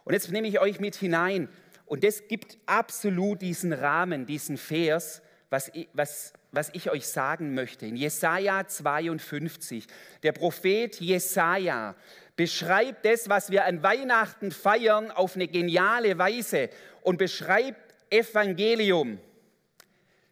Und 0.03 0.13
jetzt 0.13 0.31
nehme 0.31 0.47
ich 0.47 0.59
euch 0.59 0.79
mit 0.79 0.95
hinein 0.95 1.49
und 1.85 2.03
das 2.03 2.27
gibt 2.27 2.57
absolut 2.65 3.41
diesen 3.41 3.73
Rahmen, 3.73 4.25
diesen 4.25 4.57
Vers, 4.57 5.21
was, 5.49 5.71
was, 5.93 6.33
was 6.51 6.69
ich 6.73 6.89
euch 6.89 7.05
sagen 7.05 7.53
möchte. 7.53 7.85
In 7.85 7.95
Jesaja 7.95 8.67
52, 8.67 9.85
der 10.23 10.31
Prophet 10.31 10.99
Jesaja 10.99 11.95
beschreibt 12.35 13.05
das, 13.05 13.29
was 13.29 13.51
wir 13.51 13.65
an 13.65 13.83
Weihnachten 13.83 14.51
feiern, 14.51 15.11
auf 15.11 15.35
eine 15.35 15.47
geniale 15.47 16.17
Weise 16.17 16.69
und 17.01 17.17
beschreibt 17.17 17.93
Evangelium. 18.09 19.19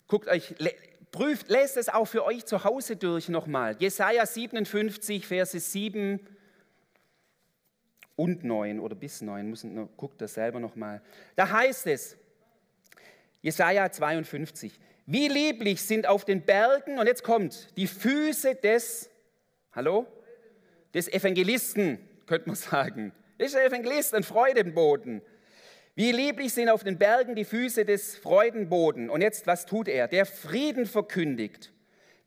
Guckt 0.07 0.27
euch, 0.27 0.55
prüft, 1.11 1.49
lest 1.49 1.77
es 1.77 1.89
auch 1.89 2.05
für 2.05 2.25
euch 2.25 2.45
zu 2.45 2.63
Hause 2.63 2.95
durch 2.95 3.29
nochmal. 3.29 3.75
Jesaja 3.79 4.25
57, 4.25 5.27
Verse 5.27 5.59
7 5.59 6.19
und 8.21 8.43
9 8.43 8.79
oder 8.79 8.93
bis 8.95 9.21
9, 9.21 9.49
müssen, 9.49 9.89
guckt 9.97 10.21
das 10.21 10.35
selber 10.35 10.59
nochmal. 10.59 11.01
Da 11.35 11.49
heißt 11.49 11.87
es, 11.87 12.17
Jesaja 13.41 13.91
52, 13.91 14.79
wie 15.07 15.27
lieblich 15.27 15.81
sind 15.81 16.05
auf 16.05 16.23
den 16.23 16.43
Bergen, 16.43 16.99
und 16.99 17.07
jetzt 17.07 17.23
kommt, 17.23 17.75
die 17.77 17.87
Füße 17.87 18.53
des, 18.55 19.09
hallo, 19.73 20.05
des 20.93 21.07
Evangelisten, 21.07 21.97
könnte 22.27 22.49
man 22.49 22.55
sagen. 22.55 23.11
Das 23.39 23.47
ist 23.47 23.55
der 23.55 23.65
Evangelist, 23.65 24.13
ein 24.13 24.21
Freudenboden. 24.21 25.23
Wie 25.95 26.11
lieblich 26.11 26.53
sind 26.53 26.69
auf 26.69 26.83
den 26.83 26.99
Bergen 26.99 27.33
die 27.33 27.43
Füße 27.43 27.85
des 27.85 28.15
Freudenboden. 28.17 29.09
Und 29.09 29.21
jetzt, 29.21 29.47
was 29.47 29.65
tut 29.65 29.87
er? 29.87 30.07
Der 30.07 30.27
Frieden 30.27 30.85
verkündigt, 30.85 31.73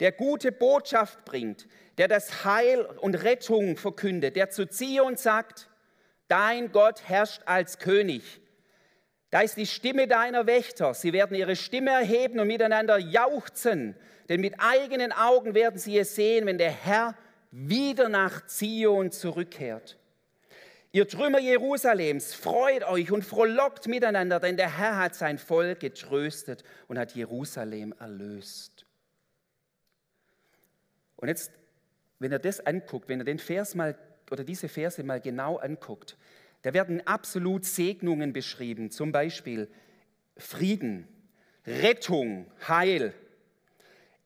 der 0.01 0.11
gute 0.11 0.51
Botschaft 0.51 1.25
bringt, 1.25 1.69
der 1.99 2.09
das 2.09 2.45
Heil 2.45 2.83
und 2.83 3.15
Rettung 3.23 3.77
verkündet, 3.77 4.35
der 4.35 4.51
zu 4.51 4.67
Zion 4.67 5.17
sagt, 5.17 5.71
dein 6.29 6.73
Gott 6.73 7.09
herrscht 7.09 7.43
als 7.47 7.79
König. 7.79 8.41
Da 9.31 9.41
ist 9.41 9.57
die 9.57 9.67
Stimme 9.67 10.07
deiner 10.07 10.47
Wächter. 10.47 10.95
Sie 10.95 11.13
werden 11.13 11.37
ihre 11.37 11.57
Stimme 11.57 11.91
erheben 11.91 12.39
und 12.39 12.47
miteinander 12.47 12.99
jauchzen, 12.99 13.97
denn 14.29 14.41
mit 14.41 14.55
eigenen 14.59 15.13
Augen 15.13 15.55
werden 15.55 15.79
sie 15.79 15.99
es 15.99 16.15
sehen, 16.15 16.47
wenn 16.47 16.59
der 16.59 16.71
Herr 16.71 17.17
wieder 17.51 18.09
nach 18.09 18.47
Zion 18.47 19.11
zurückkehrt. 19.11 19.99
Ihr 20.93 21.09
Trümmer 21.09 21.41
Jerusalems, 21.41 22.35
freut 22.35 22.85
euch 22.85 23.11
und 23.11 23.25
frohlockt 23.25 23.89
miteinander, 23.89 24.39
denn 24.39 24.57
der 24.57 24.79
Herr 24.79 24.99
hat 24.99 25.17
sein 25.17 25.39
Volk 25.39 25.81
getröstet 25.81 26.63
und 26.87 26.99
hat 26.99 27.17
Jerusalem 27.17 27.93
erlöst. 27.99 28.87
Und 31.17 31.27
jetzt, 31.27 31.51
wenn 32.21 32.31
ihr 32.31 32.39
das 32.39 32.65
anguckt, 32.65 33.09
wenn 33.09 33.19
ihr 33.19 33.25
den 33.25 33.41
Vers 33.41 33.75
mal 33.75 33.99
oder 34.31 34.45
diese 34.45 34.69
Verse 34.69 35.03
mal 35.03 35.21
genau 35.21 35.57
anguckt, 35.57 36.17
da 36.63 36.73
werden 36.73 37.07
absolut 37.07 37.65
Segnungen 37.65 38.33
beschrieben, 38.33 38.91
zum 38.91 39.13
Beispiel 39.13 39.69
Frieden, 40.37 41.07
Rettung, 41.67 42.51
Heil. 42.67 43.15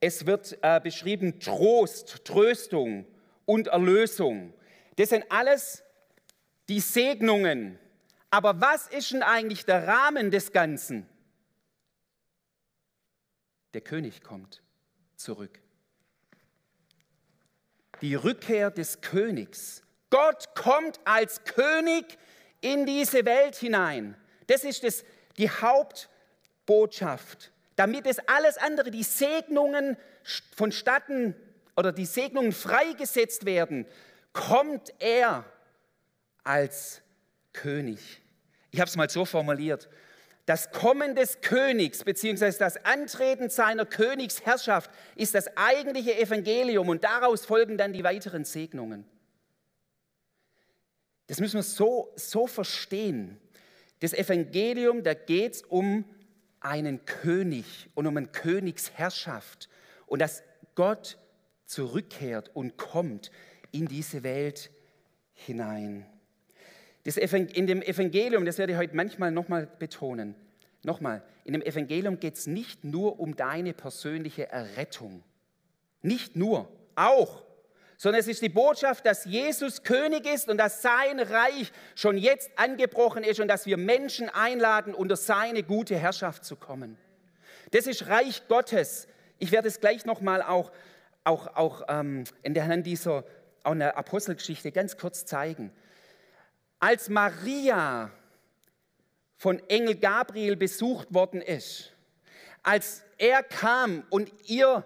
Es 0.00 0.26
wird 0.26 0.56
äh, 0.62 0.80
beschrieben 0.80 1.40
Trost, 1.40 2.24
Tröstung 2.24 3.06
und 3.44 3.66
Erlösung. 3.68 4.54
Das 4.96 5.08
sind 5.08 5.24
alles 5.30 5.82
die 6.68 6.80
Segnungen. 6.80 7.78
Aber 8.30 8.61
was 8.61 8.87
ist 8.88 9.12
denn 9.12 9.22
eigentlich 9.22 9.64
der 9.64 9.87
Rahmen 9.87 10.30
des 10.30 10.52
Ganzen? 10.52 11.08
Der 13.74 13.80
König 13.80 14.22
kommt 14.22 14.62
zurück. 15.16 15.61
Die 18.00 18.14
Rückkehr 18.14 18.70
des 18.70 19.00
Königs. 19.00 19.82
Gott 20.11 20.55
kommt 20.55 21.01
als 21.05 21.44
König 21.44 22.18
in 22.61 22.87
diese 22.87 23.25
Welt 23.25 23.57
hinein. 23.57 24.16
Das 24.47 24.64
ist 24.64 24.85
das, 24.85 25.05
die 25.37 25.51
Hauptbotschaft. 25.51 27.53
Damit 27.77 28.07
es 28.07 28.18
alles 28.27 28.59
andere, 28.59 28.90
die 28.90 29.05
Segnungen 29.05 29.97
vonstatten 30.57 31.37
oder 31.77 31.92
die 31.92 32.07
Segnungen 32.07 32.53
freigesetzt 32.53 33.44
werden, 33.44 33.87
kommt 34.33 34.92
er 34.99 35.44
als 36.42 37.03
König. 37.53 38.21
Ich 38.71 38.81
habe 38.81 38.88
es 38.88 38.97
mal 38.97 39.09
so 39.09 39.25
formuliert. 39.25 39.88
Das 40.47 40.71
Kommen 40.71 41.14
des 41.14 41.42
Königs 41.42 42.05
bzw. 42.05 42.53
das 42.59 42.85
Antreten 42.85 43.51
seiner 43.51 43.85
Königsherrschaft 43.85 44.90
ist 45.14 45.35
das 45.35 45.55
eigentliche 45.57 46.18
Evangelium 46.18 46.88
und 46.88 47.05
daraus 47.05 47.44
folgen 47.44 47.77
dann 47.77 47.92
die 47.92 48.03
weiteren 48.03 48.44
Segnungen. 48.44 49.05
Das 51.29 51.41
müssen 51.41 51.57
wir 51.57 51.62
so, 51.62 52.12
so 52.17 52.47
verstehen. 52.47 53.38
Das 54.01 54.12
Evangelium, 54.12 55.03
da 55.03 55.14
geht 55.14 55.55
es 55.55 55.62
um 55.62 56.05
einen 56.61 57.05
König 57.05 57.88
und 57.95 58.07
um 58.07 58.17
eine 58.17 58.27
Königsherrschaft 58.27 59.69
und 60.07 60.21
dass 60.21 60.43
Gott 60.75 61.19
zurückkehrt 61.67 62.51
und 62.55 62.77
kommt 62.77 63.31
in 63.71 63.87
diese 63.87 64.23
Welt 64.23 64.71
hinein. 65.35 66.07
in 67.05 67.67
dem 67.67 67.83
Evangelium, 67.83 68.45
das 68.45 68.59
werde 68.59 68.73
ich 68.73 68.79
heute 68.79 68.97
manchmal 68.97 69.31
nochmal 69.31 69.67
betonen, 69.79 70.35
nochmal, 70.83 71.23
in 71.45 71.53
dem 71.53 71.62
Evangelium 71.62 72.21
geht 72.21 72.35
es 72.35 72.47
nicht 72.47 72.85
nur 72.85 73.21
um 73.21 73.37
deine 73.37 73.75
persönliche 73.75 74.49
Errettung. 74.49 75.23
Nicht 76.03 76.37
nur, 76.37 76.71
auch 76.95 77.43
sondern 77.98 78.20
es 78.20 78.28
ist 78.28 78.40
die 78.40 78.48
Botschaft, 78.48 79.04
dass 79.04 79.24
Jesus 79.24 79.82
König 79.82 80.24
ist 80.24 80.48
und 80.48 80.56
dass 80.56 80.80
sein 80.80 81.20
Reich 81.20 81.72
schon 81.96 82.16
jetzt 82.16 82.50
angebrochen 82.56 83.24
ist 83.24 83.40
und 83.40 83.48
dass 83.48 83.66
wir 83.66 83.76
Menschen 83.76 84.30
einladen, 84.30 84.94
unter 84.94 85.16
seine 85.16 85.64
gute 85.64 85.96
Herrschaft 85.96 86.44
zu 86.44 86.56
kommen. 86.56 86.96
Das 87.72 87.87
ist 87.87 88.06
Reich 88.06 88.46
Gottes. 88.48 89.08
Ich 89.38 89.52
werde 89.52 89.68
es 89.68 89.80
gleich 89.80 90.06
nochmal 90.06 90.42
auch, 90.42 90.72
auch, 91.24 91.48
auch 91.56 91.82
ähm, 91.88 92.24
in 92.42 92.54
der 92.54 92.66
Hand 92.66 92.87
dieser 92.87 93.24
auch 93.64 93.72
in 93.72 93.80
der 93.80 93.98
Apostelgeschichte 93.98 94.72
ganz 94.72 94.96
kurz 94.96 95.26
zeigen. 95.26 95.72
Als 96.78 97.08
Maria 97.08 98.11
von 99.37 99.61
Engel 99.68 99.96
Gabriel 99.96 100.56
besucht 100.56 101.12
worden 101.12 101.42
ist, 101.42 101.92
als 102.62 103.02
er 103.18 103.42
kam 103.42 104.04
und 104.11 104.32
ihr 104.48 104.84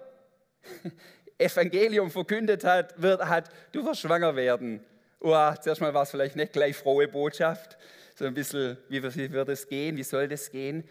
Evangelium 1.43 2.11
verkündet 2.11 2.65
hat, 2.65 3.01
wird, 3.01 3.25
hat, 3.25 3.51
du 3.73 3.85
wirst 3.85 4.01
schwanger 4.01 4.37
werden. 4.37 4.81
Oh, 5.21 5.53
zuerst 5.61 5.81
mal 5.81 5.95
war 5.95 6.03
es 6.03 6.11
vielleicht 6.11 6.37
nicht 6.37 6.53
gleich 6.53 6.77
frohe 6.77 7.07
Botschaft, 7.09 7.79
so 8.15 8.25
ein 8.25 8.35
bisschen, 8.35 8.77
wie, 8.89 9.03
wie 9.03 9.33
wird 9.33 9.49
es 9.49 9.69
gehen, 9.69 9.97
wie 9.97 10.03
soll 10.03 10.29
das 10.29 10.51
gehen. 10.51 10.85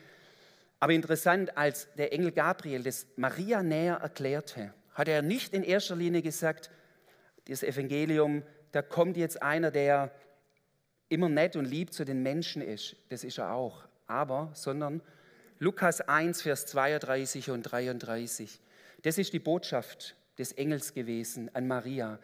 Aber 0.79 0.93
interessant, 0.93 1.57
als 1.57 1.87
der 1.97 2.11
Engel 2.13 2.31
Gabriel 2.31 2.83
das 2.83 3.05
Maria 3.15 3.61
näher 3.61 3.95
erklärte, 3.95 4.73
hat 4.93 5.07
er 5.07 5.21
nicht 5.21 5.53
in 5.53 5.63
erster 5.63 5.95
Linie 5.95 6.21
gesagt, 6.21 6.71
das 7.47 7.63
Evangelium, 7.63 8.43
da 8.71 8.81
kommt 8.81 9.17
jetzt 9.17 9.41
einer, 9.41 9.71
der 9.71 10.11
immer 11.09 11.29
nett 11.29 11.55
und 11.55 11.65
lieb 11.65 11.93
zu 11.93 12.05
den 12.05 12.23
Menschen 12.23 12.61
ist. 12.61 12.95
Das 13.09 13.23
ist 13.23 13.37
er 13.37 13.51
auch. 13.51 13.83
Aber, 14.07 14.51
sondern 14.53 15.01
Lukas 15.59 16.01
1, 16.01 16.41
Vers 16.41 16.65
32 16.67 17.51
und 17.51 17.63
33. 17.63 18.59
Das 19.03 19.17
ist 19.17 19.33
die 19.33 19.39
Botschaft 19.39 20.15
des 20.37 20.53
Engels 20.53 20.93
gewesen 20.93 21.53
an 21.53 21.67
Maria. 21.67 22.19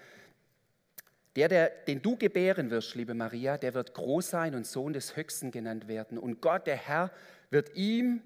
Der, 1.35 1.49
der, 1.49 1.69
den 1.69 2.01
du 2.01 2.17
gebären 2.17 2.71
wirst, 2.71 2.95
liebe 2.95 3.13
Maria, 3.13 3.57
der 3.57 3.73
wird 3.73 3.93
groß 3.93 4.29
sein 4.29 4.55
und 4.55 4.65
Sohn 4.65 4.93
des 4.93 5.15
Höchsten 5.15 5.51
genannt 5.51 5.87
werden. 5.87 6.17
Und 6.17 6.41
Gott, 6.41 6.65
der 6.65 6.77
Herr, 6.77 7.11
wird 7.51 7.75
ihm 7.75 8.23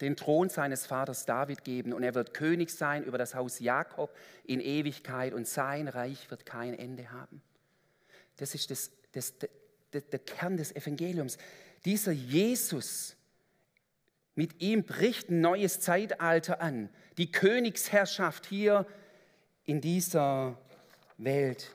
den 0.00 0.16
Thron 0.16 0.48
seines 0.48 0.86
Vaters 0.86 1.26
David 1.26 1.64
geben 1.64 1.92
und 1.92 2.02
er 2.02 2.14
wird 2.14 2.32
König 2.32 2.70
sein 2.70 3.04
über 3.04 3.18
das 3.18 3.34
Haus 3.34 3.60
Jakob 3.60 4.16
in 4.44 4.60
Ewigkeit 4.60 5.34
und 5.34 5.46
sein 5.46 5.88
Reich 5.88 6.30
wird 6.30 6.46
kein 6.46 6.72
Ende 6.72 7.10
haben. 7.10 7.42
Das 8.38 8.54
ist 8.54 8.70
das, 8.70 8.90
das, 9.12 9.34
das, 9.90 10.08
der 10.08 10.18
Kern 10.20 10.56
des 10.56 10.74
Evangeliums. 10.74 11.36
Dieser 11.84 12.12
Jesus, 12.12 13.16
mit 14.34 14.62
ihm 14.62 14.84
bricht 14.84 15.28
ein 15.28 15.42
neues 15.42 15.80
Zeitalter 15.80 16.62
an. 16.62 16.88
Die 17.18 17.30
Königsherrschaft 17.30 18.46
hier 18.46 18.86
in 19.64 19.80
dieser 19.80 20.56
Welt. 21.18 21.74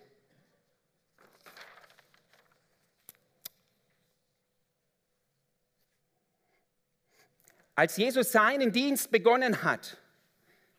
Als 7.76 7.98
Jesus 7.98 8.32
seinen 8.32 8.72
Dienst 8.72 9.12
begonnen 9.12 9.64
hat, 9.64 9.98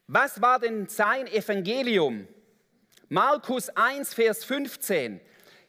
was 0.07 0.41
war 0.41 0.59
denn 0.59 0.89
sein 0.89 1.27
Evangelium? 1.27 2.27
Markus 3.09 3.69
1, 3.69 4.15
Vers 4.15 4.45
15. 4.45 5.21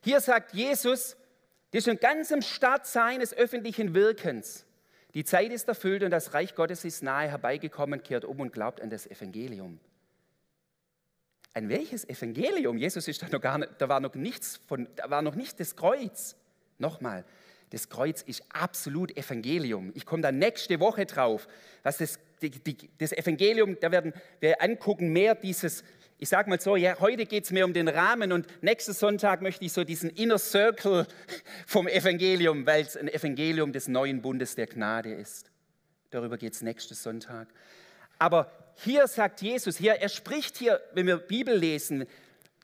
Hier 0.02 0.22
sagt 0.22 0.54
Jesus, 0.54 1.18
Das 1.72 1.80
ist 1.80 1.86
schon 1.86 2.00
ganz 2.00 2.32
am 2.32 2.42
Start 2.42 2.86
seines 2.88 3.34
öffentlichen 3.34 3.94
Wirkens. 3.94 4.66
Die 5.14 5.24
Zeit 5.26 5.52
ist 5.52 5.68
erfüllt 5.68 6.04
und 6.04 6.12
das 6.12 6.34
Reich 6.34 6.56
Gottes 6.56 6.86
ist 6.86 7.04
nahe 7.04 7.28
herbeigekommen, 7.28 8.04
kehrt 8.04 8.24
um 8.24 8.40
und 8.40 8.54
glaubt 8.54 8.82
an 8.82 8.90
das 8.90 9.06
Evangelium. 9.08 9.80
An 11.58 11.70
welches 11.70 12.08
Evangelium? 12.08 12.78
Jesus 12.78 13.08
ist 13.08 13.24
da 13.24 13.30
noch 13.30 13.42
gar 13.42 13.58
nicht, 13.58 13.72
da 13.80 13.90
war 13.90 14.00
noch 14.00 14.14
nichts 14.14 14.60
von, 14.68 14.88
da 14.96 15.10
war 15.10 15.24
noch 15.24 15.34
nicht 15.34 15.60
das 15.60 15.76
Kreuz. 15.76 16.36
Nochmal, 16.78 17.26
das 17.72 17.90
Kreuz 17.90 18.22
ist 18.22 18.44
absolut 18.50 19.18
Evangelium. 19.18 19.92
Ich 19.96 20.06
komme 20.06 20.22
da 20.22 20.32
nächste 20.32 20.80
Woche 20.80 21.08
drauf, 21.08 21.48
was 21.82 21.98
das, 21.98 22.20
die, 22.44 22.52
die, 22.52 22.78
das 23.00 23.12
Evangelium, 23.12 23.76
da 23.80 23.92
werden 23.92 24.14
wir 24.40 24.62
angucken 24.62 25.12
mehr 25.12 25.34
dieses, 25.34 25.84
ich 26.20 26.30
sage 26.30 26.48
mal 26.48 26.62
so, 26.62 26.76
ja, 26.76 27.00
heute 27.00 27.26
geht 27.26 27.46
es 27.46 27.52
mir 27.52 27.66
um 27.66 27.74
den 27.74 27.88
Rahmen 27.88 28.32
und 28.34 28.46
nächsten 28.62 28.94
Sonntag 28.94 29.42
möchte 29.42 29.66
ich 29.66 29.74
so 29.74 29.84
diesen 29.84 30.12
Inner 30.12 30.38
Circle 30.38 31.08
vom 31.66 31.88
Evangelium, 31.88 32.68
weil 32.68 32.84
es 32.84 32.96
ein 32.96 33.08
Evangelium 33.08 33.72
des 33.72 33.88
neuen 33.88 34.22
Bundes 34.22 34.54
der 34.54 34.68
Gnade 34.68 35.12
ist. 35.12 35.50
Darüber 36.12 36.38
geht 36.38 36.54
es 36.54 36.62
nächsten 36.62 36.94
Sonntag. 36.94 37.48
Aber 38.20 38.67
hier 38.78 39.08
sagt 39.08 39.42
Jesus, 39.42 39.78
hier, 39.78 39.94
er 39.94 40.10
spricht 40.10 40.58
hier, 40.58 40.82
wenn 40.94 41.08
wir 41.08 41.18
Bibel 41.18 41.56
lesen, 41.56 42.06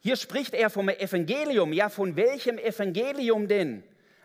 hier 0.02 0.16
spricht 0.16 0.54
er 0.54 0.70
vom 0.70 0.90
Evangelium. 0.90 1.72
Ja, 1.72 1.90
von 1.90 2.16
welchem 2.16 2.58
Evangelium 2.58 3.48
denn? 3.48 3.84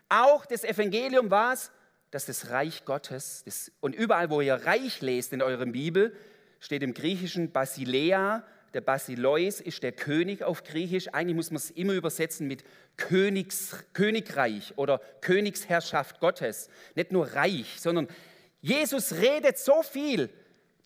Auch 0.09 0.45
das 0.45 0.63
Evangelium 0.63 1.31
war 1.31 1.53
es, 1.53 1.71
dass 2.11 2.25
das 2.25 2.49
Reich 2.49 2.83
Gottes, 2.85 3.43
das, 3.45 3.71
und 3.79 3.95
überall, 3.95 4.29
wo 4.29 4.41
ihr 4.41 4.55
Reich 4.55 5.01
lest 5.01 5.31
in 5.31 5.41
eurer 5.41 5.65
Bibel, 5.65 6.15
steht 6.59 6.83
im 6.83 6.93
Griechischen 6.93 7.51
Basilea, 7.51 8.43
der 8.73 8.81
Basileus 8.81 9.61
ist 9.61 9.81
der 9.81 9.91
König 9.91 10.43
auf 10.43 10.63
Griechisch. 10.63 11.07
Eigentlich 11.11 11.35
muss 11.35 11.49
man 11.49 11.57
es 11.57 11.71
immer 11.71 11.93
übersetzen 11.93 12.47
mit 12.47 12.63
Königs, 12.97 13.75
Königreich 13.93 14.73
oder 14.75 14.99
Königsherrschaft 15.21 16.19
Gottes. 16.19 16.69
Nicht 16.93 17.11
nur 17.11 17.33
Reich, 17.33 17.79
sondern 17.79 18.07
Jesus 18.61 19.13
redet 19.13 19.57
so 19.57 19.81
viel. 19.81 20.29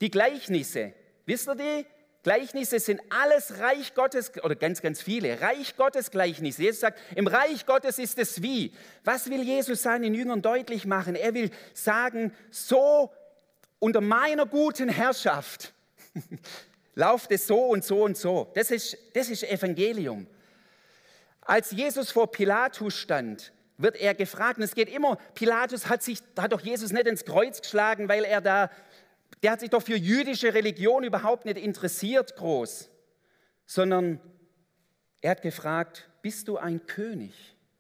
Die 0.02 0.12
Gleichnisse, 0.12 0.94
wisst 1.26 1.48
ihr 1.48 1.56
die? 1.56 1.86
Gleichnisse 2.24 2.80
sind 2.80 3.02
alles 3.10 3.60
Reich 3.60 3.94
Gottes 3.96 4.32
oder 4.42 4.56
ganz, 4.56 4.82
ganz 4.82 5.02
viele 5.02 5.42
Reich 5.42 5.76
Gottes 5.76 6.10
Gleichnisse. 6.10 6.64
Jesus 6.64 6.80
sagt, 6.80 6.98
im 7.16 7.28
Reich 7.28 7.66
Gottes 7.66 8.00
ist 8.00 8.18
es 8.18 8.42
wie. 8.42 8.72
Was 9.04 9.30
will 9.30 9.44
Jesus 9.44 9.82
seinen 9.82 10.14
Jüngern 10.14 10.42
deutlich 10.42 10.86
machen? 10.86 11.16
Er 11.16 11.34
will 11.34 11.52
sagen, 11.74 12.34
so 12.50 13.12
unter 13.80 14.00
meiner 14.00 14.46
guten 14.46 14.88
Herrschaft 14.88 15.74
lauft 16.96 17.30
es 17.32 17.46
so 17.46 17.66
und 17.66 17.84
so 17.84 18.04
und 18.04 18.16
so. 18.16 18.50
Das 18.56 18.72
ist, 18.72 18.98
das 19.14 19.30
ist 19.30 19.44
Evangelium. 19.44 20.26
Als 21.42 21.72
Jesus 21.72 22.10
vor 22.10 22.32
Pilatus 22.32 22.96
stand, 22.96 23.52
wird 23.78 23.98
er 23.98 24.14
gefragt, 24.14 24.58
und 24.58 24.64
es 24.64 24.76
geht 24.76 24.90
immer, 24.90 25.18
Pilatus 25.36 25.88
hat, 25.88 26.02
sich, 26.02 26.20
hat 26.38 26.54
doch 26.54 26.62
Jesus 26.62 26.94
nicht 26.94 27.08
ins 27.08 27.26
Kreuz 27.26 27.62
geschlagen, 27.62 28.08
weil 28.08 28.24
er 28.24 28.40
da, 28.40 28.70
der 29.42 29.52
hat 29.52 29.60
sich 29.60 29.70
doch 29.70 29.82
für 29.82 29.96
jüdische 29.96 30.54
Religion 30.54 31.04
überhaupt 31.04 31.46
nicht 31.46 31.58
interessiert 31.58 32.36
groß, 32.36 32.90
sondern 33.66 34.20
er 35.22 35.32
hat 35.32 35.42
gefragt, 35.42 36.10
bist 36.22 36.48
du 36.48 36.58
ein 36.58 36.86
König? 36.86 37.34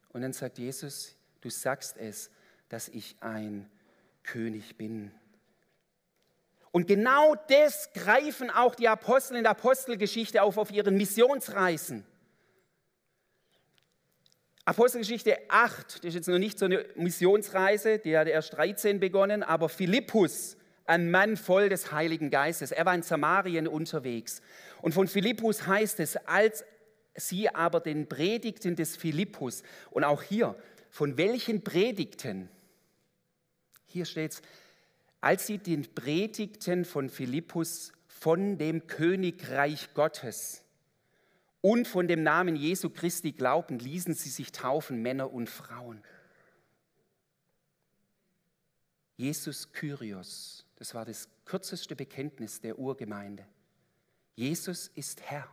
Und 0.09 0.21
dann 0.21 0.33
sagt 0.33 0.57
Jesus, 0.57 1.15
du 1.41 1.49
sagst 1.49 1.97
es, 1.97 2.29
dass 2.69 2.87
ich 2.87 3.17
ein 3.19 3.69
König 4.23 4.77
bin. 4.77 5.11
Und 6.71 6.87
genau 6.87 7.35
das 7.49 7.91
greifen 7.93 8.49
auch 8.49 8.73
die 8.73 8.87
Apostel 8.87 9.37
in 9.37 9.43
der 9.43 9.51
Apostelgeschichte 9.51 10.41
auf 10.41 10.57
auf 10.57 10.71
ihren 10.71 10.97
Missionsreisen. 10.97 12.05
Apostelgeschichte 14.65 15.37
8, 15.49 15.97
das 15.97 16.05
ist 16.05 16.13
jetzt 16.15 16.29
noch 16.29 16.39
nicht 16.39 16.57
so 16.57 16.65
eine 16.65 16.85
Missionsreise, 16.95 17.99
die 17.99 18.17
hat 18.17 18.27
erst 18.27 18.53
13 18.53 18.99
begonnen, 18.99 19.43
aber 19.43 19.67
Philippus, 19.67 20.55
ein 20.85 21.11
Mann 21.11 21.37
voll 21.37 21.69
des 21.69 21.91
Heiligen 21.91 22.29
Geistes, 22.29 22.71
er 22.71 22.85
war 22.85 22.95
in 22.95 23.03
Samarien 23.03 23.67
unterwegs. 23.67 24.41
Und 24.81 24.93
von 24.93 25.07
Philippus 25.07 25.65
heißt 25.65 25.99
es, 25.99 26.17
als 26.17 26.65
sie 27.15 27.49
aber 27.49 27.79
den 27.79 28.09
Predigten 28.09 28.75
des 28.75 28.97
Philippus, 28.97 29.63
und 29.91 30.03
auch 30.03 30.21
hier, 30.23 30.55
von 30.89 31.17
welchen 31.17 31.63
Predigten? 31.63 32.49
Hier 33.85 34.05
steht 34.05 34.33
es, 34.33 34.41
als 35.21 35.47
sie 35.47 35.57
den 35.57 35.93
Predigten 35.93 36.85
von 36.85 37.09
Philippus 37.09 37.93
von 38.07 38.57
dem 38.57 38.87
Königreich 38.87 39.93
Gottes 39.93 40.63
und 41.61 41.87
von 41.87 42.07
dem 42.07 42.23
Namen 42.23 42.55
Jesu 42.55 42.89
Christi 42.89 43.31
glaubten, 43.31 43.79
ließen 43.79 44.13
sie 44.13 44.29
sich 44.29 44.51
taufen, 44.51 45.01
Männer 45.01 45.31
und 45.31 45.49
Frauen. 45.49 46.03
Jesus 49.15 49.71
Kyrios, 49.71 50.62
das 50.83 50.93
war 50.93 51.05
das 51.05 51.29
kürzeste 51.45 51.95
Bekenntnis 51.95 52.59
der 52.59 52.77
Urgemeinde. 52.77 53.45
Jesus 54.35 54.91
ist 54.95 55.21
Herr. 55.21 55.47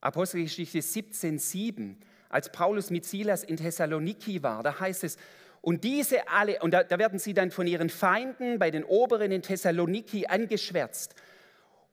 Apostelgeschichte 0.00 0.78
17,7, 0.78 1.96
als 2.30 2.50
Paulus 2.52 2.88
mit 2.88 3.04
Silas 3.04 3.44
in 3.44 3.58
Thessaloniki 3.58 4.42
war, 4.42 4.62
da 4.62 4.80
heißt 4.80 5.04
es, 5.04 5.18
und 5.60 5.84
diese 5.84 6.26
alle, 6.26 6.58
und 6.60 6.70
da, 6.70 6.84
da 6.84 6.98
werden 6.98 7.18
sie 7.18 7.34
dann 7.34 7.50
von 7.50 7.66
ihren 7.66 7.90
Feinden 7.90 8.58
bei 8.58 8.70
den 8.70 8.82
Oberen 8.82 9.30
in 9.30 9.42
Thessaloniki 9.42 10.26
angeschwärzt. 10.26 11.14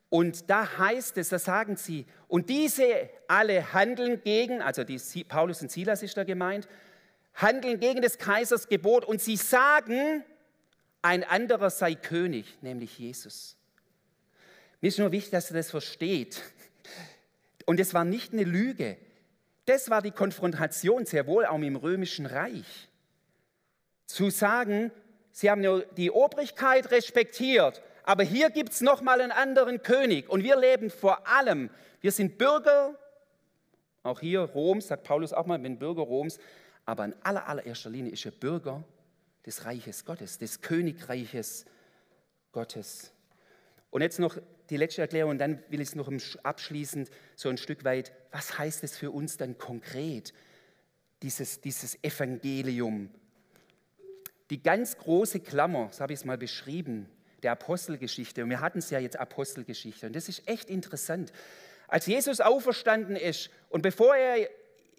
Und 0.08 0.50
da 0.50 0.78
heißt 0.78 1.18
es, 1.18 1.28
da 1.28 1.38
sagen 1.38 1.76
sie, 1.76 2.06
und 2.30 2.48
diese 2.48 3.10
alle 3.28 3.74
handeln 3.74 4.22
gegen, 4.24 4.62
also 4.62 4.86
die, 4.86 5.02
Paulus 5.26 5.62
und 5.62 5.70
Silas 5.70 6.02
ist 6.02 6.16
da 6.16 6.24
gemeint, 6.24 6.70
handeln 7.34 7.82
gegen 7.82 8.02
des 8.02 8.18
Kaisers 8.18 8.70
Gebot 8.70 9.04
und 9.04 9.22
sie 9.22 9.36
sagen, 9.36 10.24
ein 11.02 11.24
anderer 11.24 11.70
sei 11.70 11.96
König, 11.96 12.46
nämlich 12.62 12.98
Jesus. 12.98 13.56
Mir 14.82 14.90
ist 14.90 15.00
nur 15.00 15.12
wichtig, 15.12 15.32
dass 15.32 15.52
ihr 15.52 15.56
das 15.56 15.72
versteht. 15.72 16.42
Und 17.66 17.80
es 17.80 17.94
war 17.94 18.06
nicht 18.06 18.34
eine 18.34 18.44
Lüge. 18.44 18.98
Das 19.66 19.90
war 19.90 20.02
die 20.02 20.12
Konfrontation 20.12 21.06
sehr 21.06 21.28
wohl 21.28 21.46
auch 21.46 21.60
im 21.60 21.76
römischen 21.76 22.26
Reich 22.26 22.88
zu 24.08 24.30
sagen, 24.30 24.92
sie 25.32 25.52
haben 25.52 25.84
die 25.98 26.12
Obrigkeit 26.12 26.90
respektiert, 26.92 27.82
aber 28.04 28.24
hier 28.24 28.50
gibt 28.50 28.72
es 28.72 28.82
nochmal 28.82 29.22
einen 29.22 29.34
anderen 29.34 29.84
König 29.84 30.30
und 30.30 30.44
wir 30.44 30.56
leben 30.56 30.90
vor 30.90 31.28
allem, 31.28 31.70
wir 32.00 32.12
sind 32.12 32.38
Bürger, 32.38 32.96
auch 34.04 34.22
hier 34.22 34.40
Roms, 34.40 34.88
sagt 34.88 35.04
Paulus 35.04 35.34
auch 35.34 35.46
mal, 35.46 35.60
bin 35.60 35.78
Bürger 35.78 36.04
Roms, 36.04 36.40
aber 36.86 37.06
in 37.06 37.16
aller, 37.22 37.48
allererster 37.48 37.90
Linie 37.90 38.14
ist 38.14 38.26
er 38.26 38.32
Bürger 38.32 38.84
des 39.48 39.66
Reiches 39.66 40.06
Gottes, 40.06 40.38
des 40.38 40.62
Königreiches 40.62 41.66
Gottes. 42.52 43.12
Und 43.90 44.02
jetzt 44.02 44.20
noch 44.20 44.38
die 44.70 44.78
letzte 44.78 45.02
Erklärung 45.02 45.32
und 45.32 45.40
dann 45.40 45.64
will 45.70 45.82
ich 45.82 45.90
es 45.90 45.96
noch 45.96 46.12
abschließend 46.44 47.10
so 47.36 47.50
ein 47.50 47.58
Stück 47.58 47.84
weit, 47.84 48.12
was 48.32 48.60
heißt 48.60 48.84
es 48.84 48.96
für 48.96 49.10
uns 49.10 49.38
dann 49.38 49.58
konkret, 49.58 50.34
dieses, 51.24 51.62
dieses 51.62 51.98
Evangelium 52.04 53.10
die 54.50 54.62
ganz 54.62 54.98
große 54.98 55.40
Klammer, 55.42 55.90
so 55.92 56.02
habe 56.02 56.14
ich 56.14 56.20
es 56.20 56.26
mal 56.26 56.38
beschrieben, 56.38 57.10
der 57.44 57.52
Apostelgeschichte, 57.52 58.44
und 58.44 58.50
wir 58.50 58.62
hatten 58.62 58.80
es 58.80 58.90
ja 58.90 59.00
jetzt 59.00 59.20
Apostelgeschichte, 59.20 60.08
und 60.08 60.16
das 60.16 60.30
ist 60.30 60.48
echt 60.48 60.70
interessant. 60.70 61.32
Als 61.88 62.06
Jesus 62.06 62.42
auferstanden 62.42 63.16
ist 63.16 63.50
und 63.70 63.82
bevor 63.82 64.16
er 64.16 64.50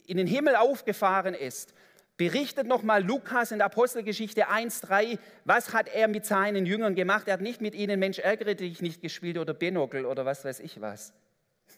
in 0.07 0.17
den 0.17 0.27
Himmel 0.27 0.57
aufgefahren 0.57 1.35
ist, 1.35 1.75
berichtet 2.19 2.67
nochmal 2.67 3.03
Lukas 3.03 3.53
in 3.53 3.59
der 3.59 3.67
Apostelgeschichte 3.67 4.51
1,3, 4.51 5.19
was 5.45 5.73
hat 5.73 5.89
er 5.89 6.09
mit 6.09 6.27
seinen 6.27 6.67
Jüngern 6.67 6.95
gemacht? 6.95 7.29
Er 7.29 7.35
hat 7.35 7.41
nicht 7.41 7.63
mit 7.63 7.75
ihnen 7.75 7.99
Mensch 7.99 8.19
ärgere 8.19 8.55
dich 8.55 8.83
nicht 8.83 9.01
gespielt 9.01 9.39
oder 9.39 9.55
Benokel 9.55 10.05
oder 10.05 10.27
was 10.27 10.45
weiß 10.45 10.61
ich 10.61 10.81
was. 10.81 11.15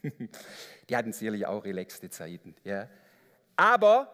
Die 0.89 0.97
hatten 0.97 1.13
sicherlich 1.13 1.47
auch 1.47 1.65
relaxte 1.65 2.09
Zeiten. 2.09 2.57
Ja. 2.65 2.89
Aber 3.55 4.11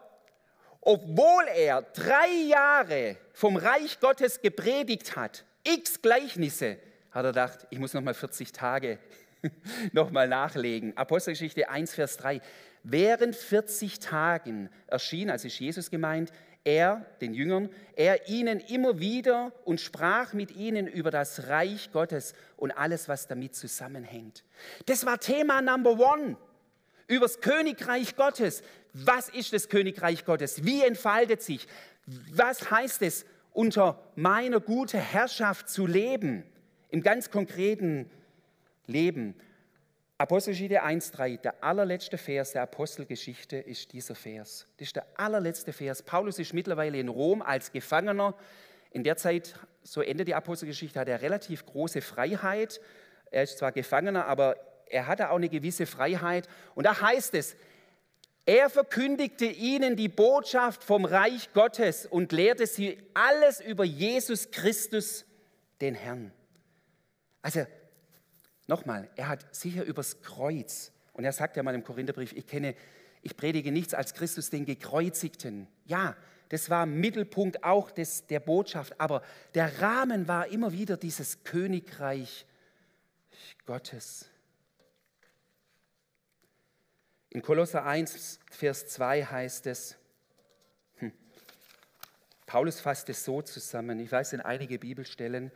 obwohl 0.81 1.43
er 1.55 1.81
drei 1.81 2.29
Jahre 2.47 3.15
vom 3.33 3.55
Reich 3.55 3.99
Gottes 3.99 4.41
gepredigt 4.41 5.15
hat, 5.15 5.45
x 5.63 6.01
Gleichnisse, 6.01 6.77
hat 7.11 7.25
er 7.25 7.31
gedacht, 7.31 7.67
ich 7.69 7.79
muss 7.79 7.93
noch 7.93 8.01
mal 8.01 8.13
40 8.13 8.51
Tage 8.51 8.99
noch 9.93 10.11
mal 10.11 10.27
nachlegen. 10.27 10.95
Apostelgeschichte 10.97 11.69
1, 11.69 11.95
Vers 11.95 12.17
3. 12.17 12.41
Während 12.89 13.35
40 13.35 13.99
Tagen 13.99 14.69
erschien, 14.87 15.29
also 15.29 15.47
ist 15.47 15.59
Jesus 15.59 15.91
gemeint, 15.91 16.31
er, 16.63 17.05
den 17.19 17.33
Jüngern, 17.33 17.69
er 17.97 18.29
ihnen 18.29 18.61
immer 18.61 18.99
wieder 18.99 19.51
und 19.65 19.81
sprach 19.81 20.31
mit 20.31 20.55
ihnen 20.55 20.87
über 20.87 21.11
das 21.11 21.47
Reich 21.49 21.91
Gottes 21.91 22.33
und 22.55 22.71
alles, 22.71 23.09
was 23.09 23.27
damit 23.27 23.55
zusammenhängt. 23.55 24.45
Das 24.85 25.05
war 25.05 25.19
Thema 25.19 25.61
Number 25.61 25.99
One 25.99 26.37
übers 27.07 27.41
Königreich 27.41 28.15
Gottes. 28.15 28.63
Was 28.93 29.27
ist 29.27 29.51
das 29.51 29.67
Königreich 29.67 30.23
Gottes? 30.23 30.63
Wie 30.63 30.81
entfaltet 30.81 31.41
sich? 31.41 31.67
Was 32.05 32.71
heißt 32.71 33.01
es, 33.01 33.25
unter 33.51 34.01
meiner 34.15 34.61
guten 34.61 34.99
Herrschaft 34.99 35.67
zu 35.67 35.87
leben? 35.87 36.43
Im 36.89 37.03
ganz 37.03 37.31
konkreten 37.31 38.09
Leben. 38.85 39.35
Apostelgeschichte 40.19 40.83
1,3, 40.83 41.41
der 41.41 41.63
allerletzte 41.63 42.17
Vers 42.17 42.53
der 42.53 42.63
Apostelgeschichte 42.63 43.57
ist 43.57 43.93
dieser 43.93 44.15
Vers. 44.15 44.65
Das 44.77 44.87
ist 44.87 44.95
der 44.95 45.05
allerletzte 45.15 45.73
Vers. 45.73 46.01
Paulus 46.01 46.39
ist 46.39 46.53
mittlerweile 46.53 46.99
in 46.99 47.07
Rom 47.07 47.43
als 47.43 47.71
Gefangener. 47.71 48.33
In 48.89 49.03
der 49.03 49.17
Zeit, 49.17 49.53
so 49.83 50.01
endet 50.01 50.27
die 50.27 50.33
Apostelgeschichte, 50.33 50.99
hat 50.99 51.07
er 51.07 51.21
relativ 51.21 51.67
große 51.67 52.01
Freiheit. 52.01 52.81
Er 53.29 53.43
ist 53.43 53.59
zwar 53.59 53.71
Gefangener, 53.71 54.25
aber 54.25 54.55
er 54.87 55.05
hatte 55.05 55.29
auch 55.29 55.35
eine 55.35 55.49
gewisse 55.49 55.85
Freiheit. 55.85 56.47
Und 56.73 56.85
da 56.85 56.99
heißt 56.99 57.35
es, 57.35 57.55
er 58.47 58.71
verkündigte 58.71 59.45
ihnen 59.45 59.95
die 59.97 60.07
Botschaft 60.07 60.83
vom 60.83 61.05
Reich 61.05 61.53
Gottes 61.53 62.07
und 62.07 62.31
lehrte 62.31 62.65
sie 62.65 62.97
alles 63.13 63.61
über 63.61 63.83
Jesus 63.83 64.49
Christus, 64.49 65.25
den 65.79 65.93
Herrn. 65.93 66.31
Also 67.43 67.67
nochmal, 68.67 69.09
er 69.15 69.29
hat 69.29 69.55
sicher 69.55 69.83
übers 69.83 70.21
Kreuz, 70.21 70.91
und 71.13 71.23
er 71.23 71.33
sagt 71.33 71.57
ja 71.57 71.63
mal 71.63 71.73
im 71.73 71.83
Korintherbrief, 71.83 72.33
ich 72.33 72.45
kenne, 72.45 72.75
ich 73.21 73.35
predige 73.35 73.71
nichts 73.71 73.93
als 73.93 74.13
Christus, 74.13 74.49
den 74.49 74.65
Gekreuzigten. 74.65 75.67
Ja, 75.85 76.15
das 76.49 76.69
war 76.69 76.85
Mittelpunkt 76.85 77.63
auch 77.63 77.91
des, 77.91 78.27
der 78.27 78.39
Botschaft, 78.39 78.99
aber 78.99 79.21
der 79.53 79.81
Rahmen 79.81 80.27
war 80.27 80.47
immer 80.47 80.71
wieder 80.71 80.95
dieses 80.95 81.43
Königreich 81.43 82.45
Gottes. 83.65 84.29
In 87.29 87.41
Kolosser 87.41 87.85
1, 87.85 88.39
Vers 88.49 88.87
2 88.87 89.25
heißt 89.25 89.67
es, 89.67 89.97
hm, 90.95 91.11
Paulus 92.45 92.79
fasst 92.79 93.09
es 93.09 93.25
so 93.25 93.41
zusammen, 93.41 93.99
ich 93.99 94.11
weiß 94.11 94.33
in 94.33 94.41
einige 94.41 94.79
Bibelstellen, 94.79 95.51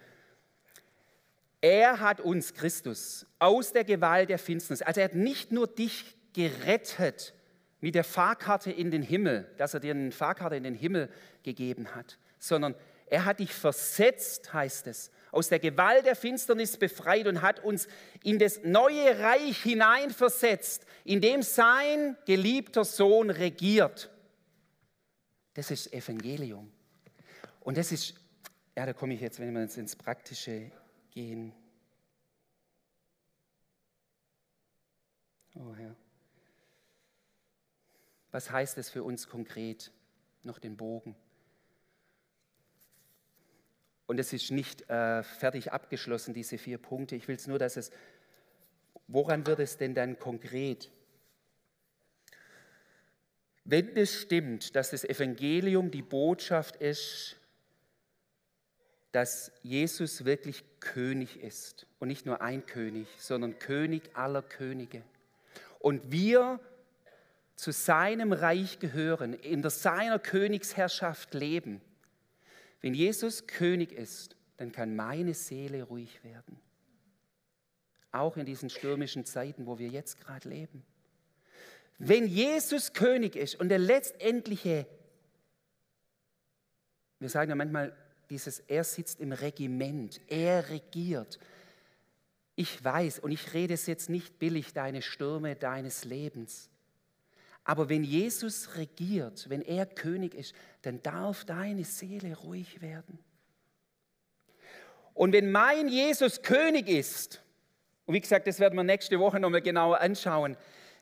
er 1.61 1.99
hat 1.99 2.19
uns, 2.19 2.53
Christus, 2.53 3.25
aus 3.39 3.71
der 3.71 3.83
Gewalt 3.83 4.29
der 4.29 4.39
Finsternis, 4.39 4.81
also 4.81 4.99
er 4.99 5.05
hat 5.05 5.15
nicht 5.15 5.51
nur 5.51 5.67
dich 5.67 6.17
gerettet 6.33 7.33
mit 7.79 7.95
der 7.95 8.03
Fahrkarte 8.03 8.71
in 8.71 8.91
den 8.91 9.03
Himmel, 9.03 9.49
dass 9.57 9.73
er 9.73 9.79
dir 9.79 9.91
eine 9.91 10.11
Fahrkarte 10.11 10.55
in 10.55 10.63
den 10.63 10.75
Himmel 10.75 11.09
gegeben 11.43 11.95
hat, 11.95 12.17
sondern 12.39 12.75
er 13.07 13.25
hat 13.25 13.39
dich 13.39 13.53
versetzt, 13.53 14.53
heißt 14.53 14.87
es, 14.87 15.11
aus 15.31 15.49
der 15.49 15.59
Gewalt 15.59 16.05
der 16.05 16.15
Finsternis 16.15 16.77
befreit 16.77 17.27
und 17.27 17.41
hat 17.41 17.63
uns 17.63 17.87
in 18.23 18.39
das 18.39 18.63
neue 18.63 19.19
Reich 19.19 19.61
hineinversetzt, 19.61 20.85
in 21.03 21.21
dem 21.21 21.41
sein 21.41 22.17
geliebter 22.25 22.85
Sohn 22.85 23.29
regiert. 23.29 24.09
Das 25.53 25.71
ist 25.71 25.93
Evangelium. 25.93 26.71
Und 27.59 27.77
das 27.77 27.91
ist, 27.91 28.15
ja, 28.77 28.85
da 28.85 28.93
komme 28.93 29.13
ich 29.13 29.21
jetzt, 29.21 29.39
wenn 29.39 29.53
wir 29.53 29.61
jetzt 29.61 29.77
ins 29.77 29.95
Praktische 29.95 30.71
gehen. 31.11 31.53
Oh 35.55 35.75
Herr. 35.75 35.95
Was 38.31 38.49
heißt 38.49 38.77
es 38.77 38.89
für 38.89 39.03
uns 39.03 39.27
konkret? 39.27 39.91
Noch 40.43 40.59
den 40.59 40.77
Bogen. 40.77 41.15
Und 44.07 44.19
es 44.19 44.33
ist 44.33 44.51
nicht 44.51 44.89
äh, 44.89 45.23
fertig 45.23 45.71
abgeschlossen, 45.71 46.33
diese 46.33 46.57
vier 46.57 46.77
Punkte. 46.77 47.15
Ich 47.15 47.27
will 47.27 47.35
es 47.35 47.47
nur, 47.47 47.59
dass 47.59 47.77
es, 47.77 47.91
woran 49.07 49.45
wird 49.45 49.59
es 49.59 49.77
denn 49.77 49.93
dann 49.93 50.17
konkret? 50.19 50.89
Wenn 53.63 53.95
es 53.95 54.21
stimmt, 54.21 54.75
dass 54.75 54.91
das 54.91 55.03
Evangelium 55.03 55.91
die 55.91 56.01
Botschaft 56.01 56.77
ist, 56.77 57.37
dass 59.11 59.51
Jesus 59.61 60.25
wirklich 60.25 60.63
König 60.79 61.39
ist 61.41 61.85
und 61.99 62.07
nicht 62.07 62.25
nur 62.25 62.41
ein 62.41 62.65
König, 62.65 63.07
sondern 63.17 63.59
König 63.59 64.15
aller 64.15 64.41
Könige. 64.41 65.03
Und 65.79 66.11
wir 66.11 66.59
zu 67.55 67.71
seinem 67.71 68.31
Reich 68.31 68.79
gehören, 68.79 69.33
in 69.33 69.67
seiner 69.69 70.17
Königsherrschaft 70.17 71.33
leben, 71.33 71.81
wenn 72.81 72.93
Jesus 72.93 73.45
König 73.45 73.91
ist, 73.91 74.35
dann 74.57 74.71
kann 74.71 74.95
meine 74.95 75.33
Seele 75.33 75.83
ruhig 75.83 76.23
werden. 76.23 76.59
Auch 78.11 78.37
in 78.37 78.45
diesen 78.45 78.69
stürmischen 78.69 79.25
Zeiten, 79.25 79.67
wo 79.67 79.77
wir 79.77 79.87
jetzt 79.89 80.19
gerade 80.19 80.49
leben. 80.49 80.83
Wenn 81.99 82.25
Jesus 82.25 82.93
König 82.93 83.35
ist 83.35 83.55
und 83.59 83.69
der 83.69 83.77
letztendliche, 83.77 84.87
wir 87.19 87.29
sagen 87.29 87.49
ja 87.49 87.55
manchmal 87.55 87.95
dieses, 88.31 88.59
er 88.61 88.83
sitzt 88.83 89.19
im 89.19 89.33
Regiment, 89.33 90.19
er 90.27 90.69
regiert. 90.69 91.37
Ich 92.55 92.83
weiß, 92.83 93.19
und 93.19 93.31
ich 93.31 93.53
rede 93.53 93.73
es 93.73 93.85
jetzt 93.85 94.09
nicht 94.09 94.39
billig, 94.39 94.73
deine 94.73 95.01
Stürme 95.01 95.55
deines 95.55 96.05
Lebens. 96.05 96.69
Aber 97.63 97.89
wenn 97.89 98.03
Jesus 98.03 98.75
regiert, 98.75 99.49
wenn 99.49 99.61
er 99.61 99.85
König 99.85 100.33
ist, 100.33 100.55
dann 100.81 101.01
darf 101.03 101.45
deine 101.45 101.83
Seele 101.83 102.35
ruhig 102.37 102.81
werden. 102.81 103.19
Und 105.13 105.33
wenn 105.33 105.51
mein 105.51 105.89
Jesus 105.89 106.41
König 106.41 106.87
ist, 106.87 107.41
und 108.05 108.15
wie 108.15 108.21
gesagt, 108.21 108.47
das 108.47 108.59
werden 108.59 108.77
wir 108.77 108.83
nächste 108.83 109.19
Woche 109.19 109.39
nochmal 109.39 109.61
genauer 109.61 109.99
anschauen, 109.99 110.57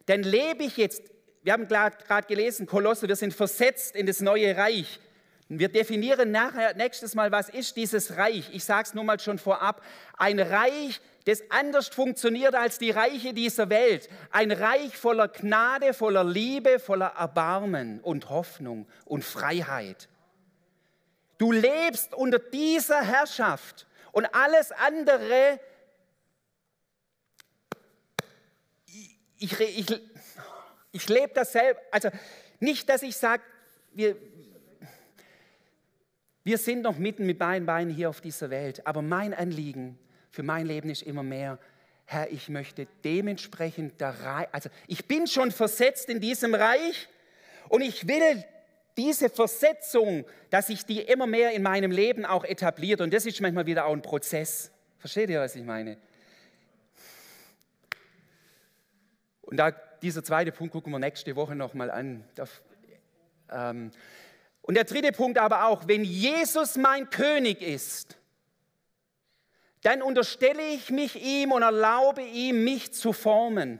dann 0.07 0.23
lebe 0.23 0.63
ich 0.63 0.77
jetzt, 0.77 1.03
wir 1.43 1.53
haben 1.53 1.67
gerade 1.67 2.27
gelesen, 2.27 2.65
Kolosse, 2.65 3.07
wir 3.07 3.15
sind 3.15 3.33
versetzt 3.33 3.95
in 3.95 4.07
das 4.07 4.19
neue 4.19 4.57
Reich. 4.57 4.99
Wir 5.51 5.69
definieren 5.69 6.29
nachher 6.29 6.75
nächstes 6.75 7.15
Mal, 7.15 7.31
was 7.31 7.49
ist 7.49 7.75
dieses 7.75 8.17
Reich. 8.17 8.47
Ich 8.53 8.63
sage 8.63 8.83
es 8.83 8.93
nur 8.93 9.03
mal 9.03 9.19
schon 9.19 9.39
vorab. 9.39 9.83
Ein 10.15 10.39
Reich, 10.39 11.01
das 11.25 11.41
anders 11.49 11.87
funktioniert 11.87 12.53
als 12.53 12.77
die 12.77 12.91
Reiche 12.91 13.33
dieser 13.33 13.67
Welt. 13.71 14.09
Ein 14.29 14.51
Reich 14.51 14.95
voller 14.95 15.27
Gnade, 15.27 15.95
voller 15.95 16.23
Liebe, 16.23 16.77
voller 16.77 17.13
Erbarmen 17.17 17.99
und 18.01 18.29
Hoffnung 18.29 18.87
und 19.05 19.25
Freiheit. 19.25 20.07
Du 21.39 21.51
lebst 21.51 22.13
unter 22.13 22.37
dieser 22.37 23.01
Herrschaft 23.01 23.87
und 24.11 24.25
alles 24.35 24.71
andere, 24.71 25.59
ich, 29.39 29.59
ich, 29.59 30.01
ich, 30.91 31.09
lebe 31.09 31.33
das 31.33 31.53
selbst. 31.53 31.81
Also 31.89 32.09
nicht, 32.59 32.87
dass 32.87 33.01
ich 33.01 33.17
sage, 33.17 33.41
wir, 33.93 34.15
wir 36.49 36.57
sind 36.57 36.81
noch 36.81 36.97
mitten 36.97 37.27
mit 37.27 37.37
beiden 37.37 37.67
Beinen 37.67 37.93
hier 37.93 38.09
auf 38.09 38.21
dieser 38.21 38.49
Welt, 38.49 38.87
aber 38.87 39.03
mein 39.03 39.35
Anliegen 39.35 39.99
für 40.31 40.41
mein 40.41 40.65
Leben 40.65 40.89
ist 40.89 41.03
immer 41.03 41.21
mehr, 41.21 41.59
Herr, 42.05 42.31
ich 42.31 42.49
möchte 42.49 42.87
dementsprechend 43.03 44.01
da 44.01 44.09
rein, 44.09 44.47
also 44.51 44.71
ich 44.87 45.05
bin 45.05 45.27
schon 45.27 45.51
versetzt 45.51 46.09
in 46.09 46.19
diesem 46.19 46.55
Reich 46.55 47.07
und 47.67 47.81
ich 47.81 48.07
will 48.07 48.43
diese 48.97 49.29
Versetzung, 49.29 50.25
dass 50.49 50.65
sich 50.67 50.87
die 50.87 51.01
immer 51.01 51.27
mehr 51.27 51.51
in 51.51 51.61
meinem 51.61 51.91
Leben 51.91 52.25
auch 52.25 52.43
etabliert 52.43 52.99
und 53.01 53.13
das 53.13 53.27
ist 53.27 53.39
manchmal 53.41 53.67
wieder 53.67 53.85
auch 53.85 53.93
ein 53.93 54.01
Prozess. 54.01 54.71
Versteht 54.97 55.29
ihr, 55.29 55.41
was 55.41 55.55
ich 55.55 55.63
meine? 55.63 55.97
Und 59.43 59.57
da 59.57 59.69
dieser 60.01 60.23
zweite 60.23 60.51
Punkt 60.51 60.73
gucken 60.73 60.91
wir 60.91 60.97
nächste 60.97 61.35
Woche 61.35 61.53
nochmal 61.53 61.91
an. 61.91 62.23
Ähm, 63.51 63.91
und 64.69 64.75
der 64.75 64.83
dritte 64.83 65.11
Punkt 65.11 65.39
aber 65.39 65.65
auch, 65.65 65.87
wenn 65.87 66.03
Jesus 66.03 66.77
mein 66.77 67.09
König 67.09 67.63
ist, 67.63 68.19
dann 69.81 70.03
unterstelle 70.03 70.61
ich 70.61 70.91
mich 70.91 71.15
ihm 71.15 71.53
und 71.53 71.63
erlaube 71.63 72.21
ihm, 72.21 72.63
mich 72.63 72.93
zu 72.93 73.11
formen. 73.11 73.79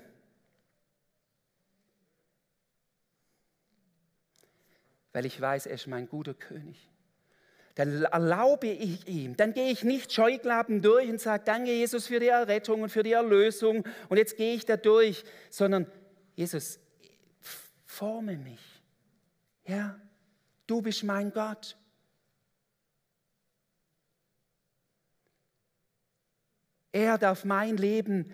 Weil 5.13 5.27
ich 5.27 5.39
weiß, 5.39 5.67
er 5.67 5.75
ist 5.75 5.85
mein 5.85 6.09
guter 6.09 6.33
König. 6.33 6.89
Dann 7.75 8.05
erlaube 8.05 8.65
ich 8.65 9.07
ihm, 9.07 9.37
dann 9.37 9.53
gehe 9.53 9.69
ich 9.69 9.83
nicht 9.83 10.11
Scheuklappen 10.11 10.81
durch 10.81 11.07
und 11.07 11.21
sage, 11.21 11.43
danke 11.45 11.71
Jesus 11.71 12.07
für 12.07 12.19
die 12.19 12.29
Errettung 12.29 12.81
und 12.81 12.89
für 12.89 13.03
die 13.03 13.11
Erlösung 13.11 13.87
und 14.09 14.17
jetzt 14.17 14.37
gehe 14.37 14.55
ich 14.55 14.65
da 14.65 14.75
durch, 14.75 15.23
sondern 15.51 15.85
Jesus, 16.35 16.79
forme 17.85 18.37
mich. 18.37 18.81
Ja, 19.67 19.99
du 20.69 20.81
bist 20.81 21.03
mein 21.03 21.31
Gott. 21.31 21.75
Er 26.91 27.17
darf 27.17 27.45
mein 27.45 27.77
Leben 27.77 28.31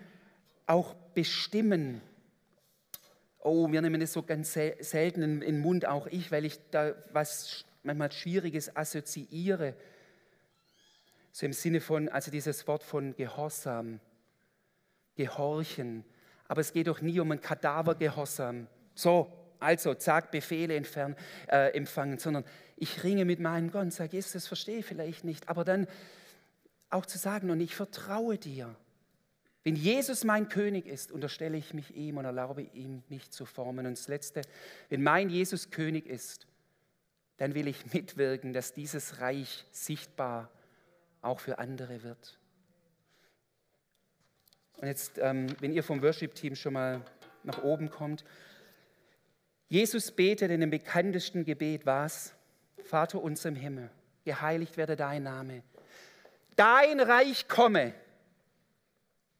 auch 0.66 0.94
bestimmen. 1.14 2.00
Oh, 3.38 3.70
wir 3.70 3.80
nehmen 3.80 4.00
das 4.00 4.12
so 4.12 4.22
ganz 4.22 4.52
selten 4.52 5.22
in 5.22 5.40
den 5.40 5.60
Mund, 5.60 5.86
auch 5.86 6.06
ich, 6.08 6.32
weil 6.32 6.44
ich 6.44 6.58
da 6.70 6.94
was 7.12 7.64
manchmal 7.82 8.10
Schwieriges 8.10 8.74
assoziiere. 8.74 9.74
So 11.32 11.46
im 11.46 11.52
Sinne 11.52 11.80
von, 11.80 12.08
also 12.08 12.30
dieses 12.30 12.66
Wort 12.66 12.82
von 12.82 13.14
Gehorsam, 13.14 14.00
Gehorchen. 15.14 16.04
Aber 16.48 16.60
es 16.60 16.72
geht 16.72 16.86
doch 16.86 17.00
nie 17.00 17.20
um 17.20 17.30
ein 17.30 17.40
Kadavergehorsam. 17.40 18.66
So, 18.94 19.30
also 19.60 19.94
zack, 19.94 20.30
Befehle 20.30 20.76
entfernen, 20.76 21.16
äh, 21.48 21.74
empfangen, 21.76 22.18
sondern 22.18 22.44
ich 22.76 23.02
ringe 23.04 23.24
mit 23.24 23.40
meinem 23.40 23.70
Gott 23.70 23.82
und 23.82 23.92
sage, 23.92 24.16
Jesus, 24.16 24.32
das 24.32 24.46
verstehe 24.46 24.78
ich 24.78 24.86
vielleicht 24.86 25.24
nicht, 25.24 25.48
aber 25.48 25.64
dann 25.64 25.86
auch 26.90 27.06
zu 27.06 27.18
sagen, 27.18 27.50
und 27.50 27.60
ich 27.60 27.74
vertraue 27.74 28.38
dir. 28.38 28.74
Wenn 29.64 29.74
Jesus 29.74 30.22
mein 30.22 30.48
König 30.48 30.86
ist, 30.86 31.10
unterstelle 31.10 31.56
ich 31.56 31.74
mich 31.74 31.96
ihm 31.96 32.18
und 32.18 32.24
erlaube 32.24 32.62
ihm, 32.62 33.02
mich 33.08 33.30
zu 33.32 33.44
formen. 33.44 33.86
Und 33.86 33.98
das 33.98 34.06
Letzte, 34.06 34.42
wenn 34.90 35.02
mein 35.02 35.28
Jesus 35.28 35.70
König 35.70 36.06
ist, 36.06 36.46
dann 37.38 37.54
will 37.54 37.66
ich 37.66 37.92
mitwirken, 37.92 38.52
dass 38.52 38.74
dieses 38.74 39.20
Reich 39.20 39.64
sichtbar 39.72 40.50
auch 41.20 41.40
für 41.40 41.58
andere 41.58 42.04
wird. 42.04 42.38
Und 44.76 44.88
jetzt, 44.88 45.18
ähm, 45.18 45.48
wenn 45.60 45.72
ihr 45.72 45.82
vom 45.82 46.02
Worship-Team 46.02 46.54
schon 46.54 46.74
mal 46.74 47.00
nach 47.42 47.62
oben 47.62 47.90
kommt, 47.90 48.24
Jesus 49.68 50.12
betet 50.12 50.50
in 50.50 50.60
dem 50.60 50.70
bekanntesten 50.70 51.44
Gebet 51.44 51.86
was? 51.86 52.34
Vater 52.84 53.20
uns 53.20 53.44
im 53.44 53.56
Himmel, 53.56 53.90
geheiligt 54.24 54.76
werde 54.76 54.96
dein 54.96 55.24
Name. 55.24 55.62
Dein 56.54 57.00
Reich 57.00 57.48
komme. 57.48 57.94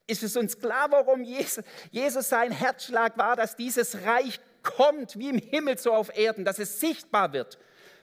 Ist 0.09 0.23
es 0.23 0.37
uns 0.37 0.59
klar, 0.59 0.91
warum 0.91 1.23
Jesus, 1.23 1.65
Jesus 1.91 2.29
sein 2.29 2.53
Herzschlag 2.53 3.17
war, 3.19 3.37
dass 3.37 3.57
dieses 3.57 4.05
Reich 4.05 4.41
kommt 4.63 5.19
wie 5.19 5.31
im 5.31 5.39
Himmel 5.39 5.79
so 5.79 5.93
auf 5.93 6.17
Erden, 6.17 6.45
dass 6.45 6.59
es 6.59 6.81
sichtbar 6.81 7.33
wird 7.33 7.59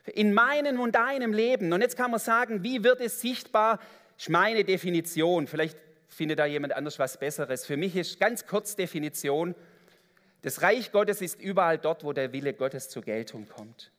in 0.06 0.34
meinem 0.34 0.80
und 0.80 0.96
deinem 0.96 1.34
Leben. 1.34 1.72
Und 1.72 1.82
jetzt 1.82 1.96
kann 1.96 2.12
man 2.12 2.20
sagen, 2.20 2.64
wie 2.64 2.84
wird 2.84 3.00
es 3.00 3.22
sichtbar? 3.22 3.80
Ich 4.18 4.30
meine 4.30 4.64
Definition. 4.64 5.48
Vielleicht 5.48 5.78
findet 6.08 6.40
da 6.40 6.46
jemand 6.46 6.74
anders 6.74 7.00
was 7.00 7.18
Besseres. 7.18 7.66
Für 7.66 7.78
mich 7.78 7.96
ist 7.96 8.20
ganz 8.20 8.46
kurz 8.46 8.76
Definition, 8.76 9.56
das 10.44 10.62
Reich 10.62 10.92
Gottes 10.92 11.22
ist 11.22 11.42
überall 11.42 11.78
dort, 11.78 12.04
wo 12.04 12.12
der 12.12 12.34
Wille 12.34 12.54
Gottes 12.54 12.90
zur 12.90 13.02
Geltung 13.02 13.48
kommt. 13.48 13.92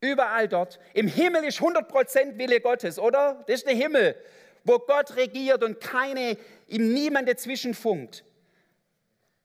Überall 0.00 0.48
dort. 0.48 0.80
Im 0.94 1.08
Himmel 1.08 1.44
ist 1.44 1.60
100% 1.60 2.38
Wille 2.38 2.60
Gottes, 2.60 2.98
oder? 2.98 3.44
Das 3.46 3.56
ist 3.56 3.66
der 3.66 3.74
Himmel, 3.74 4.16
wo 4.64 4.78
Gott 4.78 5.14
regiert 5.16 5.62
und 5.62 5.80
keine, 5.80 6.38
ihm 6.66 6.92
niemand 6.92 7.28
dazwischen 7.28 7.74
funkt. 7.74 8.24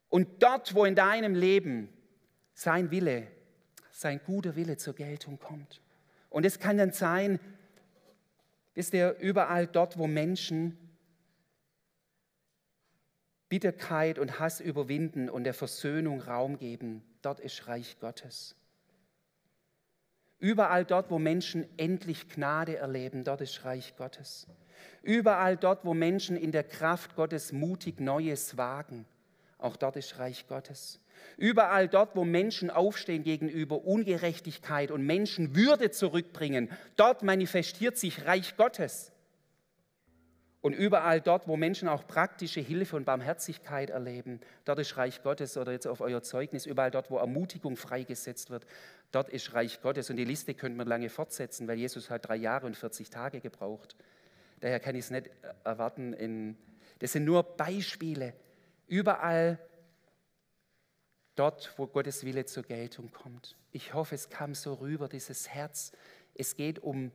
Und 0.08 0.42
dort, 0.42 0.74
wo 0.76 0.86
in 0.86 0.96
deinem 0.96 1.36
Leben 1.36 1.89
sein 2.54 2.89
Wille, 2.89 3.28
sein 3.92 4.22
guter 4.26 4.56
Wille 4.56 4.78
zur 4.78 4.96
Geltung 4.96 5.39
kommt. 5.39 5.82
Und 6.30 6.46
es 6.46 6.60
kann 6.60 6.78
dann 6.78 6.92
sein, 6.92 7.39
ist 8.76 8.94
er 8.94 9.20
überall 9.20 9.68
dort, 9.68 9.98
wo 9.98 10.08
Menschen 10.08 10.78
Bitterkeit 13.52 14.18
und 14.18 14.39
Hass 14.39 14.62
überwinden 14.62 15.30
und 15.30 15.43
der 15.43 15.54
Versöhnung 15.54 16.22
Raum 16.22 16.58
geben. 16.58 17.04
Dort 17.22 17.41
ist 17.41 17.68
Reich 17.68 17.97
Gottes. 17.99 18.56
Überall 20.39 20.86
dort, 20.86 21.12
wo 21.12 21.20
Menschen 21.20 21.68
endlich 21.78 22.30
Gnade 22.30 22.78
erleben, 22.78 23.26
dort 23.26 23.41
ist 23.41 23.66
Reich 23.66 23.97
Gottes. 23.97 24.47
Überall 25.04 25.58
dort, 25.58 25.84
wo 25.84 25.93
Menschen 25.93 26.38
in 26.38 26.54
der 26.54 26.64
Kraft 26.64 27.18
Gottes 27.18 27.52
mutig 27.52 27.99
Neues 27.99 28.56
wagen, 28.56 29.06
auch 29.58 29.76
dort 29.76 29.97
ist 29.97 30.18
Reich 30.18 30.47
Gottes. 30.47 31.02
Überall 31.36 31.89
dort, 31.89 32.16
wo 32.16 32.24
Menschen 32.24 32.70
aufstehen 32.70 33.24
gegenüber 33.24 33.84
Ungerechtigkeit 33.84 34.91
und 34.91 35.06
Menschen 35.06 35.58
Würde 35.58 35.91
zurückbringen, 35.91 36.70
dort 36.95 37.22
manifestiert 37.22 37.97
sich 37.97 38.26
Reich 38.26 38.56
Gottes. 38.56 39.12
Und 40.62 40.74
überall 40.74 41.22
dort, 41.22 41.47
wo 41.47 41.57
Menschen 41.57 41.88
auch 41.88 42.05
praktische 42.05 42.62
Hilfe 42.62 42.95
und 42.95 43.05
Barmherzigkeit 43.05 43.89
erleben, 43.89 44.39
dort 44.64 44.78
ist 44.78 44.95
Reich 44.95 45.24
Gottes 45.24 45.57
oder 45.57 45.72
jetzt 45.72 45.88
auf 45.88 46.01
euer 46.01 46.22
Zeugnis, 46.22 46.68
überall 46.68 46.91
dort, 46.91 47.09
wo 47.09 47.18
Ermutigung 47.18 47.76
freigesetzt 47.76 48.51
wird, 48.51 48.68
dort 49.12 49.30
ist 49.30 49.53
Reich 49.53 49.82
Gottes. 49.82 50.12
Und 50.12 50.18
die 50.18 50.24
Liste 50.26 50.53
könnte 50.53 50.78
man 50.78 50.88
lange 50.88 51.09
fortsetzen, 51.09 51.68
weil 51.68 51.80
Jesus 51.80 52.12
hat 52.12 52.28
drei 52.28 52.36
Jahre 52.36 52.68
und 52.68 52.78
40 52.78 53.09
Tage 53.09 53.41
gebraucht. 53.41 53.95
Daher 54.59 54.80
kann 54.80 54.93
ich 54.93 55.05
es 55.05 55.12
nicht 55.12 55.32
erwarten. 55.64 56.14
In, 56.14 56.55
das 56.99 57.14
sind 57.14 57.26
nur 57.26 57.41
Beispiele. 57.41 58.34
Überall 58.88 59.57
dort, 61.36 61.74
wo 61.78 61.88
Gottes 61.88 62.24
Wille 62.24 62.45
zur 62.45 62.62
Geltung 62.62 63.12
kommt. 63.12 63.57
Ich 63.72 63.95
hoffe, 63.95 64.14
es 64.14 64.30
kam 64.30 64.53
so 64.53 64.76
rüber, 64.76 65.07
dieses 65.07 65.49
Herz. 65.49 65.91
Es 66.36 66.55
geht 66.55 66.78
um 66.78 67.12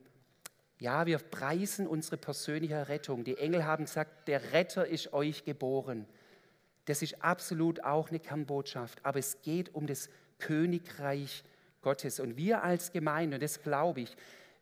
ja, 0.79 1.07
wir 1.07 1.19
preisen 1.19 1.87
unsere 1.87 2.17
persönliche 2.19 2.89
Rettung. 2.89 3.25
Die 3.25 3.39
Engel 3.39 3.65
haben 3.65 3.85
gesagt, 3.85 4.29
der 4.29 4.53
Retter 4.53 4.87
ist 4.87 5.13
euch 5.13 5.45
geboren. 5.45 6.07
Das 6.85 7.03
ist 7.03 7.23
absolut 7.23 7.83
auch 7.83 8.11
eine 8.11 8.21
Kernbotschaft. 8.21 9.05
Aber 9.05 9.19
es 9.19 9.41
geht 9.43 9.75
um 9.75 9.87
das 9.87 10.11
Königreich 10.39 11.45
Gottes. 11.81 12.21
Und 12.21 12.37
wir 12.37 12.63
als 12.63 12.93
Gemeinde, 12.93 13.37
und 13.37 13.43
das 13.43 13.63
glaube 13.63 14.03
ich, 14.03 14.17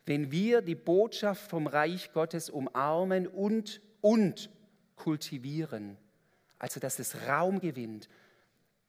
wenn 0.06 0.30
wir 0.30 0.62
die 0.62 0.74
Botschaft 0.74 1.50
vom 1.50 1.66
Reich 1.66 2.12
Gottes 2.12 2.50
umarmen 2.50 3.26
und, 3.26 3.80
und 4.00 4.50
kultivieren, 4.96 5.96
also 6.58 6.78
dass 6.78 6.98
es 6.98 7.26
Raum 7.26 7.60
gewinnt, 7.60 8.08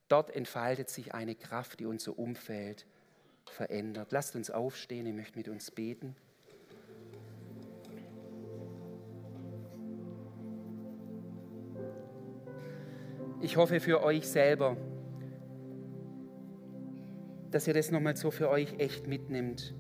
dort 0.09 0.35
entfaltet 0.35 0.89
sich 0.89 1.13
eine 1.13 1.35
Kraft, 1.35 1.79
die 1.79 1.85
unser 1.85 2.19
Umfeld 2.19 2.85
verändert. 3.45 4.11
Lasst 4.11 4.35
uns 4.35 4.51
aufstehen, 4.51 5.07
ich 5.07 5.13
möchte 5.13 5.37
mit 5.37 5.47
uns 5.47 5.71
beten. 5.71 6.15
Ich 13.45 13.57
hoffe 13.57 13.79
für 13.79 14.01
euch 14.01 14.27
selber, 14.27 14.75
dass 17.51 17.67
ihr 17.67 17.75
das 17.75 17.91
nochmal 17.91 18.15
so 18.15 18.31
für 18.31 18.49
euch 18.49 18.79
echt 18.79 19.05
mitnimmt. 19.05 19.75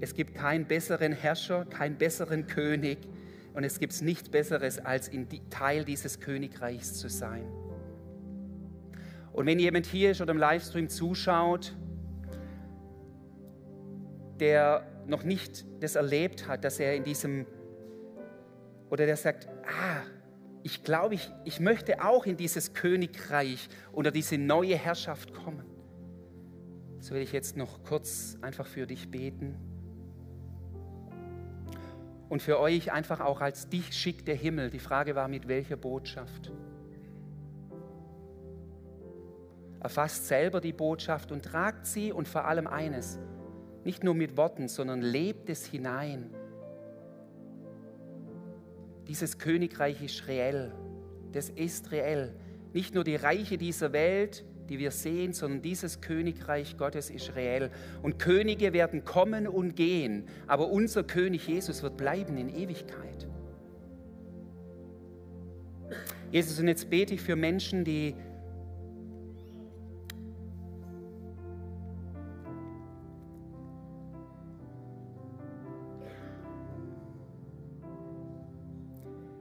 Es 0.00 0.14
gibt 0.14 0.36
keinen 0.36 0.66
besseren 0.66 1.12
Herrscher, 1.12 1.64
keinen 1.64 1.98
besseren 1.98 2.46
König 2.46 2.98
und 3.54 3.64
es 3.64 3.80
gibt 3.80 4.00
nichts 4.02 4.28
Besseres, 4.28 4.78
als 4.78 5.08
in 5.08 5.26
Teil 5.50 5.84
dieses 5.84 6.20
Königreichs 6.20 6.94
zu 6.94 7.08
sein. 7.08 7.44
Und 9.32 9.46
wenn 9.46 9.58
jemand 9.58 9.86
hier 9.86 10.12
ist 10.12 10.20
oder 10.20 10.30
im 10.30 10.38
Livestream 10.38 10.88
zuschaut, 10.88 11.74
der 14.38 14.86
noch 15.08 15.24
nicht 15.24 15.66
das 15.80 15.96
erlebt 15.96 16.46
hat, 16.46 16.64
dass 16.64 16.78
er 16.78 16.94
in 16.94 17.02
diesem, 17.02 17.46
oder 18.90 19.06
der 19.06 19.16
sagt, 19.16 19.48
ich 20.62 20.84
glaube, 20.84 21.14
ich, 21.14 21.30
ich 21.44 21.60
möchte 21.60 22.04
auch 22.04 22.26
in 22.26 22.36
dieses 22.36 22.74
Königreich 22.74 23.68
unter 23.92 24.10
diese 24.10 24.36
neue 24.36 24.76
Herrschaft 24.76 25.32
kommen. 25.32 25.64
So 27.00 27.14
will 27.14 27.22
ich 27.22 27.32
jetzt 27.32 27.56
noch 27.56 27.82
kurz 27.82 28.36
einfach 28.42 28.66
für 28.66 28.86
dich 28.86 29.10
beten. 29.10 29.56
Und 32.28 32.42
für 32.42 32.60
euch 32.60 32.92
einfach 32.92 33.20
auch 33.20 33.40
als 33.40 33.68
dich 33.68 33.92
schickt 33.92 34.28
der 34.28 34.36
Himmel. 34.36 34.70
Die 34.70 34.78
Frage 34.78 35.14
war, 35.16 35.26
mit 35.26 35.48
welcher 35.48 35.76
Botschaft? 35.76 36.52
Erfasst 39.80 40.28
selber 40.28 40.60
die 40.60 40.74
Botschaft 40.74 41.32
und 41.32 41.42
tragt 41.42 41.86
sie 41.86 42.12
und 42.12 42.28
vor 42.28 42.44
allem 42.44 42.66
eines, 42.66 43.18
nicht 43.82 44.04
nur 44.04 44.14
mit 44.14 44.36
Worten, 44.36 44.68
sondern 44.68 45.00
lebt 45.00 45.48
es 45.48 45.64
hinein 45.64 46.30
dieses 49.10 49.38
Königreich 49.38 50.00
ist 50.04 50.28
reell. 50.28 50.70
Das 51.32 51.48
ist 51.50 51.90
reell. 51.90 52.32
Nicht 52.72 52.94
nur 52.94 53.02
die 53.02 53.16
Reiche 53.16 53.58
dieser 53.58 53.92
Welt, 53.92 54.44
die 54.68 54.78
wir 54.78 54.92
sehen, 54.92 55.32
sondern 55.32 55.62
dieses 55.62 56.00
Königreich 56.00 56.76
Gottes 56.76 57.10
ist 57.10 57.34
reell. 57.34 57.72
Und 58.02 58.20
Könige 58.20 58.72
werden 58.72 59.04
kommen 59.04 59.48
und 59.48 59.74
gehen, 59.74 60.28
aber 60.46 60.68
unser 60.68 61.02
König 61.02 61.48
Jesus 61.48 61.82
wird 61.82 61.96
bleiben 61.96 62.36
in 62.36 62.48
Ewigkeit. 62.54 63.26
Jesus, 66.30 66.60
und 66.60 66.68
jetzt 66.68 66.88
bete 66.88 67.14
ich 67.14 67.20
für 67.20 67.34
Menschen, 67.34 67.82
die 67.82 68.14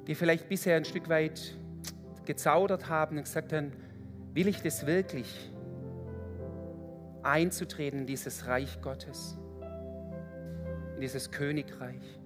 die 0.10 0.16
vielleicht 0.16 0.50
bisher 0.50 0.76
ein 0.76 0.86
Stück 0.86 1.08
weit 1.08 1.56
gezaudert 2.26 2.90
haben 2.90 3.18
und 3.18 3.26
gesagt 3.26 3.54
haben, 3.54 3.72
will 4.34 4.48
ich 4.48 4.60
das 4.64 4.88
wirklich, 4.88 5.54
einzutreten 7.22 8.00
in 8.00 8.06
dieses 8.08 8.48
Reich 8.48 8.82
Gottes, 8.82 9.38
in 10.96 11.02
dieses 11.02 11.30
Königreich. 11.30 12.20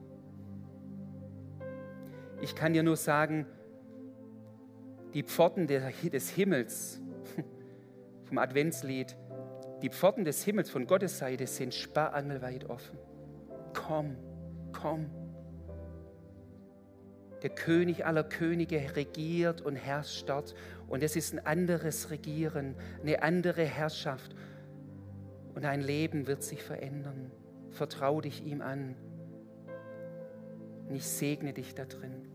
Ich 2.39 2.55
kann 2.55 2.71
dir 2.71 2.83
nur 2.83 2.95
sagen, 2.95 3.45
die 5.13 5.23
Pforten 5.23 5.67
des 5.67 6.29
Himmels, 6.29 7.01
vom 8.23 8.37
Adventslied, 8.37 9.17
die 9.81 9.89
Pforten 9.89 10.23
des 10.23 10.41
Himmels 10.45 10.69
von 10.69 10.87
Gottes 10.87 11.17
Seite 11.17 11.47
sind 11.47 11.73
sperrangelweit 11.73 12.69
offen. 12.69 12.97
Komm, 13.73 14.15
komm. 14.71 15.22
Der 17.43 17.49
König 17.49 18.05
aller 18.05 18.23
Könige 18.23 18.95
regiert 18.95 19.61
und 19.61 19.75
herrscht 19.75 20.29
dort. 20.29 20.55
Und 20.87 21.03
es 21.03 21.15
ist 21.15 21.33
ein 21.33 21.45
anderes 21.45 22.09
Regieren, 22.09 22.75
eine 23.01 23.21
andere 23.21 23.63
Herrschaft. 23.63 24.35
Und 25.53 25.65
ein 25.65 25.81
Leben 25.81 26.25
wird 26.25 26.41
sich 26.41 26.63
verändern. 26.63 27.31
Vertrau 27.69 28.21
dich 28.21 28.43
ihm 28.43 28.61
an. 28.61 28.95
Und 30.87 30.95
ich 30.95 31.05
segne 31.05 31.53
dich 31.53 31.75
da 31.75 31.85
drin. 31.85 32.33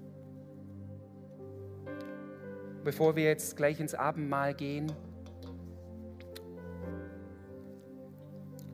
bevor 2.88 3.16
wir 3.16 3.24
jetzt 3.24 3.54
gleich 3.54 3.80
ins 3.80 3.94
Abendmahl 3.94 4.54
gehen, 4.54 4.90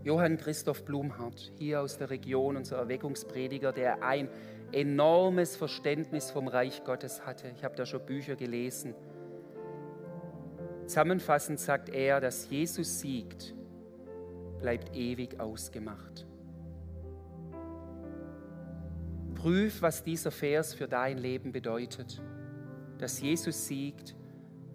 Johann 0.05 0.37
Christoph 0.37 0.85
Blumhardt, 0.85 1.53
hier 1.59 1.81
aus 1.81 1.99
der 1.99 2.11
Region, 2.11 2.57
unser 2.57 2.77
Erweckungsprediger, 2.77 3.73
der 3.73 4.05
ein 4.05 4.29
enormes 4.75 5.57
Verständnis 5.57 6.31
vom 6.31 6.49
Reich 6.49 6.85
Gottes 6.85 7.25
hatte. 7.25 7.51
Ich 7.57 7.65
habe 7.65 7.77
da 7.77 7.87
schon 7.87 8.05
Bücher 8.05 8.37
gelesen. 8.37 8.95
Zusammenfassend 10.87 11.61
sagt 11.61 11.89
er, 11.89 12.21
dass 12.21 12.51
Jesus 12.51 13.01
siegt, 13.01 13.55
bleibt 14.61 14.95
ewig 14.95 15.41
ausgemacht. 15.41 16.27
Prüf, 19.35 19.83
was 19.83 20.03
dieser 20.03 20.31
Vers 20.31 20.75
für 20.75 20.89
dein 20.89 21.19
Leben 21.19 21.53
bedeutet. 21.53 22.23
Dass 22.99 23.21
Jesus 23.21 23.67
siegt, 23.67 24.15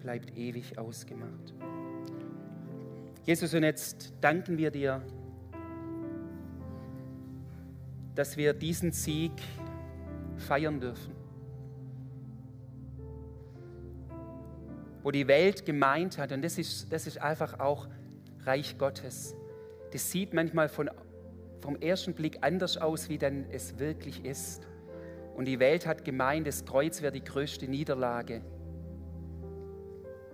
bleibt 0.00 0.36
ewig 0.36 0.78
ausgemacht. 0.78 1.54
Jesus, 3.24 3.52
und 3.54 3.64
jetzt 3.64 4.12
danken 4.20 4.58
wir 4.58 4.70
dir, 4.70 5.02
dass 8.14 8.36
wir 8.36 8.52
diesen 8.54 8.92
Sieg 8.92 9.32
feiern 10.40 10.80
dürfen. 10.80 11.14
Wo 15.02 15.10
die 15.10 15.28
Welt 15.28 15.64
gemeint 15.64 16.18
hat, 16.18 16.32
und 16.32 16.42
das 16.42 16.58
ist, 16.58 16.92
das 16.92 17.06
ist 17.06 17.18
einfach 17.18 17.58
auch 17.60 17.88
Reich 18.44 18.76
Gottes, 18.76 19.34
das 19.92 20.10
sieht 20.10 20.34
manchmal 20.34 20.68
von, 20.68 20.90
vom 21.60 21.76
ersten 21.76 22.14
Blick 22.14 22.38
anders 22.42 22.76
aus, 22.76 23.08
wie 23.08 23.18
dann 23.18 23.46
es 23.50 23.78
wirklich 23.78 24.24
ist. 24.24 24.66
Und 25.34 25.46
die 25.46 25.58
Welt 25.58 25.86
hat 25.86 26.04
gemeint, 26.04 26.46
das 26.46 26.64
Kreuz 26.64 27.02
wäre 27.02 27.12
die 27.12 27.24
größte 27.24 27.66
Niederlage. 27.66 28.42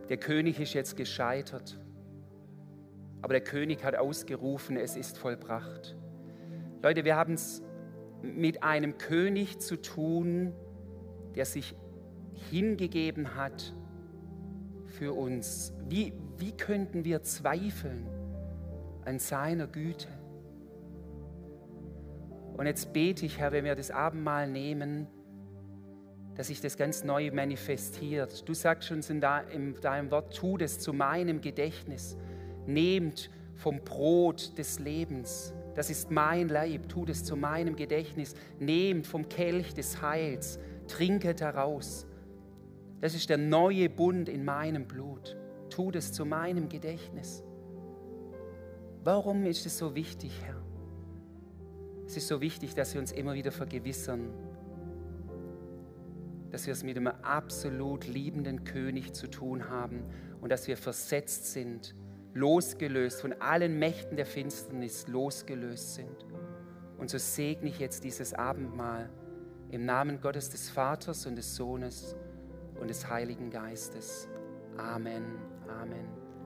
Der 0.08 0.16
König 0.16 0.60
ist 0.60 0.74
jetzt 0.74 0.96
gescheitert. 0.96 1.78
Aber 3.22 3.34
der 3.34 3.42
König 3.42 3.82
hat 3.84 3.96
ausgerufen, 3.96 4.76
es 4.76 4.96
ist 4.96 5.18
vollbracht. 5.18 5.96
Leute, 6.82 7.04
wir 7.04 7.16
haben 7.16 7.34
es 7.34 7.62
mit 8.34 8.62
einem 8.62 8.98
König 8.98 9.58
zu 9.58 9.76
tun, 9.76 10.52
der 11.34 11.44
sich 11.44 11.76
hingegeben 12.50 13.34
hat 13.34 13.74
für 14.86 15.12
uns. 15.12 15.72
Wie, 15.88 16.12
wie 16.38 16.52
könnten 16.52 17.04
wir 17.04 17.22
zweifeln 17.22 18.06
an 19.04 19.18
seiner 19.18 19.66
Güte? 19.66 20.08
Und 22.56 22.66
jetzt 22.66 22.92
bete 22.92 23.26
ich, 23.26 23.38
Herr, 23.38 23.52
wenn 23.52 23.64
wir 23.64 23.74
das 23.74 23.90
Abendmahl 23.90 24.48
nehmen, 24.48 25.06
dass 26.36 26.48
sich 26.48 26.60
das 26.60 26.76
ganz 26.76 27.04
neu 27.04 27.30
manifestiert. 27.30 28.46
Du 28.48 28.54
sagst 28.54 28.90
uns 28.90 29.08
in 29.10 29.20
deinem 29.20 30.10
Wort, 30.10 30.36
tu 30.36 30.56
das 30.56 30.78
zu 30.78 30.92
meinem 30.92 31.40
Gedächtnis. 31.40 32.16
Nehmt 32.66 33.30
vom 33.54 33.80
Brot 33.80 34.56
des 34.58 34.78
Lebens 34.78 35.54
das 35.76 35.90
ist 35.90 36.10
mein 36.10 36.48
Leib, 36.48 36.88
tut 36.88 37.10
es 37.10 37.22
zu 37.22 37.36
meinem 37.36 37.76
Gedächtnis. 37.76 38.34
Nehmt 38.58 39.06
vom 39.06 39.28
Kelch 39.28 39.74
des 39.74 40.00
Heils, 40.00 40.58
trinket 40.88 41.42
daraus. 41.42 42.06
Das 43.02 43.14
ist 43.14 43.28
der 43.28 43.36
neue 43.36 43.90
Bund 43.90 44.30
in 44.30 44.42
meinem 44.42 44.88
Blut. 44.88 45.36
Tut 45.68 45.94
es 45.96 46.12
zu 46.12 46.24
meinem 46.24 46.70
Gedächtnis. 46.70 47.44
Warum 49.04 49.44
ist 49.44 49.66
es 49.66 49.76
so 49.76 49.94
wichtig, 49.94 50.40
Herr? 50.42 50.62
Es 52.06 52.16
ist 52.16 52.28
so 52.28 52.40
wichtig, 52.40 52.74
dass 52.74 52.94
wir 52.94 53.00
uns 53.00 53.12
immer 53.12 53.34
wieder 53.34 53.52
vergewissern, 53.52 54.30
dass 56.52 56.66
wir 56.66 56.72
es 56.72 56.84
mit 56.84 56.96
einem 56.96 57.08
absolut 57.08 58.06
liebenden 58.06 58.64
König 58.64 59.12
zu 59.12 59.26
tun 59.26 59.68
haben 59.68 60.04
und 60.40 60.50
dass 60.50 60.68
wir 60.68 60.78
versetzt 60.78 61.52
sind 61.52 61.94
losgelöst, 62.36 63.20
von 63.20 63.32
allen 63.40 63.78
Mächten 63.78 64.16
der 64.16 64.26
Finsternis 64.26 65.08
losgelöst 65.08 65.94
sind. 65.94 66.24
Und 66.98 67.10
so 67.10 67.18
segne 67.18 67.68
ich 67.68 67.78
jetzt 67.78 68.04
dieses 68.04 68.34
Abendmahl 68.34 69.10
im 69.70 69.84
Namen 69.84 70.20
Gottes 70.20 70.50
des 70.50 70.70
Vaters 70.70 71.26
und 71.26 71.36
des 71.36 71.56
Sohnes 71.56 72.14
und 72.80 72.88
des 72.88 73.08
Heiligen 73.08 73.50
Geistes. 73.50 74.28
Amen. 74.76 75.24
Amen. 75.68 76.15